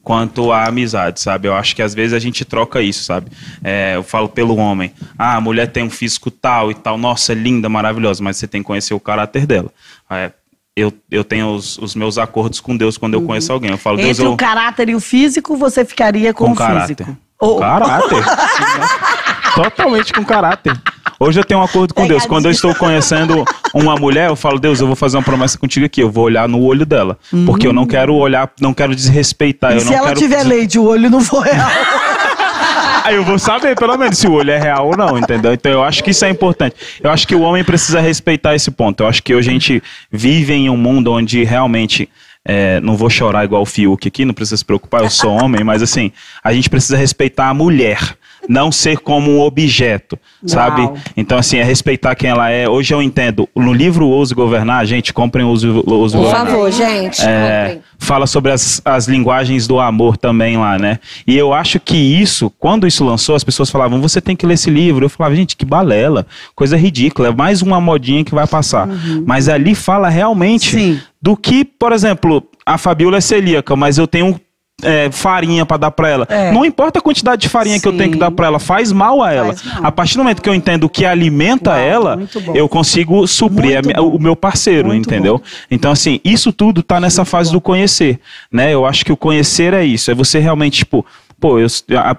[0.09, 1.47] quanto a amizade, sabe?
[1.47, 3.29] Eu acho que às vezes a gente troca isso, sabe?
[3.63, 7.31] É, eu falo pelo homem, ah, a mulher tem um físico tal e tal, nossa,
[7.31, 9.71] é linda, maravilhosa, mas você tem que conhecer o caráter dela.
[10.09, 10.31] É,
[10.75, 13.69] eu, eu tenho os, os meus acordos com Deus quando eu conheço alguém.
[13.69, 14.33] Eu falo, Deus, Entre eu...
[14.33, 17.05] o caráter e o físico, você ficaria com, Com o caráter.
[17.05, 17.17] físico.
[17.39, 18.23] Ou- Caráter.
[19.55, 20.73] Totalmente com caráter.
[21.19, 22.25] Hoje eu tenho um acordo com Deus.
[22.25, 23.43] Quando eu estou conhecendo
[23.73, 26.01] uma mulher, eu falo, Deus, eu vou fazer uma promessa contigo aqui.
[26.01, 27.17] Eu vou olhar no olho dela.
[27.45, 29.75] Porque eu não quero olhar, não quero desrespeitar.
[29.75, 30.19] e se ela quero...
[30.19, 31.69] tiver leite, o olho não for real.
[33.03, 35.51] Aí eu vou saber, pelo menos, se o olho é real ou não, entendeu?
[35.51, 36.75] Então eu acho que isso é importante.
[37.01, 39.01] Eu acho que o homem precisa respeitar esse ponto.
[39.03, 42.07] Eu acho que hoje a gente vive em um mundo onde realmente.
[42.45, 45.63] É, não vou chorar igual o Fiuk aqui, não precisa se preocupar, eu sou homem,
[45.63, 46.11] mas assim,
[46.43, 48.17] a gente precisa respeitar a mulher,
[48.47, 50.81] não ser como um objeto, sabe?
[50.81, 50.97] Uau.
[51.17, 52.67] Então, assim, é respeitar quem ela é.
[52.67, 56.47] Hoje eu entendo, no livro Ouse Governar, gente, comprem o Ouse, Ouse Por Governar.
[56.47, 57.21] favor, gente.
[57.21, 60.99] É, fala sobre as, as linguagens do amor também lá, né?
[61.27, 64.53] E eu acho que isso, quando isso lançou, as pessoas falavam, você tem que ler
[64.55, 65.05] esse livro.
[65.05, 66.25] Eu falava, gente, que balela,
[66.55, 68.87] coisa ridícula, é mais uma modinha que vai passar.
[69.25, 70.81] Mas ali fala realmente Uhum.
[70.95, 70.99] Sim.
[71.21, 74.39] do que, por exemplo, a Fabiola é celíaca, mas eu tenho
[74.83, 76.27] é, farinha para dar para ela.
[76.29, 76.51] É.
[76.51, 78.19] Não importa a quantidade de farinha que eu tenho que Sim.
[78.19, 79.55] dar para ela, faz mal a ela.
[79.65, 79.85] Mal.
[79.85, 82.55] A partir do momento que eu entendo o que alimenta Uau, ela, muito bom.
[82.55, 84.15] eu consigo suprir a Muito bom.
[84.15, 85.41] o meu parceiro, Muito entendeu?
[85.69, 88.19] Então, assim, isso tudo tá nessa fase do conhecer,
[88.51, 88.73] né?
[88.73, 91.05] Eu acho que o conhecer é isso, é você realmente, tipo,
[91.39, 91.67] pô, eu,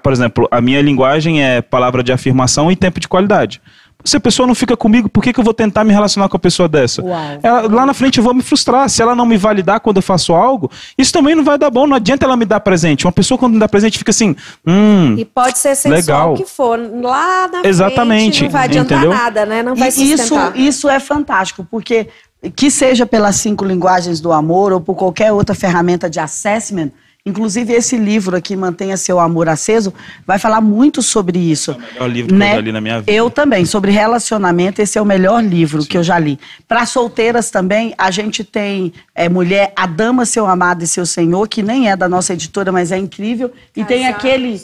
[0.01, 3.61] por exemplo, a minha linguagem é palavra de afirmação e tempo de qualidade.
[4.03, 6.35] Se a pessoa não fica comigo, por que, que eu vou tentar me relacionar com
[6.35, 7.01] a pessoa dessa?
[7.03, 7.39] Uau.
[7.43, 8.89] Ela- lá na frente eu vou me frustrar.
[8.89, 11.85] Se ela não me validar quando eu faço algo, isso também não vai dar bom.
[11.87, 13.05] Não adianta ela me dar presente.
[13.05, 16.33] Uma pessoa quando me dá presente fica assim, hum, E pode ser sensual Legal.
[16.33, 16.79] o que for.
[17.01, 19.17] Lá na Exatamente, frente não vai adiantar entendeu?
[19.17, 19.63] nada, né?
[19.63, 22.07] Não vai E isso, isso é fantástico, porque
[22.55, 26.89] que seja pelas cinco linguagens do amor ou por qualquer outra ferramenta de assessment,
[27.23, 29.93] Inclusive, esse livro aqui, Mantenha Seu Amor Aceso,
[30.25, 31.69] vai falar muito sobre isso.
[31.69, 32.45] É o melhor livro Né?
[32.47, 33.11] que eu já li na minha vida.
[33.11, 36.39] Eu também, sobre relacionamento, esse é o melhor livro que eu já li.
[36.67, 41.47] Para solteiras também, a gente tem é, Mulher, A Dama, Seu Amado e Seu Senhor,
[41.47, 43.51] que nem é da nossa editora, mas é incrível.
[43.77, 44.59] E tem aquele.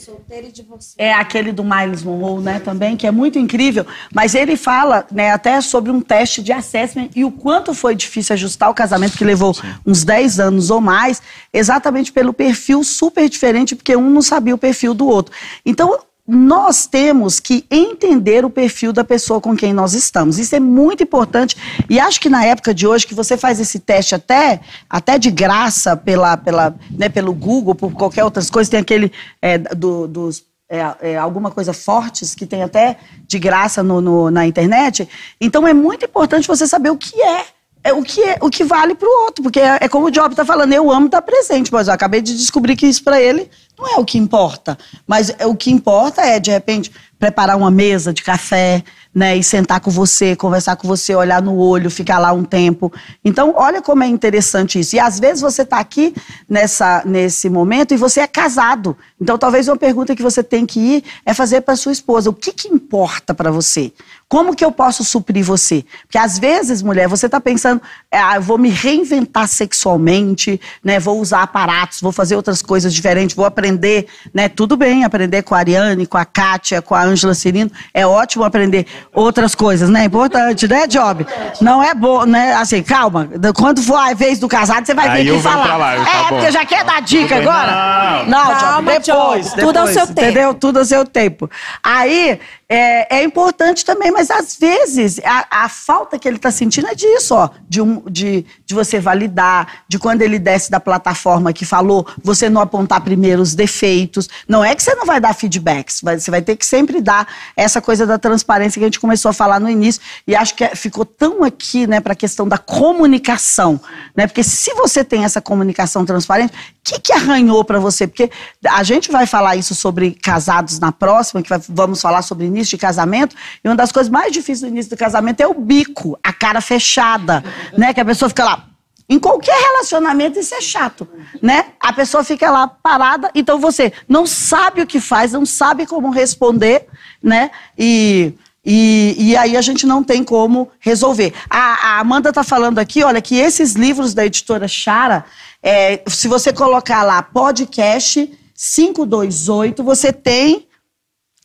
[0.98, 3.86] É aquele do Miles Monroe, né, também, que é muito incrível.
[4.12, 8.34] Mas ele fala, né, até sobre um teste de assessment e o quanto foi difícil
[8.34, 9.56] ajustar o casamento, que levou
[9.86, 11.22] uns 10 anos ou mais,
[11.54, 15.34] exatamente pelo perfil super diferente, porque um não sabia o perfil do outro.
[15.66, 16.00] Então,
[16.30, 20.38] nós temos que entender o perfil da pessoa com quem nós estamos.
[20.38, 21.56] Isso é muito importante.
[21.90, 24.60] E acho que na época de hoje, que você faz esse teste até,
[24.90, 29.10] até de graça pela, pela, né, pelo Google, por qualquer outras coisas, tem aquele
[29.42, 30.44] é, do- dos.
[30.70, 35.08] é, é, alguma coisa fortes que tem até de graça no- no- na internet.
[35.40, 37.46] Então é muito importante você saber o que é.
[37.88, 40.12] É o que, é, o que vale para o outro, porque é, é como o
[40.12, 43.22] Job está falando, eu amo estar presente, mas eu acabei de descobrir que isso para
[43.22, 43.50] ele
[43.80, 44.78] não é o que importa.
[45.08, 48.84] Mas é, o que importa é, de repente, preparar uma mesa de café,
[49.18, 52.94] né, e sentar com você, conversar com você, olhar no olho, ficar lá um tempo.
[53.26, 54.96] Então, olha como é interessante isso.
[54.96, 56.14] E às vezes você está aqui
[56.48, 58.96] nessa, nesse momento e você é casado.
[59.20, 62.34] Então, talvez uma pergunta que você tem que ir é fazer para sua esposa: o
[62.34, 63.92] que, que importa para você?
[64.30, 65.86] Como que eu posso suprir você?
[66.04, 67.82] Porque às vezes, mulher, você está pensando,
[68.12, 71.00] ah, eu vou me reinventar sexualmente, né?
[71.00, 74.50] Vou usar aparatos, vou fazer outras coisas diferentes, vou aprender, né?
[74.50, 78.44] Tudo bem, aprender com a Ariane, com a Kátia, com a Ângela Cirino, é ótimo
[78.44, 80.04] aprender outras coisas, né?
[80.04, 81.26] Importante, né, Job?
[81.62, 82.54] Não é bom, né?
[82.56, 83.30] Assim, calma.
[83.56, 85.78] Quando for a vez do casado, você vai Aí vir eu aqui venho falar.
[85.78, 86.28] lá, eu- tá é, bom.
[86.30, 88.26] porque já quer dar dica Tudo bem, agora?
[88.28, 88.48] não.
[88.58, 89.62] Job, depois, Job.
[89.62, 90.22] Tudo ao depois, seu tempo.
[90.22, 90.54] Entendeu?
[90.54, 91.50] Tudo ao seu tempo.
[91.82, 92.40] Aí,
[92.70, 96.96] é, é importante também, mas às vezes a, a falta que ele está sentindo é
[96.96, 97.50] disso, ó.
[97.68, 102.50] De, um, de, de você validar, de quando ele desce da plataforma que falou, você
[102.50, 104.28] não apontar primeiro os defeitos.
[104.48, 107.26] Não é que você não vai dar feedbacks, você vai ter que sempre dar
[107.56, 110.02] essa coisa da transparência que a gente começou a falar no início.
[110.28, 113.80] E acho que é- ficou tão aqui, né, para a questão da comunicação.
[114.14, 114.28] Né?
[114.28, 116.54] Porque se você tem essa comunicação transparente, o
[116.84, 118.08] que, que arranhou para você?
[118.08, 118.30] Porque
[118.68, 122.78] a gente vai falar isso sobre casados na próxima, que vai- vamos falar sobre início
[122.78, 126.18] de casamento, e uma das coisas mais difíceis do início do casamento é o bico,
[126.24, 127.44] a cara fechada,
[127.78, 127.94] né?
[127.94, 128.66] Que a pessoa fica lá.
[129.10, 131.08] Em qualquer relacionamento isso é chato,
[131.42, 131.68] né?
[131.80, 136.10] A pessoa fica lá parada, então você não sabe o que faz, não sabe como
[136.10, 136.88] responder,
[137.24, 137.50] né?
[137.78, 138.34] E
[138.70, 141.34] e, e aí a gente não tem como resolver.
[141.50, 145.24] A, a Amanda está falando aqui, olha, que esses livros da editora Chara,
[145.64, 150.67] é, se você colocar lá podcast 528, você tem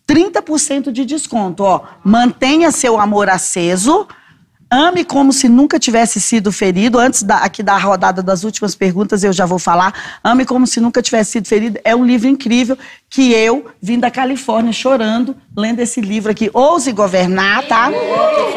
[0.06, 1.64] 30% de desconto.
[1.64, 4.06] Ó, mantenha seu amor aceso.
[4.72, 6.98] Ame como se nunca tivesse sido ferido.
[6.98, 9.92] Antes da, aqui da rodada das últimas perguntas, eu já vou falar.
[10.24, 11.78] Ame como se nunca tivesse sido ferido.
[11.84, 12.78] É um livro incrível
[13.10, 16.48] que eu vim da Califórnia chorando, lendo esse livro aqui.
[16.54, 17.90] Ouse governar, tá?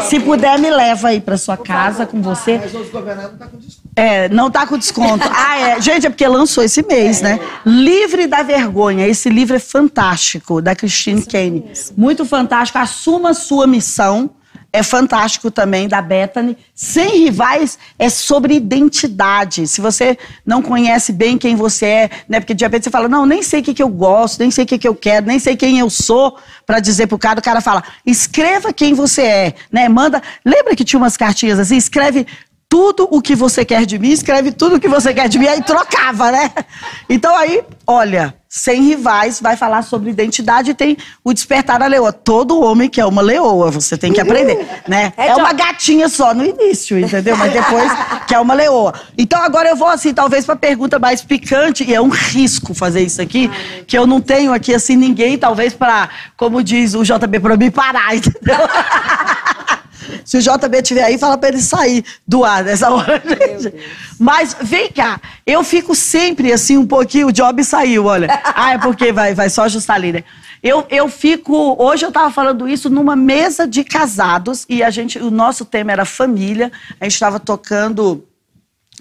[0.07, 2.59] Se puder, me leva aí para sua casa com você.
[2.59, 3.89] Mas os governados não tá com desconto.
[3.97, 5.25] É, não tá com desconto.
[5.37, 5.81] Ah, é.
[5.81, 7.41] Gente, é porque lançou esse mês, né?
[7.65, 9.05] Livre da Vergonha.
[9.05, 11.71] Esse livro é fantástico, da Christine Kane.
[11.97, 12.79] Muito fantástico.
[12.79, 14.29] Assuma sua missão.
[14.75, 16.57] É fantástico também, da Bethany.
[16.73, 19.67] Sem rivais é sobre identidade.
[19.69, 22.41] Se você não conhece bem quem você é, né?
[22.41, 24.65] Porque de repente você fala, não, nem sei o que, que eu gosto, nem sei
[24.65, 27.43] o que, que eu quero, nem sei quem eu sou, para dizer pro cara, o
[27.43, 29.87] cara fala, escreva quem você é, né?
[29.87, 30.21] Manda.
[30.43, 31.77] Lembra que tinha umas cartinhas assim?
[31.77, 32.27] Escreve
[32.75, 35.47] tudo o que você quer de mim, escreve tudo o que você quer de mim,
[35.47, 36.51] aí trocava, né?
[37.09, 42.11] Então aí, olha, sem rivais, vai falar sobre identidade e tem o despertar da leoa.
[42.11, 45.13] Todo homem que é uma leoa, você tem que aprender, né?
[45.15, 47.37] É É uma gatinha só no início, entendeu?
[47.37, 47.89] Mas depois
[48.27, 48.93] que é uma leoa.
[49.17, 53.03] Então agora eu vou assim, talvez para pergunta mais picante, e é um risco fazer
[53.03, 53.49] isso aqui,
[53.87, 57.71] que eu não tenho aqui assim ninguém, talvez para, como diz o JB, para me
[57.71, 58.67] parar, entendeu?
[60.23, 63.73] Se o JB estiver aí, fala para ele sair do ar nessa hora, gente.
[64.19, 67.27] Mas vem cá, eu fico sempre assim um pouquinho.
[67.27, 68.27] O Job saiu, olha.
[68.55, 70.23] Ah, é porque vai, vai só ajustar ali, né?
[70.63, 71.75] Eu, eu fico.
[71.77, 75.91] Hoje eu estava falando isso numa mesa de casados e a gente, o nosso tema
[75.91, 76.71] era família.
[76.99, 78.23] A gente estava tocando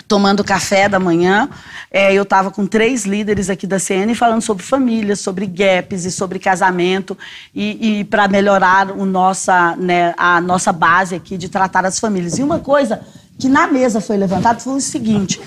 [0.08, 1.48] tomando café da manhã.
[1.90, 6.10] É, eu estava com três líderes aqui da CN falando sobre família, sobre gaps e
[6.10, 7.16] sobre casamento
[7.54, 12.38] e, e para melhorar o nossa, né, a nossa base aqui de tratar as famílias.
[12.38, 13.00] E uma coisa
[13.38, 15.40] que na mesa foi levantada foi o seguinte: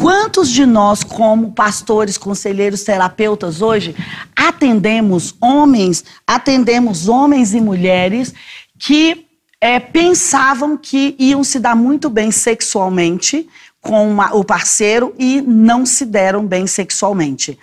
[0.00, 3.94] quantos de nós, como pastores, conselheiros, terapeutas hoje,
[4.36, 8.34] atendemos homens, atendemos homens e mulheres
[8.78, 9.26] que
[9.60, 13.48] é, pensavam que iam se dar muito bem sexualmente
[13.80, 17.58] com uma- o parceiro e não se deram bem sexualmente.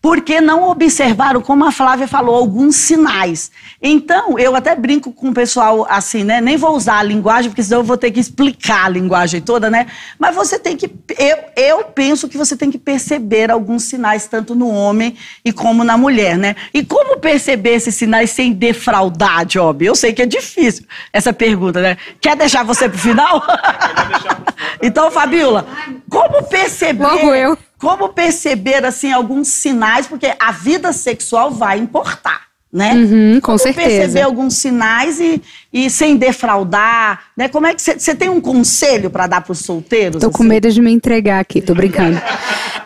[0.00, 3.50] Porque não observaram, como a Flávia falou, alguns sinais.
[3.82, 6.40] Então, eu até brinco com o pessoal assim, né?
[6.40, 9.68] Nem vou usar a linguagem, porque senão eu vou ter que explicar a linguagem toda,
[9.68, 9.86] né?
[10.16, 10.88] Mas você tem que.
[11.18, 15.82] Eu, eu penso que você tem que perceber alguns sinais, tanto no homem e como
[15.82, 16.54] na mulher, né?
[16.72, 19.84] E como perceber esses sinais sem defraudar, Job?
[19.84, 21.96] Eu sei que é difícil essa pergunta, né?
[22.20, 23.44] Quer deixar você pro final?
[24.80, 25.66] então, Fabiola,
[26.08, 27.02] como perceber.
[27.02, 27.58] Logo eu.
[27.78, 32.42] Como perceber, assim, alguns sinais, porque a vida sexual vai importar,
[32.72, 32.92] né?
[32.94, 33.88] Uhum, com Como certeza.
[33.88, 35.40] perceber alguns sinais e,
[35.72, 37.48] e sem defraudar, né?
[37.48, 40.20] Como é que você tem um conselho para dar para os solteiros?
[40.20, 40.48] Tô com assim?
[40.48, 42.20] medo de me entregar aqui, tô brincando.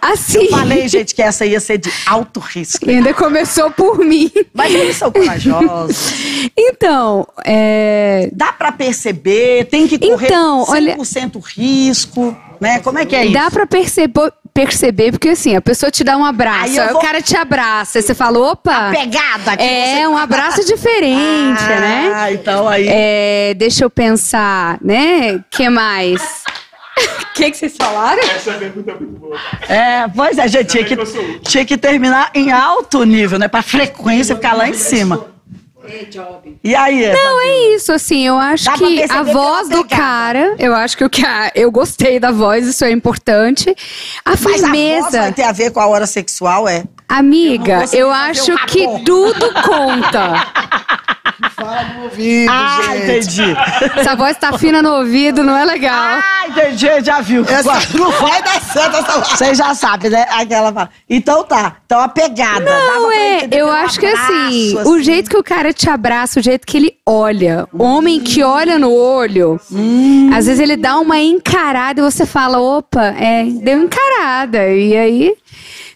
[0.04, 2.90] Assim, Eu falei, gente, que essa ia ser de alto risco.
[2.90, 4.32] ainda começou por mim.
[4.52, 6.12] Mas eles são corajosos.
[6.58, 12.80] Então, é, Dá para perceber, tem que correr Então, olha- 100% risco, né?
[12.80, 13.34] Como é que é isso?
[13.34, 16.88] dá pra perceber, perceber, porque assim, a pessoa te dá um abraço, Aí eu aí
[16.90, 20.64] vou- o cara te abraça, aí você fala, opa, Pegada que é você- um abraço
[20.64, 22.32] diferente, ah, né?
[22.34, 22.86] então aí...
[22.88, 25.42] É, deixa eu pensar, né?
[25.50, 26.42] que mais?
[26.94, 28.22] O que, que vocês falaram?
[28.22, 29.38] Essa pergunta é muito boa.
[29.68, 30.96] É, pois é, gente, tinha que,
[31.40, 33.48] tinha que terminar em alto nível, né?
[33.48, 35.31] Pra frequência ficar lá em cima.
[36.62, 37.12] E aí?
[37.12, 41.04] Não, é isso, assim, eu acho Dá que a voz do cara, eu acho que
[41.04, 43.74] o que a- eu gostei da voz, isso é importante.
[44.24, 46.84] A Mas a voz firmeza, vai ter a ver com a hora sexual, é?
[47.18, 50.46] Amiga, eu, fazer acho que tudo conta.
[51.56, 53.02] Fala no ouvido, Ah, gente.
[53.02, 53.56] entendi.
[53.96, 55.92] Essa voz tá fina no ouvido, não é legal.
[55.94, 57.44] Ah, entendi, já viu.
[57.48, 60.24] Essa não vai dar certo essa Você já sabe, né?
[60.30, 60.90] Aquela fala.
[61.08, 61.76] Então tá.
[61.84, 62.64] Então a pegada.
[62.64, 66.42] Não, é, eu acho que assim, abraço, o jeito que o cara te abraça, o
[66.42, 70.30] jeito que ele olha, o homem que olha no olho, Hum.
[70.32, 74.68] às vezes ele dá uma encarada e você fala, opa, é, deu encarada.
[74.68, 75.34] E aí.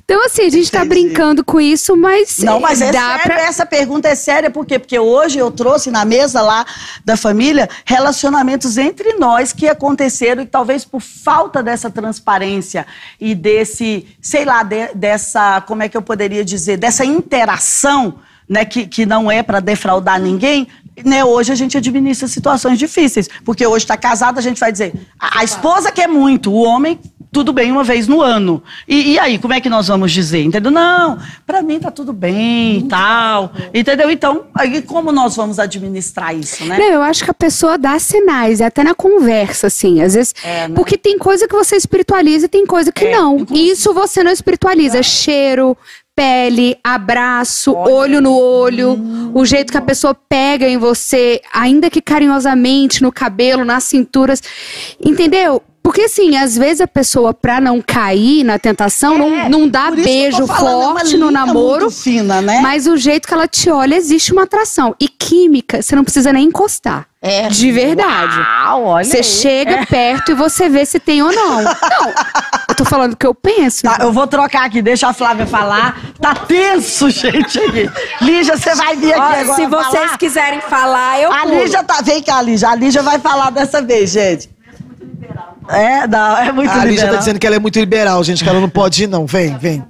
[0.08, 1.08] Então, assim, a gente tá Entendi.
[1.08, 2.38] brincando com isso, mas.
[2.38, 3.40] Não, mas é dá sério, pra.
[3.42, 4.78] essa pergunta é séria, por quê?
[4.78, 6.64] Porque hoje eu trouxe na mesa lá
[7.04, 12.86] da família relacionamentos entre nós que aconteceram e talvez por falta dessa transparência
[13.20, 18.64] e desse, sei lá, de- dessa, como é que eu poderia dizer, dessa interação, né,
[18.64, 20.68] que, que não é para defraudar ninguém,
[21.04, 24.94] né, hoje a gente administra situações difíceis, porque hoje está casado, a gente vai dizer,
[25.18, 27.00] a, a esposa quer muito, o homem
[27.36, 28.62] tudo bem uma vez no ano.
[28.88, 30.42] E, e aí, como é que nós vamos dizer?
[30.42, 30.70] Entendeu?
[30.70, 33.52] Não, para mim tá tudo bem e tal.
[33.74, 34.10] Entendeu?
[34.10, 36.78] Então, aí como nós vamos administrar isso, né?
[36.78, 40.00] Não, eu acho que a pessoa dá sinais, até na conversa, assim.
[40.00, 40.34] Às vezes.
[40.42, 40.74] É, né?
[40.74, 43.36] Porque tem coisa que você espiritualiza e tem coisa que É, não.
[43.40, 45.02] inclusive- Isso você não espiritualiza.
[45.02, 45.76] Cheiro,
[46.16, 47.92] pele, abraço, Olha.
[47.94, 48.98] olho no olho,
[49.34, 54.42] o jeito que a pessoa pega em você, ainda que carinhosamente, no cabelo, nas cinturas.
[55.04, 55.62] Entendeu?
[55.86, 59.92] Porque assim, às vezes a pessoa, pra não cair na tentação, não, não dá É,
[59.92, 61.92] beijo é forte no namoro.
[61.92, 62.58] fina, né?
[62.60, 64.96] Mas o jeito que ela te olha, existe uma atração.
[65.00, 67.06] E química, você não precisa nem encostar.
[67.22, 67.46] É.
[67.46, 68.36] De verdade.
[68.36, 69.22] Uau, olha Você aí.
[69.22, 71.62] chega perto e você vê se tem ou não.
[71.62, 72.12] Não.
[72.68, 73.82] Eu tô falando o que eu penso.
[73.82, 76.00] Tá, eu vou trocar aqui, deixa a Flávia falar.
[76.20, 77.58] Tá tenso, gente.
[77.60, 77.88] aqui.
[78.20, 80.18] Lígia, você vai vir aqui Ó, agora se vocês falar?
[80.18, 81.62] quiserem falar, eu A pulo.
[81.62, 82.00] Lígia tá.
[82.02, 82.70] Vem cá, Lígia.
[82.70, 84.50] A Lígia vai falar dessa vez, gente.
[85.68, 87.12] É, não, é muito A Lígia liberal.
[87.14, 89.26] tá dizendo que ela é muito liberal, gente, que ela não pode ir, não.
[89.26, 89.84] Vem, vem.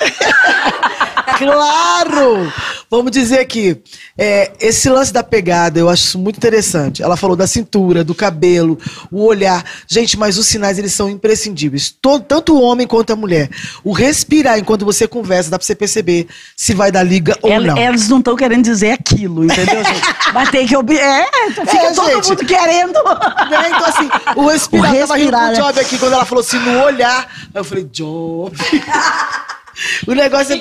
[1.38, 2.52] claro!
[2.94, 3.80] Vamos dizer aqui,
[4.18, 7.02] é, esse lance da pegada, eu acho muito interessante.
[7.02, 8.78] Ela falou da cintura, do cabelo,
[9.10, 9.64] o olhar.
[9.88, 11.90] Gente, mas os sinais, eles são imprescindíveis.
[12.02, 13.48] Todo- tanto o homem quanto a mulher.
[13.82, 17.78] O respirar enquanto você conversa, dá pra você perceber se vai dar liga ou não.
[17.78, 20.02] Eles não estão querendo dizer aquilo, entendeu, gente?
[20.34, 20.98] Mas tem que ouvir.
[20.98, 22.28] É, fica É, todo gente.
[22.28, 22.92] mundo querendo.
[22.92, 23.68] Né?
[23.68, 25.54] Então, assim, o respirar, O tava rindo respirar, com o né?
[25.66, 27.26] Job aqui, quando ela falou assim, no olhar.
[27.54, 28.54] Aí eu falei, Job.
[30.06, 30.54] o negócio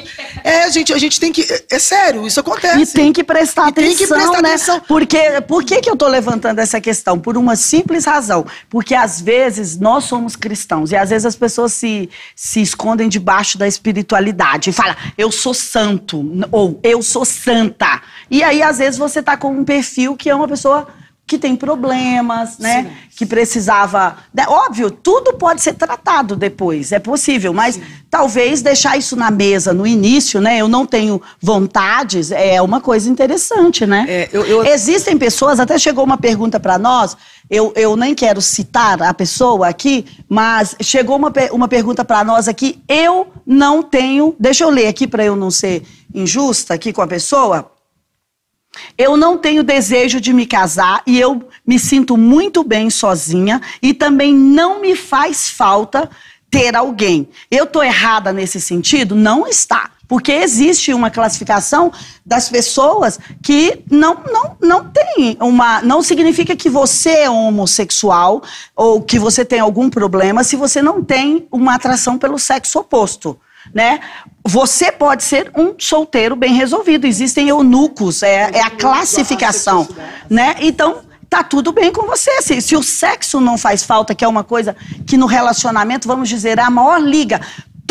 [0.44, 0.66] é.
[0.66, 1.46] É, gente, a gente tem que.
[1.70, 2.80] É, sério, isso acontece.
[2.80, 4.50] E tem que prestar E tem atenção, que prestar né?
[4.50, 4.82] atenção.
[4.88, 7.20] Porque, por que, que eu tô levantando essa questão?
[7.20, 8.46] Por uma simples razão.
[8.70, 13.58] Porque às vezes nós somos cristãos e às vezes as pessoas se, se escondem debaixo
[13.58, 18.02] da espiritualidade e falam, eu sou santo, ou eu sou santa.
[18.30, 20.88] E aí, às vezes, você tá com um perfil que é uma pessoa
[21.28, 22.92] que tem problemas, né?
[23.16, 24.18] Que precisava.
[24.34, 24.44] né?
[24.50, 27.80] Óbvio, tudo pode ser tratado depois, é possível, mas
[28.10, 30.58] talvez deixar isso na mesa no início, né?
[30.58, 34.06] Eu não tenho vontades, é uma coisa interessante, né?
[34.10, 37.16] É, eu- eu- Existem pessoas, até chegou uma pergunta para nós,
[37.50, 42.48] eu, eu nem quero citar a pessoa aqui, mas chegou uma, uma pergunta para nós
[42.50, 44.36] aqui, eu não tenho.
[44.40, 45.84] Deixa eu ler aqui para eu não ser
[46.14, 47.72] injusta aqui com a pessoa.
[48.98, 53.94] Eu não tenho desejo de me casar e eu me sinto muito bem sozinha e
[53.94, 56.10] também não me faz falta
[56.50, 57.30] ter alguém.
[57.50, 59.16] Eu tô errada nesse sentido?
[59.16, 59.92] Não está.
[60.08, 61.90] Porque existe uma classificação
[62.26, 65.82] das pessoas que não, não, não tem uma.
[65.82, 68.44] Não significa que você é homossexual
[68.76, 73.40] ou que você tem algum problema se você não tem uma atração pelo sexo oposto.
[73.74, 74.00] Né?
[74.44, 77.06] Você pode ser um solteiro bem resolvido.
[77.06, 79.88] Existem eunucos, é, é a classificação.
[80.30, 80.56] Né?
[80.60, 82.42] Então, tá tudo bem com você.
[82.42, 84.76] Se, se, o sexo não faz falta, que é uma coisa
[85.06, 87.40] que no relacionamento, vamos dizer, a maior liga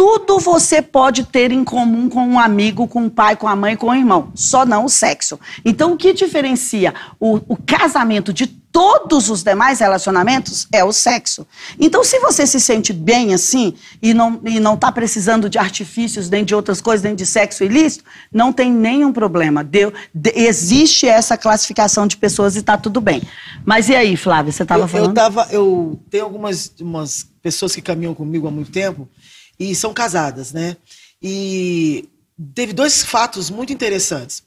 [0.01, 3.77] tudo você pode ter em comum com um amigo, com o pai, com a mãe,
[3.77, 5.39] com o irmão, só não o sexo.
[5.63, 11.47] Então, o que diferencia o, o casamento de todos os demais relacionamentos é o sexo.
[11.79, 16.31] Então, se você se sente bem assim e não e não está precisando de artifícios
[16.31, 19.65] nem de outras coisas, nem de sexo ilícito, não tem nenhum problema.
[19.65, 23.23] Deu, de, existe essa classificação de pessoas e está tudo bem.
[23.65, 25.11] Mas e aí, Flávia, você estava falando?
[25.11, 29.09] Eu tava, eu tenho algumas umas pessoas que caminham comigo há muito tempo
[29.59, 30.77] e são casadas, né?
[31.21, 32.09] E
[32.55, 34.43] teve dois fatos muito interessantes.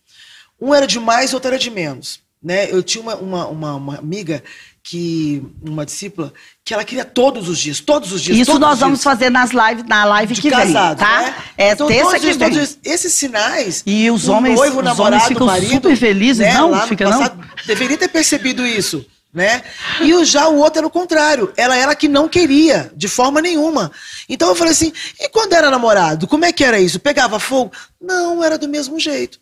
[0.59, 2.22] Um era de mais, outro era de menos.
[2.43, 2.69] Né?
[2.69, 4.43] Eu tinha uma, uma, uma, uma amiga
[4.83, 6.33] que uma discípula
[6.65, 8.37] que ela queria todos os dias, todos os dias.
[8.37, 9.03] Isso nós vamos dias.
[9.03, 11.21] fazer nas lives, na live de que casado, vem, tá?
[11.21, 11.35] Né?
[11.57, 12.49] É então, terça que dias, vem.
[12.49, 13.81] Dias, esses sinais.
[13.85, 16.71] E os homens, noivo, os namorado, homens ficam marido, super felizes, né, não?
[16.71, 17.47] Lá Fica passado, não?
[17.65, 19.05] Deveria ter percebido isso.
[19.33, 19.63] Né?
[20.01, 21.51] E o, já o outro era o contrário.
[21.57, 23.91] Ela era que não queria, de forma nenhuma.
[24.27, 26.99] Então eu falei assim: e quando era namorado, como é que era isso?
[26.99, 27.71] Pegava fogo?
[27.99, 29.39] Não, era do mesmo jeito.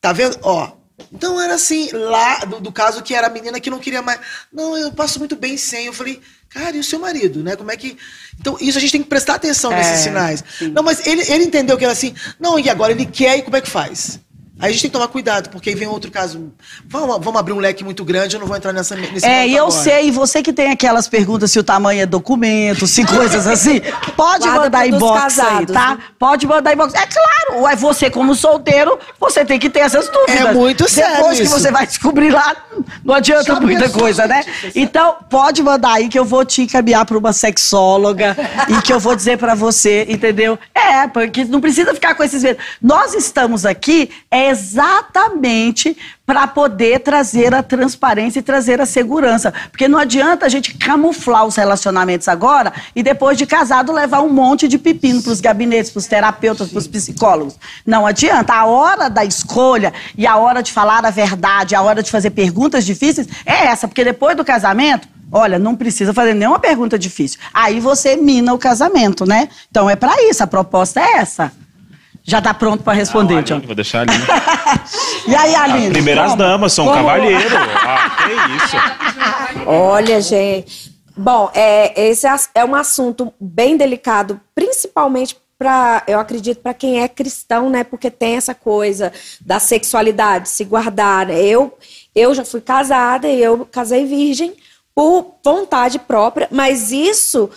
[0.00, 0.38] Tá vendo?
[0.42, 0.77] Ó.
[1.12, 4.20] Então era assim, lá, do, do caso que era a menina que não queria mais.
[4.52, 5.86] Não, eu passo muito bem sem.
[5.86, 7.56] Eu falei, cara, e o seu marido, né?
[7.56, 7.96] Como é que.
[8.40, 10.44] Então, isso a gente tem que prestar atenção nesses É, sinais.
[10.58, 10.68] sim.
[10.68, 13.56] Não, mas ele, ele entendeu que era assim, não, e agora ele quer e como
[13.56, 14.20] é que faz?
[14.60, 16.52] Aí a gente tem que tomar cuidado, porque aí vem outro caso.
[16.88, 19.54] Vamos, vamos abrir um leque muito grande, eu não vou entrar nessa, nesse É, e
[19.54, 19.82] eu agora.
[19.82, 23.80] sei, e você que tem aquelas perguntas se o tamanho é documento, se coisas assim,
[24.16, 25.94] pode Guarda mandar inbox aí, casados, tá?
[25.94, 25.98] né?
[26.18, 26.92] Pode mandar inbox.
[26.92, 30.46] É claro, ué, você como solteiro, você tem que ter essas dúvidas.
[30.46, 31.56] É muito sério Depois que isso.
[31.56, 32.56] você vai descobrir lá,
[33.04, 34.44] não adianta Sabe muita é coisa, né?
[34.74, 38.36] Então, pode mandar aí que eu vou te encaminhar para uma sexóloga
[38.68, 40.58] e que eu vou dizer para você, entendeu?
[40.74, 42.62] É, porque não precisa ficar com esses medos.
[42.82, 45.96] Nós estamos aqui é exatamente
[46.26, 49.52] para poder trazer a transparência e trazer a segurança.
[49.70, 54.28] Porque não adianta a gente camuflar os relacionamentos agora e depois de casado levar um
[54.28, 57.56] monte de pepino para os gabinetes, para os terapeutas, para os psicólogos.
[57.86, 58.52] Não adianta.
[58.52, 62.30] A hora da escolha e a hora de falar a verdade, a hora de fazer
[62.30, 63.88] perguntas difíceis é essa.
[63.88, 67.38] Porque depois do casamento, Olha, não precisa fazer nenhuma pergunta difícil.
[67.52, 69.48] Aí você mina o casamento, né?
[69.70, 71.52] Então é para isso, a proposta é essa.
[72.28, 73.54] Já tá pronto para responder, Não, John.
[73.54, 74.12] Aline, Vou deixar ali.
[75.26, 75.90] E aí, Aline?
[75.90, 76.36] Primeiras como?
[76.36, 76.94] damas, um Como?
[76.96, 77.40] cavalheiro.
[77.86, 78.76] Ah, que isso.
[79.66, 80.92] Olha, gente.
[81.16, 87.00] Bom, é, esse as- é um assunto bem delicado, principalmente para, eu acredito, para quem
[87.02, 87.82] é cristão, né?
[87.82, 89.10] Porque tem essa coisa
[89.40, 91.26] da sexualidade, se guardar.
[91.26, 91.40] né?
[91.42, 91.76] Eu,
[92.14, 94.52] eu já fui casada e eu casei virgem
[94.94, 97.48] por vontade própria, mas isso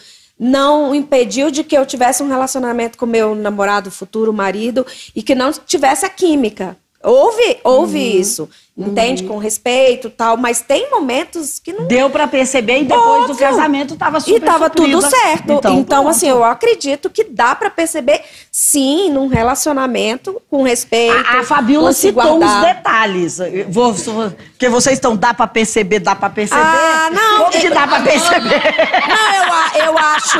[0.44, 4.84] não impediu de que eu tivesse um relacionamento com meu namorado, futuro marido,
[5.16, 6.76] e que não tivesse a química.
[7.04, 9.24] Houve, houve isso, entende?
[9.24, 13.36] Com respeito tal, mas tem momentos que não Deu para perceber e depois do Óbvio.
[13.38, 15.10] casamento tava super e tava tudo suprida.
[15.10, 15.52] certo.
[15.54, 16.08] Então, pronto.
[16.08, 18.22] assim, eu acredito que dá pra perceber,
[18.52, 21.16] sim, num relacionamento, com respeito.
[21.28, 22.76] A, a Fabiola citou uns guardar.
[22.76, 23.38] detalhes.
[23.70, 26.62] Vou, vou- porque vocês estão, dá para perceber, dá para perceber.
[26.64, 27.38] Ah, não.
[27.46, 28.62] Como que dá para perceber?
[29.08, 30.38] Não, eu, eu acho,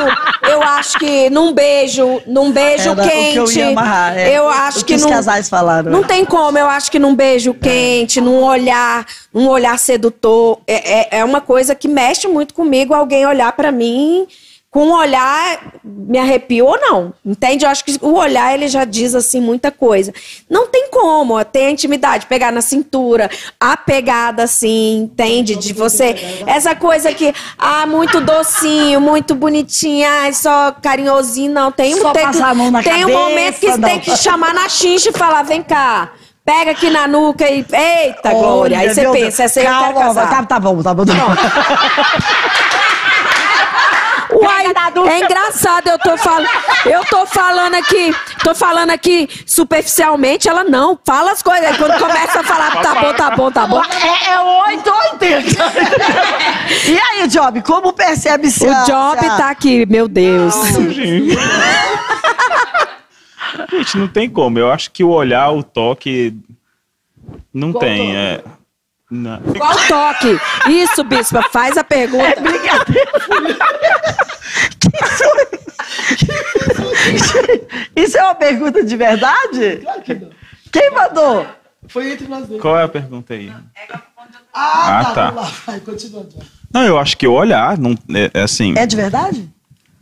[0.48, 3.58] eu acho que num beijo, num beijo Era o que eu quente.
[3.58, 4.38] ia amarrar, é.
[4.38, 5.90] Eu acho O que, que os num, casais falaram.
[5.90, 11.00] Não tem como, eu acho que num beijo quente, num olhar, num olhar sedutor, é,
[11.16, 14.26] é, é uma coisa que mexe muito comigo alguém olhar pra mim
[14.70, 17.62] com um olhar me arrepio ou não, entende?
[17.62, 20.14] Eu acho que o olhar ele já diz assim muita coisa.
[20.48, 23.30] Não tem como, ter a intimidade, pegar na cintura,
[23.60, 25.56] a pegada assim, entende?
[25.56, 26.14] De você,
[26.46, 31.70] essa coisa que, ah, muito docinho, muito bonitinho, ah, só carinhosinho, não.
[31.70, 34.16] Tem, um- Só tem, que- passar a mão na tem um momento que tem que
[34.16, 36.12] chamar na xincha e falar, vem cá.
[36.44, 37.64] Pega aqui na nuca e.
[37.72, 38.78] Eita, Glória!
[38.78, 39.40] Aí Olha, você pensa, Deus.
[39.40, 40.28] essa aí eu quero Calma, casar.
[40.28, 41.04] Tá, tá bom, tá bom.
[41.04, 41.34] Tá bom.
[44.34, 44.64] Uai,
[45.10, 46.48] é engraçado, eu tô falando,
[46.86, 51.98] eu tô falando aqui, tô falando aqui superficialmente, ela não, fala as coisas, aí quando
[51.98, 53.82] começa a falar, tá bom, tá bom, tá bom.
[53.84, 55.62] É, é 8 ou 80.
[56.88, 60.54] e aí, Job, como percebe se a- O Job se a- tá aqui, meu Deus.
[63.56, 63.70] Gente.
[63.76, 64.58] Gente, não tem como.
[64.58, 66.34] Eu acho que o olhar, o toque
[67.52, 68.16] Não Qual tem, toque?
[68.16, 68.44] é.
[69.10, 69.40] Não.
[69.42, 70.38] Qual toque?
[70.70, 72.24] Isso, bispa, faz a pergunta.
[72.24, 73.12] É brincadeira.
[77.94, 79.76] Isso é uma pergunta de verdade?
[79.82, 80.30] Claro que não.
[80.72, 81.46] Quem mandou?
[81.88, 82.60] Foi entre nós dois.
[82.60, 83.52] Qual é a pergunta aí?
[84.54, 85.14] Ah, Ah, tá.
[85.14, 85.30] tá.
[85.30, 86.24] Vamos lá, vai, continua.
[86.24, 86.40] John.
[86.72, 89.50] Não, eu acho que o olhar, não, é, é assim, É de verdade?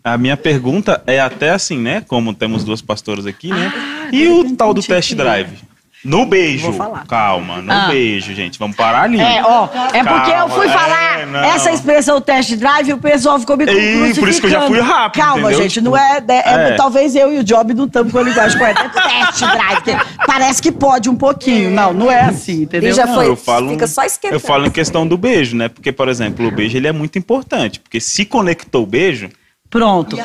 [0.02, 2.02] A minha pergunta é até assim, né?
[2.06, 3.72] Como temos duas pastoras aqui, né?
[3.74, 5.68] Ah, e o tal do test drive?
[6.02, 6.62] No beijo.
[6.64, 7.06] Vou falar.
[7.06, 7.88] Calma, no Ah.
[7.88, 8.58] beijo, gente.
[8.58, 9.20] Vamos parar ali.
[9.20, 12.96] É, ó, é porque eu fui Calma, falar é, essa expressão test drive e o
[12.96, 15.58] pessoal ficou me Ih, por isso que eu já fui rápido, Calma, entendeu?
[15.62, 16.74] gente, Tipo, não é, é- é- é.
[16.76, 18.80] Talvez eu e o Job não estamos com a linguagem correta.
[18.80, 19.96] É test drive, porque
[20.26, 21.70] parece que pode um pouquinho.
[21.70, 22.94] Não, não é assim, entendeu?
[22.94, 24.36] já Não, foi, eu falo- fica só esquentando.
[24.36, 25.68] Eu falo em questão do beijo, né?
[25.68, 27.78] Porque, por exemplo, o beijo ele é muito importante.
[27.78, 29.28] Porque se conectou o beijo.
[29.70, 30.16] Pronto.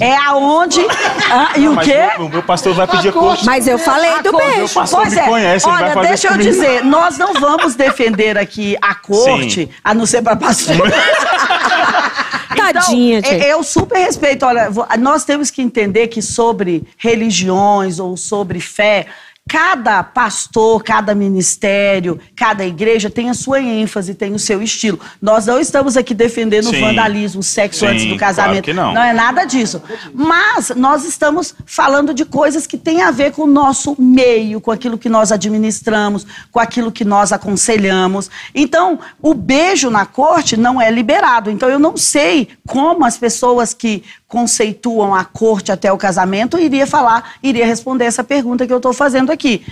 [0.00, 0.80] É aonde.
[1.34, 1.96] Ah, e o mas quê?
[2.18, 3.42] O, o meu pastor vai pedir a coxa.
[3.46, 4.54] Mas eu falei do A corte.
[4.54, 4.74] beijo.
[4.74, 5.24] pastor Pois me é.
[5.26, 6.50] conhece, ele vai Olha, fazer deixa eu comigo.
[6.50, 9.68] dizer, nós não vamos defender aqui a corte, Sim.
[9.82, 10.76] a não ser para pastor.
[12.56, 13.46] Tadinha, então, gente.
[13.46, 14.44] eu super respeito.
[14.44, 19.06] Olha, vo- nós temos que entender que sobre religiões ou sobre fé,
[19.48, 24.98] cada pastor, cada ministério, cada igreja tem a sua ênfase, tem o seu estilo.
[25.20, 26.80] Nós não estamos aqui defendendo o Sim.
[26.80, 28.64] vandalismo, o sexo Sim, antes do claro casamento.
[28.64, 28.96] que não.
[29.02, 29.82] é nada disso.
[30.14, 34.70] Mas nós estamos falando de coisas que têm a ver com o nosso meio, com
[34.70, 38.30] aquilo que nós administramos, com aquilo que nós aconselhamos.
[38.54, 41.50] Então, o beijo na corte não é liberado.
[41.50, 46.86] Então, eu não sei como as pessoas que conceituam a corte até o casamento iria
[46.86, 49.62] falar, iria responder essa pergunta que eu estou fazendo aqui.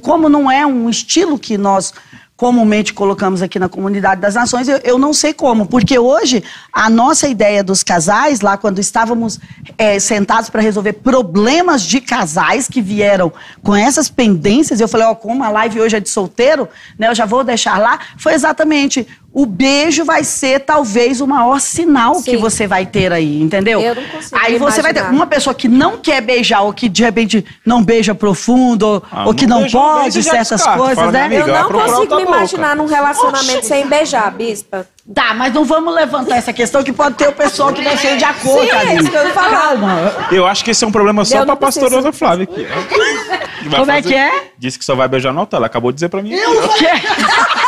[0.00, 1.92] Como não é um estilo que nós
[2.34, 6.88] comumente colocamos aqui na comunidade das nações, eu, eu não sei como, porque hoje a
[6.88, 9.38] nossa ideia dos casais, lá quando estávamos
[9.76, 13.30] eh, sentados para resolver problemas de casais que vieram
[13.62, 16.66] com essas pendências, eu falei, ó, como a live hoje é de solteiro,
[16.98, 21.60] né, eu já vou deixar lá, foi exatamente o beijo vai ser talvez o maior
[21.60, 22.36] sinal que Sim.
[22.38, 23.80] você vai ter aí, entendeu?
[23.80, 26.88] Eu não consigo Aí você vai ter uma pessoa que não quer beijar ou que
[26.88, 30.78] de repente não beija profundo ou, Ah, ou que não não pode já certas descarta.
[30.82, 31.20] coisas, né?
[31.20, 34.86] Eu amiga, vai não consigo me imaginar num relacionamento sem beijar, bispa.
[35.14, 38.32] Tá, mas não vamos levantar essa questão que pode ter o pessoal que defende a
[38.34, 39.30] cor, Sim, é isso que eu.
[39.32, 40.12] Calma.
[40.30, 41.56] Eu acho que esse é um problema só Eu pra
[41.90, 42.66] não Ana Flávia aqui.
[43.60, 44.44] Que Como é fazer- que é?
[44.58, 45.58] Disse que só vai beijar no altar.
[45.58, 46.32] Ela acabou de dizer pra mim.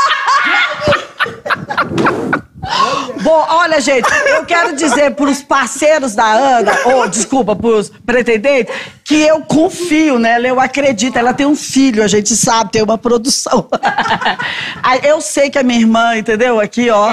[3.23, 7.89] Bom, olha, gente, eu quero dizer para os parceiros da Ana, ou desculpa, para os
[7.89, 8.75] pretendentes,
[9.05, 11.17] que eu confio nela, eu acredito.
[11.17, 13.69] Ela tem um filho, a gente sabe, tem uma produção.
[15.03, 16.61] Eu sei que a minha irmã, entendeu?
[16.61, 17.13] Aqui, ó.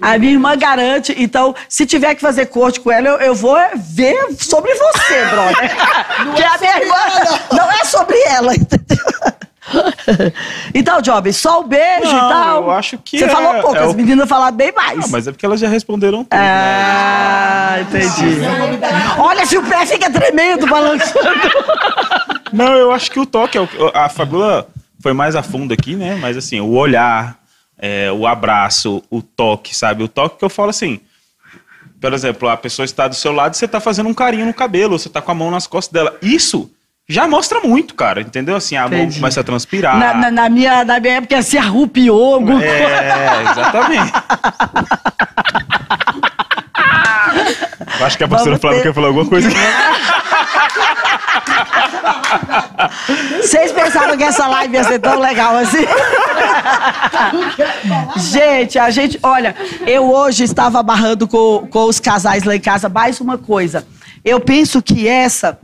[0.00, 1.14] A minha irmã garante.
[1.16, 5.76] Então, se tiver que fazer corte com ela, eu, eu vou ver sobre você, brother.
[6.24, 6.96] Porque a minha irmã
[7.52, 9.06] não é sobre ela, entendeu?
[10.74, 12.62] Então, Job, só o beijo e Não, tal.
[12.64, 15.04] eu acho que Você é- falou pouco, é as o- meninas falaram bem mais.
[15.04, 16.38] Ah, mas é porque elas já responderam tudo.
[16.38, 16.38] né?
[16.40, 18.38] Ah, entendi.
[19.18, 21.18] Olha se o pé fica tremendo, balançando.
[22.52, 24.66] Não, eu acho que o toque, é o- a Fabiola
[25.00, 26.16] foi mais a fundo aqui, né?
[26.20, 27.38] Mas assim, o olhar,
[27.78, 30.02] é, o abraço, o toque, sabe?
[30.02, 31.00] O toque que eu falo assim.
[32.00, 34.54] Por exemplo, a pessoa está do seu lado e você está fazendo um carinho no
[34.54, 36.16] cabelo, você está com a mão nas costas dela.
[36.22, 36.70] Isso
[37.08, 38.56] já mostra muito, cara, entendeu?
[38.56, 39.20] Assim, a mão Entendi.
[39.20, 39.96] começa a transpirar.
[39.96, 42.34] Na, na- na minha, na minha época se arrupiou.
[42.34, 42.74] alguma coisa.
[42.74, 44.12] É, exatamente.
[48.02, 49.48] Acho que a pastora Vamos Flávia quer falar alguma coisa.
[53.40, 55.86] Vocês pensaram que essa live ia ser tão legal assim?
[58.16, 59.54] gente, a gente, olha,
[59.86, 63.86] eu hoje estava barrando com, com os casais lá em casa mais uma coisa.
[64.24, 65.58] Eu penso que essa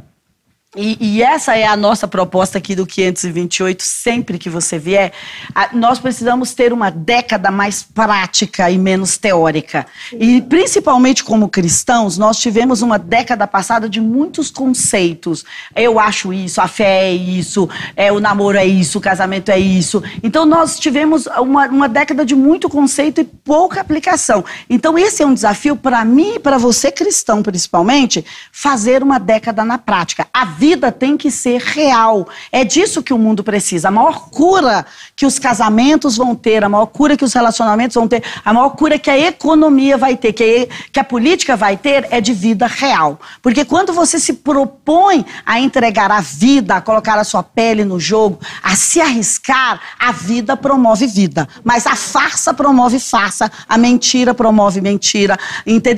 [0.74, 5.12] E, e essa é a nossa proposta aqui do 528, sempre que você vier.
[5.55, 9.85] A- nós precisamos ter uma década mais prática e menos teórica.
[10.19, 15.44] E principalmente como cristãos, nós tivemos uma década passada de muitos conceitos.
[15.77, 19.59] Eu acho isso, a fé é isso, é, o namoro é isso, o casamento é
[19.59, 20.03] isso.
[20.23, 24.43] Então nós tivemos uma, uma década de muito conceito e pouca aplicação.
[24.70, 29.66] Então esse é um desafio para mim e para você cristão principalmente, fazer uma década
[29.66, 30.27] na prática.
[30.32, 32.28] A vida tem que ser real.
[32.52, 33.89] É disso que o mundo precisa.
[33.89, 34.86] A maior cura
[35.16, 38.70] que os casamentos vão ter, a maior cura que os relacionamentos vão ter, a maior
[38.70, 42.32] cura que a economia vai ter, que a, que a política vai ter, é de
[42.32, 43.18] vida real.
[43.43, 47.98] Porque quando você se propõe a entregar a vida, a colocar a sua pele no
[47.98, 51.48] jogo, a se arriscar, a vida promove vida.
[51.64, 55.36] Mas a farsa promove farsa, a mentira promove mentira,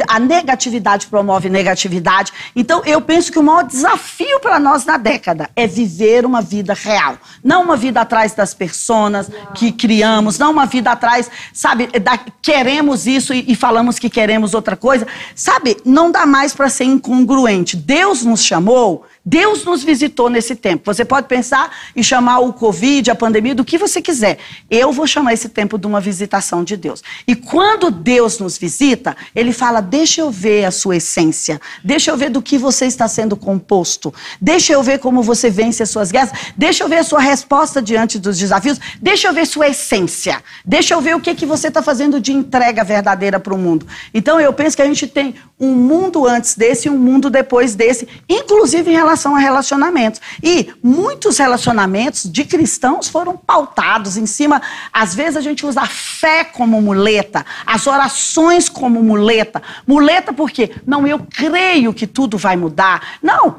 [0.09, 2.33] a negatividade promove negatividade.
[2.57, 6.41] Então, eu penso que o maior desafio para para nós na década é viver uma
[6.41, 7.19] vida real.
[7.43, 13.05] Não uma vida atrás das personas que criamos, não uma vida atrás, sabe, da- queremos
[13.05, 15.09] isso e, e falamos que queremos outra coisa.
[15.35, 17.77] Sabe, não dá mais para ser incongruente.
[17.77, 19.05] Deus nos chamou.
[19.25, 20.93] Deus nos visitou nesse tempo.
[20.93, 24.39] Você pode pensar em chamar o Covid, a pandemia, do que você quiser.
[24.71, 27.03] Eu vou chamar esse tempo de uma visitação de Deus.
[27.27, 32.17] E quando Deus nos visita, ele fala: deixa eu ver a sua essência, deixa eu
[32.17, 36.13] ver do que você está sendo composto, deixa eu ver como você vence as suas
[36.13, 40.43] guerras, deixa eu ver a sua resposta diante dos desafios, deixa eu ver sua essência,
[40.65, 43.87] deixa eu ver o que, que você está fazendo de entrega verdadeira para o mundo.
[44.13, 47.75] Então eu penso que a gente tem um mundo antes desse e um mundo depois
[47.75, 50.21] desse, inclusive em relação a relacionamentos.
[50.43, 54.61] E muitos relacionamentos de cristãos foram pautados em cima.
[54.93, 59.63] Às vezes a gente usa a fé como muleta, as orações como muleta.
[59.87, 63.19] Muleta porque, não, eu creio que tudo vai mudar.
[63.23, 63.57] Não,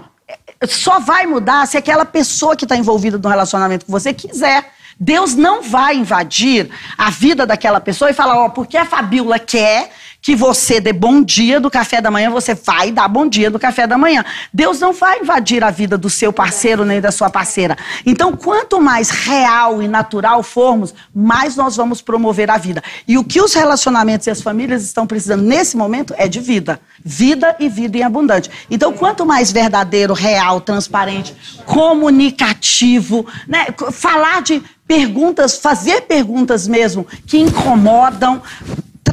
[0.68, 4.74] só vai mudar se aquela pessoa que está envolvida no relacionamento com você quiser.
[5.00, 9.92] Deus não vai invadir a vida daquela pessoa e falar, ó, porque a Fabiola quer
[10.26, 13.60] que você dê bom dia do café da manhã, você vai dar bom dia do
[13.60, 14.26] café da manhã.
[14.52, 17.78] Deus não vai invadir a vida do seu parceiro nem da sua parceira.
[18.04, 22.82] Então, quanto mais real e natural formos, mais nós vamos promover a vida.
[23.08, 26.80] E o que os relacionamentos e as famílias estão precisando nesse momento é de vida.
[27.04, 28.50] Vida e vida em abundante.
[28.68, 31.36] Então, quanto mais verdadeiro, real, transparente,
[31.68, 33.68] comunicativo, né?
[33.92, 38.42] falar de perguntas, fazer perguntas mesmo que incomodam,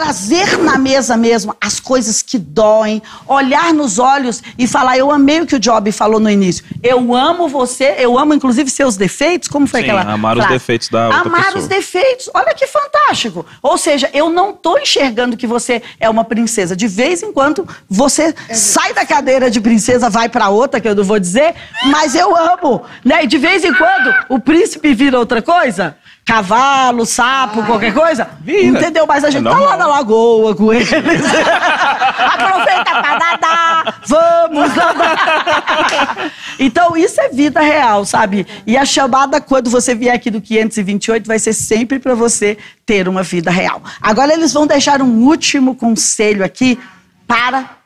[0.03, 5.41] trazer na mesa mesmo as coisas que doem, olhar nos olhos e falar: Eu amei
[5.41, 6.65] o que o Job falou no início.
[6.83, 9.49] Eu amo você, eu amo inclusive seus defeitos.
[9.49, 10.13] Como foi Sim, aquela?
[10.13, 10.59] amar os frase?
[10.59, 11.63] defeitos da outra Amar pessoa.
[11.63, 12.31] os defeitos.
[12.35, 13.47] Olha que fantástico.
[13.63, 16.75] Ou seja, eu não estou enxergando que você é uma princesa.
[16.75, 20.97] De vez em quando você sai da cadeira de princesa, vai para outra, que eu
[20.97, 21.55] não vou dizer,
[21.87, 22.83] mas eu amo.
[23.05, 23.23] Né?
[23.23, 25.97] E de vez em quando o príncipe vira outra coisa.
[26.25, 28.29] Cavalo, sapo, qualquer coisa.
[28.41, 28.79] Vira.
[28.79, 29.07] Entendeu?
[29.07, 30.89] Mas a gente É tá lá na lagoa com eles.
[30.93, 34.01] Aproveita pra nadar.
[34.07, 36.33] Vamos nadar.
[36.61, 38.47] Então, isso é vida real, sabe?
[38.67, 43.09] E a chamada, quando você vier aqui do 528, vai ser sempre para você ter
[43.09, 43.83] uma vida real.
[44.01, 46.79] Agora, eles vão deixar um último conselho aqui
[47.27, 47.82] para.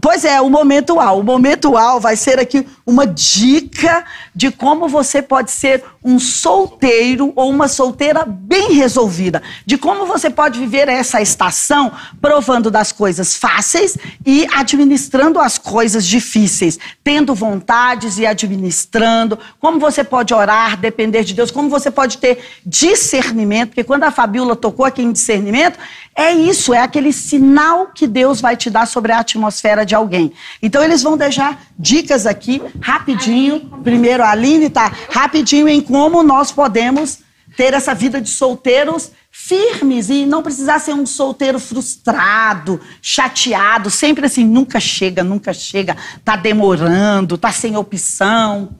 [0.00, 0.98] Pois é, o momento.
[0.98, 7.50] O momento vai ser aqui uma dica de como você pode ser um solteiro ou
[7.50, 9.42] uma solteira bem resolvida.
[9.66, 16.06] De como você pode viver essa estação provando das coisas fáceis e administrando as coisas
[16.06, 16.78] difíceis.
[17.02, 19.38] Tendo vontades e administrando.
[19.60, 21.50] Como você pode orar, depender de Deus.
[21.50, 23.70] Como você pode ter discernimento.
[23.70, 25.78] Porque quando a Fabiola tocou aqui em discernimento,
[26.18, 30.32] é isso, é aquele sinal que Deus vai te dar sobre a atmosfera de alguém.
[30.60, 33.60] Então, eles vão deixar dicas aqui, rapidinho.
[33.84, 37.20] Primeiro, a Aline tá rapidinho em como nós podemos
[37.56, 44.26] ter essa vida de solteiros firmes e não precisar ser um solteiro frustrado, chateado, sempre
[44.26, 48.70] assim, nunca chega, nunca chega, tá demorando, tá sem opção.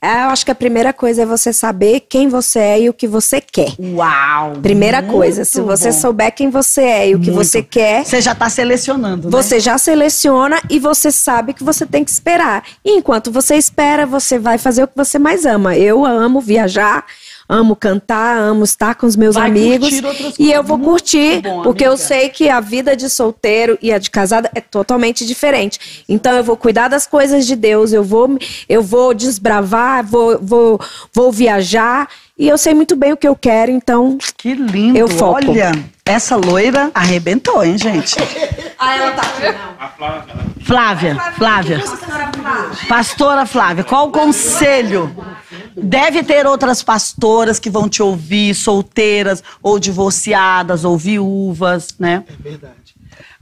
[0.00, 2.92] É, eu acho que a primeira coisa é você saber quem você é e o
[2.92, 3.72] que você quer.
[3.78, 4.54] Uau!
[4.60, 5.98] Primeira coisa, se você bom.
[5.98, 7.44] souber quem você é e o que Muito.
[7.46, 9.30] você quer, Você já tá selecionando, né?
[9.30, 12.64] Você já seleciona e você sabe que você tem que esperar.
[12.84, 15.76] E enquanto você espera, você vai fazer o que você mais ama.
[15.76, 17.04] Eu amo viajar,
[17.52, 19.92] amo cantar, amo estar com os meus Vai amigos.
[19.92, 20.38] E coisas.
[20.38, 22.06] eu vou curtir, bom, porque eu amiga.
[22.06, 26.04] sei que a vida de solteiro e a de casada é totalmente diferente.
[26.08, 28.38] Então eu vou cuidar das coisas de Deus, eu vou,
[28.68, 30.80] eu vou desbravar, vou, vou,
[31.12, 32.08] vou viajar.
[32.38, 34.16] E eu sei muito bem o que eu quero, então.
[34.38, 34.96] Que lindo.
[34.96, 35.50] Eu foco.
[35.50, 35.72] Olha,
[36.04, 38.16] essa loira arrebentou, hein, gente?
[38.84, 40.64] Ah, ela tá aqui, não.
[40.64, 41.84] Flávia, Flávia.
[42.88, 45.14] Pastora Flávia, qual o conselho?
[45.76, 52.24] Deve ter outras pastoras que vão te ouvir, solteiras, ou divorciadas, ou viúvas, né?
[52.28, 52.74] É verdade.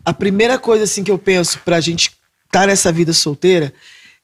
[0.05, 2.13] A primeira coisa assim que eu penso pra gente
[2.45, 3.73] estar nessa vida solteira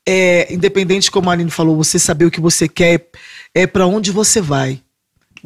[0.06, 3.08] é, independente como a Aline falou, você saber o que você quer,
[3.52, 4.80] é para onde você vai.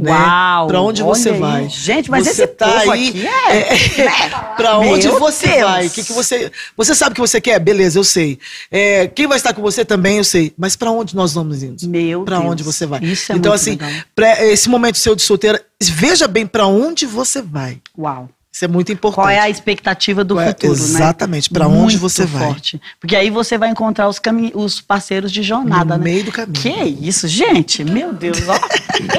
[0.00, 0.10] Né?
[0.10, 0.66] Uau!
[0.66, 1.38] Pra onde você aí.
[1.38, 1.68] vai?
[1.68, 4.04] Gente, mas Você esse tá povo aí, aqui é...
[4.04, 4.30] né?
[4.56, 5.62] Pra onde Meu você Deus.
[5.62, 5.88] vai?
[5.88, 6.50] Que, que você.
[6.76, 7.58] Você sabe o que você quer?
[7.58, 8.38] Beleza, eu sei.
[8.70, 10.52] É, quem vai estar com você também, eu sei.
[10.56, 11.86] Mas pra onde nós vamos indo?
[11.88, 12.50] Meu Pra Deus.
[12.50, 13.00] onde você vai?
[13.02, 13.78] Isso é então, muito assim,
[14.16, 14.44] legal.
[14.46, 17.78] esse momento seu de solteira, veja bem pra onde você vai.
[17.98, 18.28] Uau.
[18.52, 19.14] Isso é muito importante.
[19.24, 20.78] Qual é a expectativa do Qual é- futuro, né?
[20.82, 22.46] Exatamente, pra onde Muito você vai.
[22.48, 22.80] forte.
[22.98, 26.10] Porque aí você vai encontrar os, cami- os parceiros de jornada, no né?
[26.10, 26.52] meio do caminho.
[26.60, 26.68] Que
[27.00, 27.84] isso, gente?
[27.84, 28.58] Meu Deus, ó.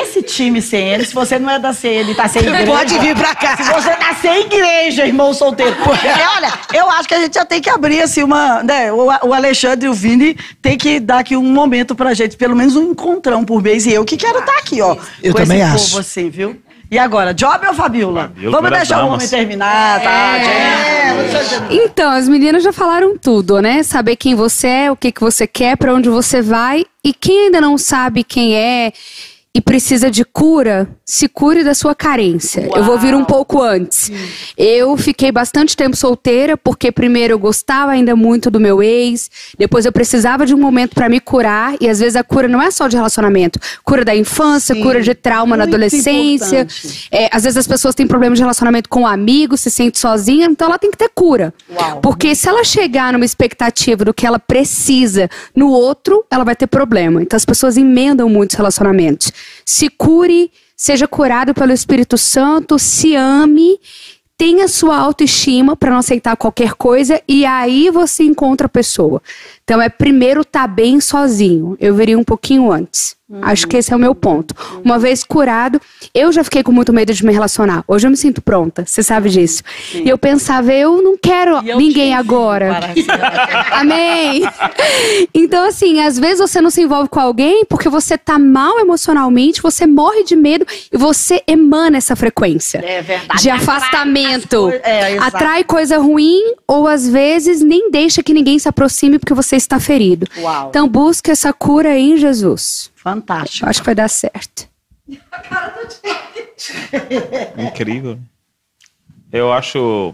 [0.01, 2.65] Esse time CN, se você não é da CN, tá sem igreja.
[2.65, 3.55] Pode vir pra Se cá.
[3.81, 5.75] você tá sem igreja, irmão solteiro.
[6.03, 8.61] É, olha, eu acho que a gente já tem que abrir assim uma.
[8.63, 12.53] Né, o, Alexandre e o Vini tem que dar aqui um momento pra gente, pelo
[12.55, 13.85] menos um encontrão por mês.
[13.85, 14.97] E eu que quero estar aqui, ó.
[15.23, 15.85] Eu também acho.
[15.85, 16.61] povo assim, viu?
[16.91, 18.23] E agora, Job ou Fabiola?
[18.23, 19.13] Fabiola, Vamos deixar o damas.
[19.13, 21.73] homem terminar, tá, gente?
[21.83, 23.81] Então, as meninas já falaram tudo, né?
[23.81, 26.83] Saber quem você é, o que, que você quer, pra onde você vai.
[27.01, 28.91] E quem ainda não sabe quem é
[29.53, 32.69] e precisa de cura, se cure da sua carência.
[32.73, 34.09] Eu vou vir um pouco antes.
[34.57, 39.29] Eu fiquei bastante tempo solteira, porque primeiro eu gostava ainda muito do meu ex,
[39.59, 42.61] depois eu precisava de um momento pra me curar, e às vezes a cura não
[42.61, 46.61] é só de relacionamento, cura da infância, Sim, cura de trauma na muito adolescência.
[46.61, 47.09] importante.
[47.11, 50.69] É, às vezes as pessoas têm problemas de relacionamento com amigos, se sente sozinha, então
[50.69, 51.53] ela tem que ter cura.
[51.69, 51.99] Uau.
[51.99, 56.67] Porque se ela chegar numa expectativa do que ela precisa no outro, ela vai ter
[56.67, 57.21] problema.
[57.21, 59.31] Então as pessoas emendam muitos relacionamentos.
[59.65, 63.79] Se cure, seja curado pelo Espírito Santo, se ame,
[64.37, 69.21] tenha sua autoestima para não aceitar qualquer coisa e aí você encontra a pessoa.
[69.63, 71.77] Então é primeiro estar bem sozinho.
[71.79, 73.15] Eu viria um pouquinho antes.
[73.41, 74.53] Acho que esse é o meu ponto.
[74.83, 75.79] Uma vez curado,
[76.13, 77.83] eu já fiquei com muito medo de me relacionar.
[77.87, 79.63] Hoje eu me sinto pronta, você sabe disso.
[79.93, 82.79] E eu pensava, eu não quero eu ninguém agora.
[83.71, 84.41] Amém.
[85.33, 89.61] Então, assim, às vezes você não se envolve com alguém porque você tá mal emocionalmente,
[89.61, 92.79] você morre de medo e você emana essa frequência.
[92.83, 93.41] É verdade.
[93.41, 94.67] De afastamento.
[94.67, 95.17] as coi- É.
[95.19, 99.79] Atrai coisa ruim ou às vezes nem deixa que ninguém se aproxime porque você está
[99.79, 100.27] ferido.
[100.39, 100.67] Uau.
[100.69, 102.90] Então busque essa cura em Jesus.
[103.01, 103.67] Fantástico.
[103.67, 104.69] Acho que vai dar certo.
[107.57, 108.19] Incrível.
[109.31, 110.13] Eu acho,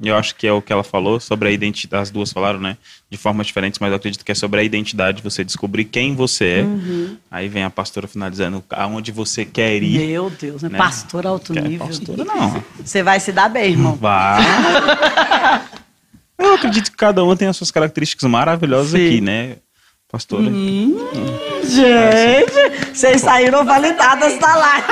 [0.00, 2.04] eu acho que é o que ela falou sobre a identidade.
[2.04, 2.76] As duas falaram, né?
[3.10, 6.60] De formas diferentes, mas eu acredito que é sobre a identidade, você descobrir quem você
[6.60, 6.62] é.
[6.62, 7.16] Uhum.
[7.28, 10.06] Aí vem a pastora finalizando aonde você quer ir.
[10.06, 10.68] Meu Deus, né?
[10.68, 10.78] né?
[10.78, 11.88] Pastor alto Que é nível.
[11.88, 12.62] pastora, não.
[12.84, 13.96] Você vai se dar bem, irmão.
[13.96, 14.44] Vai.
[16.38, 19.06] Eu acredito que cada um tem as suas características maravilhosas Sim.
[19.06, 19.56] aqui, né?
[20.10, 20.42] Pastora.
[21.64, 24.86] Gente, vocês saíram validadas da live.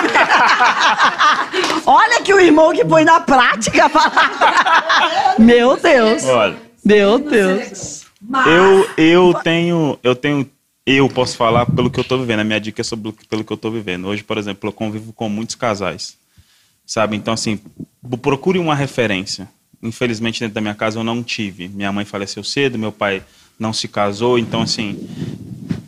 [1.86, 5.34] Olha que o irmão que põe na prática a palavra.
[5.38, 6.22] Meu Deus.
[6.24, 8.04] Olha, Meu Deus.
[8.46, 10.50] eu, eu tenho, eu tenho,
[10.84, 12.40] eu posso falar pelo que eu tô vivendo.
[12.40, 14.08] A minha dica é sobre pelo que eu tô vivendo.
[14.08, 16.18] Hoje, por exemplo, eu convivo com muitos casais,
[16.84, 17.16] sabe?
[17.16, 17.58] Então, assim,
[18.20, 19.48] procure uma referência.
[19.82, 21.68] Infelizmente, dentro da minha casa eu não tive.
[21.68, 23.22] Minha mãe faleceu cedo, meu pai
[23.58, 24.38] não se casou.
[24.38, 24.98] Então, assim,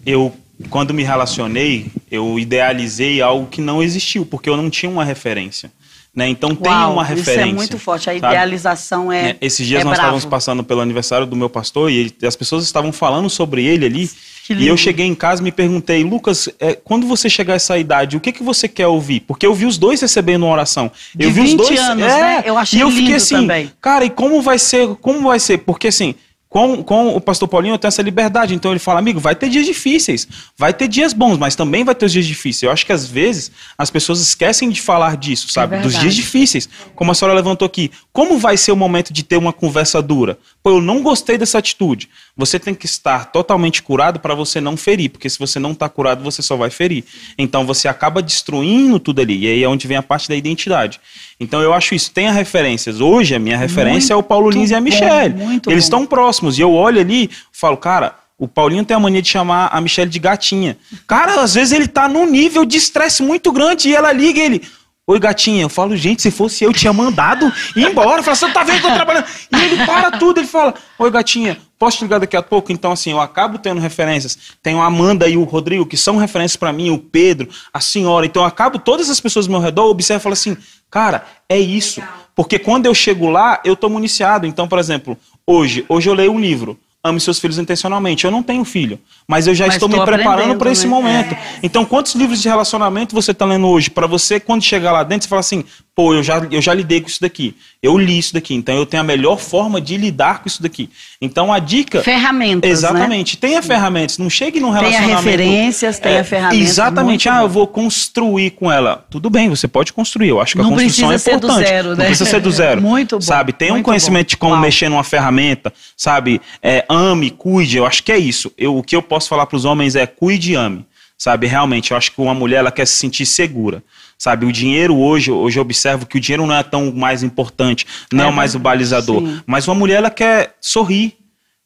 [0.04, 0.34] eu,
[0.70, 5.70] quando me relacionei, eu idealizei algo que não existiu, porque eu não tinha uma referência.
[6.14, 6.26] Né?
[6.28, 7.42] Então, Uau, uma referência.
[7.42, 8.10] Isso é muito forte.
[8.10, 8.26] A sabe?
[8.34, 9.30] idealização é.
[9.30, 10.00] É, Esses dias é nós bravo.
[10.16, 13.86] estávamos passando pelo aniversário do meu pastor e ele- as pessoas estavam falando sobre ele
[13.86, 14.10] ali.
[14.50, 17.78] E eu cheguei em casa e me perguntei, Lucas, é, quando você chegar a essa
[17.78, 19.20] idade, o que, que você quer ouvir?
[19.20, 20.90] Porque eu vi os dois recebendo uma oração.
[21.14, 21.78] De eu vi 20 os dois.
[21.80, 22.42] anos, é, né?
[22.46, 23.70] Eu achei e eu fiquei lindo assim, também.
[23.80, 24.88] cara, e como vai ser?
[25.02, 25.58] Como vai ser?
[25.58, 26.14] Porque assim.
[26.48, 28.54] Com, com o pastor Paulinho eu tenho essa liberdade.
[28.54, 30.26] Então ele fala, amigo, vai ter dias difíceis,
[30.56, 32.62] vai ter dias bons, mas também vai ter os dias difíceis.
[32.62, 35.76] Eu acho que às vezes as pessoas esquecem de falar disso, sabe?
[35.76, 36.02] Dos verdade.
[36.02, 36.68] dias difíceis.
[36.94, 37.90] Como a senhora levantou aqui.
[38.12, 40.38] Como vai ser o momento de ter uma conversa dura?
[40.62, 42.08] Pô, eu não gostei dessa atitude.
[42.38, 45.88] Você tem que estar totalmente curado para você não ferir, porque se você não está
[45.88, 47.04] curado, você só vai ferir.
[47.36, 49.40] Então você acaba destruindo tudo ali.
[49.40, 51.00] E aí é onde vem a parte da identidade.
[51.40, 52.12] Então eu acho isso.
[52.12, 53.00] Tenha referências.
[53.00, 55.34] Hoje a minha referência é o Paulo Lins e a Michelle.
[55.34, 56.56] muito Eles estão próximos.
[56.58, 58.14] E eu olho ali falo, cara.
[58.40, 60.78] O Paulinho tem a mania de chamar a Michelle de gatinha.
[61.08, 64.42] Cara, às vezes ele tá num nível de estresse muito grande e ela liga e
[64.44, 64.62] ele.
[65.10, 65.62] Oi, gatinha.
[65.62, 68.20] Eu falo, gente, se fosse eu, tinha mandado ir embora.
[68.20, 69.24] Eu falo, você tá vendo que eu tô trabalhando?
[69.50, 72.70] E ele para tudo, ele fala, oi, gatinha, posso te ligar daqui a pouco?
[72.70, 74.36] Então, assim, eu acabo tendo referências.
[74.62, 78.26] Tenho a Amanda e o Rodrigo, que são referências pra mim, o Pedro, a senhora.
[78.26, 80.54] Então, eu acabo, todas as pessoas ao meu redor observam e falam assim,
[80.90, 82.02] cara, é isso.
[82.34, 84.46] Porque quando eu chego lá, eu tô municiado.
[84.46, 85.16] Então, por exemplo,
[85.46, 86.78] hoje, hoje eu leio um livro.
[87.02, 88.26] Ame seus filhos intencionalmente.
[88.26, 90.90] Eu não tenho filho, mas eu já Mas estou me preparando para esse né?
[90.90, 91.36] momento.
[91.62, 93.90] Então, quantos livros de relacionamento você está lendo hoje?
[93.90, 95.64] Para você, quando chegar lá dentro, você fala assim:
[95.94, 97.54] pô, eu já, eu já lidei com isso daqui.
[97.82, 98.54] Eu li isso daqui.
[98.54, 100.88] Então, eu tenho a melhor forma de lidar com isso daqui.
[101.20, 102.02] Então, a dica.
[102.02, 102.68] Ferramentas.
[102.68, 102.72] Né?
[102.72, 103.36] Exatamente.
[103.36, 104.16] Tenha ferramentas.
[104.16, 105.22] Não chegue num Tenha relacionamento.
[105.22, 106.66] referências, tenha É, ferramentas.
[106.68, 107.28] Exatamente.
[107.28, 109.04] Ah, eu vou construir com ela.
[109.10, 110.28] Tudo bem, você pode construir.
[110.28, 111.68] Eu acho que Não a construção precisa é ser do importante.
[111.68, 112.04] zero, Não né?
[112.06, 112.80] precisa ser do zero.
[112.82, 113.52] Muito bom, Sabe?
[113.52, 114.30] Tenha um conhecimento bom.
[114.30, 114.62] de como Uau.
[114.62, 116.40] mexer numa ferramenta, sabe?
[116.62, 117.76] É, ame, cuide.
[117.76, 118.50] Eu acho que é isso.
[118.56, 120.86] Eu, o que eu posso falar para os homens é cuide e ame.
[121.16, 121.48] Sabe?
[121.48, 123.82] Realmente, eu acho que uma mulher ela quer se sentir segura.
[124.16, 127.86] Sabe, o dinheiro hoje, hoje eu observo que o dinheiro não é tão mais importante,
[128.12, 129.20] não é, É mais o balizador.
[129.20, 129.40] sim.
[129.46, 131.16] Mas uma mulher, ela quer sorrir,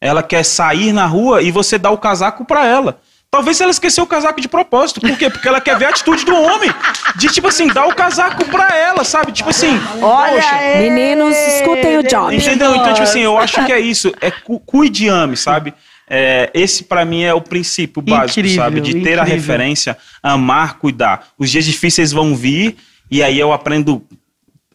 [0.00, 3.00] ela quer sair na rua e você dá o casaco pra ela.
[3.30, 5.00] Talvez ela esqueceu o casaco de propósito.
[5.00, 5.30] Por quê?
[5.30, 6.70] Porque ela quer ver a atitude do homem.
[7.16, 9.32] De, tipo assim, dar o casaco pra ela, sabe?
[9.32, 12.36] Tipo assim, Olha poxa, Meninos, escutem o Job.
[12.36, 12.74] Entendeu?
[12.76, 14.12] Então, tipo assim, eu acho que é isso.
[14.20, 15.72] É cu cuide e ame, sabe?
[16.14, 18.80] É, esse pra mim é o princípio básico, Incrível, sabe?
[18.82, 19.24] De ter a incrível.
[19.24, 21.28] referência, amar, cuidar.
[21.38, 22.76] Os dias difíceis vão vir
[23.10, 24.04] e aí eu aprendo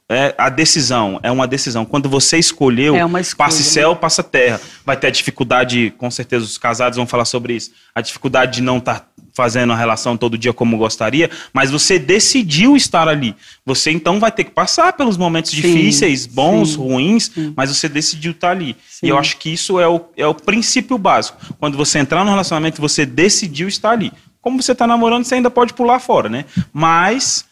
[0.09, 1.19] é, a decisão.
[1.21, 1.85] É uma decisão.
[1.85, 4.59] Quando você escolheu, É escolha, passe céu, passa terra.
[4.83, 7.71] Vai ter a dificuldade, com certeza os casados vão falar sobre isso.
[7.93, 9.07] A dificuldade de não estar
[9.37, 13.35] fazendo a relação todo dia como gostaria, mas você decidiu estar ali.
[13.63, 17.53] Você então vai ter que passar pelos momentos Sim, difíceis, bons, sim, ruins, sim.
[17.55, 18.75] mas você decidiu estar ali.
[19.03, 21.37] E eu acho que isso é o, é o princípio básico.
[21.59, 24.11] Quando você entrar no relacionamento, você decidiu estar ali.
[24.41, 26.45] Como você está namorando, você ainda pode pular fora, né?
[26.73, 27.45] Mas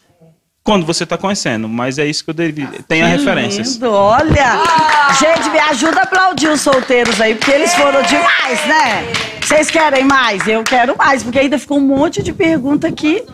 [0.64, 2.66] quando você está conhecendo, mas é isso que eu devi.
[2.88, 3.74] Tenha Que referências.
[3.74, 4.60] lindo, olha.
[5.20, 9.35] Gente, me ajuda a aplaudir os solteiros aí, porque eles foram demais, né?
[9.46, 10.44] Vocês querem mais?
[10.48, 13.24] Eu quero mais, porque ainda ficou um monte de pergunta aqui.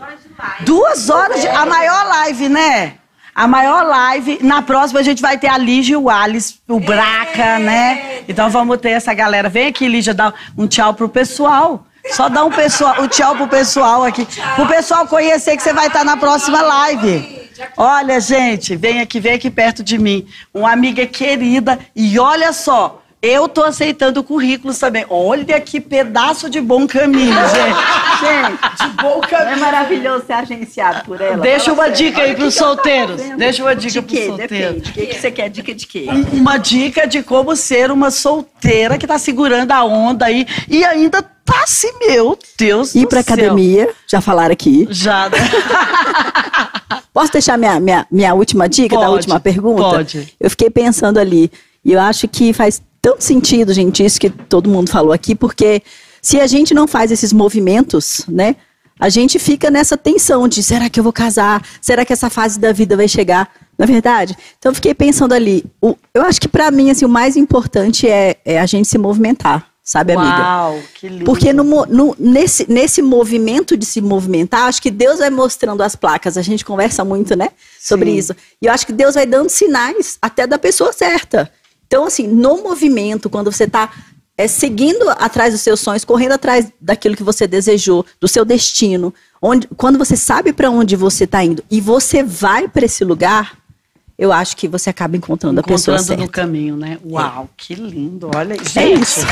[0.59, 1.47] Duas horas de.
[1.47, 2.93] A maior live, né?
[3.33, 4.37] A maior live.
[4.43, 8.21] Na próxima a gente vai ter a Lígia e o Alice, o Braca, né?
[8.27, 9.49] Então vamos ter essa galera.
[9.49, 11.87] Vem aqui, Lígia, dar um tchau pro pessoal.
[12.11, 14.27] Só dá um pessoal, um tchau pro pessoal aqui.
[14.55, 17.49] Pro pessoal conhecer que você vai estar na próxima live.
[17.75, 20.27] Olha, gente, vem aqui, vem aqui perto de mim.
[20.53, 21.79] Uma amiga querida.
[21.95, 25.05] E olha só, eu tô aceitando currículos também.
[25.09, 28.19] Olha que pedaço de bom caminho, gente.
[28.19, 29.59] Gente, de bom É caminho.
[29.59, 31.37] maravilhoso ser agenciado por ela.
[31.37, 33.21] Deixa uma dica aí pros tá solteiros.
[33.37, 34.27] Deixa uma dica de pros quê?
[34.27, 34.47] solteiros.
[34.81, 34.89] Depende.
[34.89, 35.49] O que, que você quer?
[35.49, 36.07] Dica de quê?
[36.09, 40.83] Um- Uma dica de como ser uma solteira que tá segurando a onda aí e
[40.83, 43.33] ainda tá assim, meu Deus Ir do pra céu.
[43.33, 44.85] academia, já falaram aqui.
[44.91, 45.37] Já, né?
[47.13, 49.81] Posso deixar minha, minha, minha última dica da Pode, última pergunta?
[49.83, 50.33] pode.
[50.39, 51.51] Eu fiquei pensando ali,
[51.85, 55.83] e eu acho que faz tanto sentido, gente, isso que todo mundo falou aqui, porque
[56.21, 58.55] se a gente não faz esses movimentos, né?
[58.97, 61.61] A gente fica nessa tensão de será que eu vou casar?
[61.81, 63.49] Será que essa fase da vida vai chegar?
[63.77, 64.37] Na verdade?
[64.57, 68.07] Então eu fiquei pensando ali, o- eu acho que pra mim assim, o mais importante
[68.07, 70.41] é, é a gente se movimentar, sabe, amiga?
[70.41, 71.25] Uau, que lindo.
[71.25, 75.95] Porque no, no- nesse, nesse movimento de se movimentar, acho que Deus vai mostrando as
[75.95, 76.37] placas.
[76.37, 77.49] A gente conversa muito, né?
[77.81, 78.17] Sobre Sim.
[78.17, 78.35] isso.
[78.61, 81.51] E eu acho que Deus vai dando sinais até da pessoa certa.
[81.87, 83.89] Então, assim, no movimento, quando você está
[84.47, 89.67] seguindo atrás dos seus sonhos, correndo atrás daquilo que você desejou, do seu destino, onde,
[89.77, 93.57] quando você sabe para onde você está indo e você vai para esse lugar,
[94.17, 96.23] eu acho que você acaba encontrando, a pessoa Encontrando certa.
[96.23, 96.97] no caminho, né?
[97.05, 98.29] Uau, que lindo.
[98.35, 98.79] Olha, gente.
[98.79, 99.25] É isso.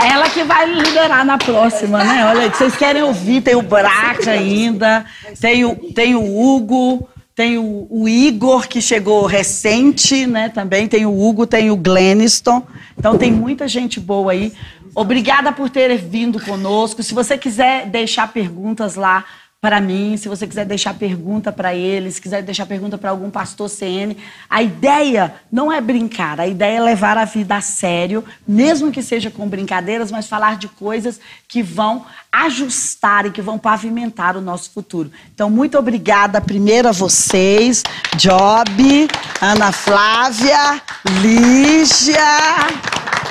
[0.00, 2.26] É ela que vai liderar na próxima, né?
[2.26, 5.04] Olha, vocês querem ouvir, tem o Braca ainda,
[5.40, 7.08] tem o, tem o Hugo,
[7.38, 10.48] tem o, o Igor, que chegou recente, né?
[10.48, 12.66] Também tem o Hugo, tem o Gleniston.
[12.98, 14.52] Então tem muita gente boa aí.
[14.92, 17.00] Obrigada por ter vindo conosco.
[17.00, 19.24] Se você quiser deixar perguntas lá
[19.60, 23.28] para mim, se você quiser deixar pergunta para eles, se quiser deixar pergunta para algum
[23.28, 24.16] pastor CN,
[24.48, 29.02] a ideia não é brincar, a ideia é levar a vida a sério, mesmo que
[29.02, 34.40] seja com brincadeiras, mas falar de coisas que vão ajustar e que vão pavimentar o
[34.40, 35.10] nosso futuro.
[35.34, 37.82] Então, muito obrigada primeiro a vocês,
[38.16, 39.08] Job,
[39.40, 40.80] Ana Flávia,
[41.20, 42.16] Lígia,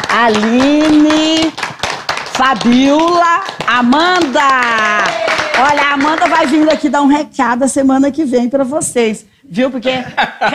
[0.10, 1.54] Aline,
[2.38, 4.40] Fabiola, Amanda.
[5.60, 9.26] Olha, a Amanda vai vir aqui dar um recado a semana que vem para vocês,
[9.44, 9.72] viu?
[9.72, 9.90] Porque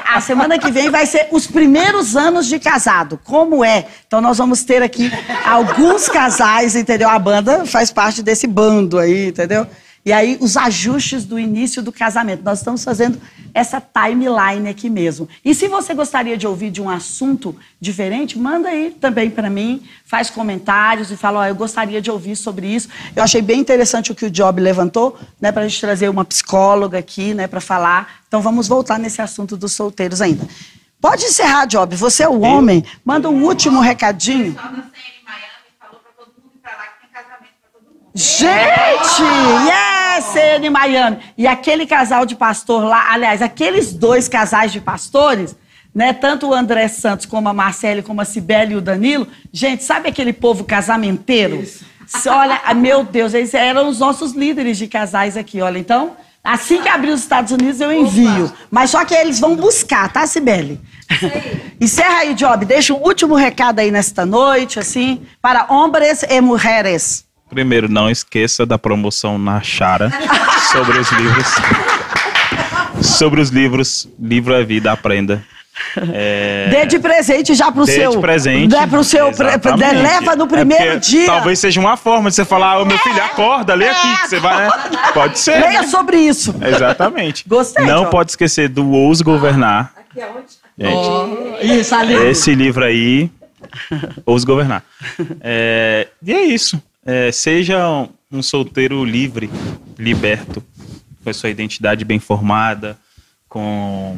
[0.09, 3.19] a semana que vem vai ser os primeiros anos de casado.
[3.25, 3.87] Como é?
[4.07, 5.11] Então nós vamos ter aqui
[5.45, 7.09] alguns casais, entendeu?
[7.09, 9.67] A banda faz parte desse bando aí, entendeu?
[10.05, 12.43] E aí, os ajustes do início do casamento.
[12.43, 13.21] Nós estamos fazendo
[13.55, 15.29] essa timeline aqui mesmo.
[15.45, 19.81] E se você gostaria de ouvir de um assunto diferente, manda aí também para mim,
[20.05, 22.89] faz comentários e fala: Ó, eu gostaria de ouvir sobre isso.
[23.15, 26.25] Eu achei bem interessante o que o Job levantou, né, para a gente trazer uma
[26.25, 28.23] psicóloga aqui, né, para falar.
[28.27, 30.49] Então, vamos voltar nesse assunto dos solteiros ainda.
[31.01, 31.95] Pode encerrar, Job.
[31.95, 32.85] Você é o homem.
[33.05, 34.57] Manda um último recadinho.
[38.15, 39.92] Gente!
[40.17, 41.19] Yes, CN Miami.
[41.37, 45.57] E aquele casal de pastor lá, aliás, aqueles dois casais de pastores,
[45.95, 46.13] né?
[46.13, 49.27] Tanto o André Santos como a Marcele, como a Cibele e o Danilo.
[49.53, 51.65] Gente, sabe aquele povo casamenteiro?
[52.07, 55.79] Se- Olha, meu Deus, eles eram os nossos líderes de casais aqui, olha.
[55.79, 58.53] Então, assim que abrir os Estados Unidos, eu envio.
[58.71, 60.81] Mas só que eles vão buscar, tá, Cibele?
[61.81, 62.65] Encerra aí, Job.
[62.65, 67.25] Deixa um último recado aí nesta noite, assim, para hombres e mulheres.
[67.53, 70.11] Primeiro, não esqueça da promoção na Chara
[70.73, 71.47] sobre os livros.
[73.03, 75.45] sobre os livros, livro é vida, aprenda.
[76.13, 78.11] É, Dê de presente já pro dê seu.
[78.13, 78.69] de presente.
[78.69, 79.29] Dê pro seu.
[79.29, 79.95] Exatamente.
[79.97, 81.27] Leva no É primeiro porque dia.
[81.27, 84.39] Talvez seja uma forma de você falar, ô meu filho, acorda, lê aqui, que você
[84.39, 84.71] vai, né?
[85.15, 85.59] Pode ser.
[85.61, 85.87] Leia né?
[85.89, 86.55] sobre isso.
[86.61, 87.45] Exatamente.
[87.49, 88.11] Gostei, Não João.
[88.11, 89.93] pode esquecer do Ous Governar.
[90.79, 92.15] Gente, Isso, ali.
[92.29, 93.31] esse livro aí,
[94.27, 94.83] Ous Governar.
[95.41, 96.81] É, e é isso.
[97.05, 99.51] É, seja um, solteiro livre,
[99.99, 100.63] liberto,
[101.23, 102.97] com a sua identidade bem formada,
[103.49, 104.17] com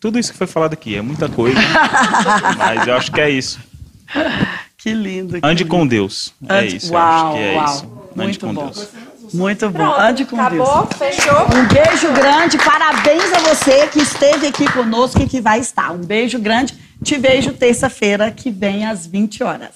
[0.00, 0.96] tudo isso que foi falado aqui.
[0.96, 1.58] É muita coisa,
[2.58, 3.60] mas eu acho que é isso.
[4.76, 5.40] Que lindo.
[5.40, 5.76] que Ande lindo.
[5.76, 6.32] com Deus.
[6.48, 6.92] É Ande- isso.
[6.92, 7.64] Uau, que é uau.
[7.66, 7.84] isso.
[7.84, 8.64] Ande Muito com bom.
[8.64, 8.88] Deus.
[9.34, 9.92] Muito bom.
[10.00, 10.96] Ande com Acabou, Deus.
[11.14, 11.42] fechou.
[11.42, 15.92] Um beijo grande, parabéns a você que esteve aqui conosco e que vai estar.
[15.92, 16.74] Um beijo grande.
[17.04, 19.70] Te vejo terça-feira que vem às 20 horas.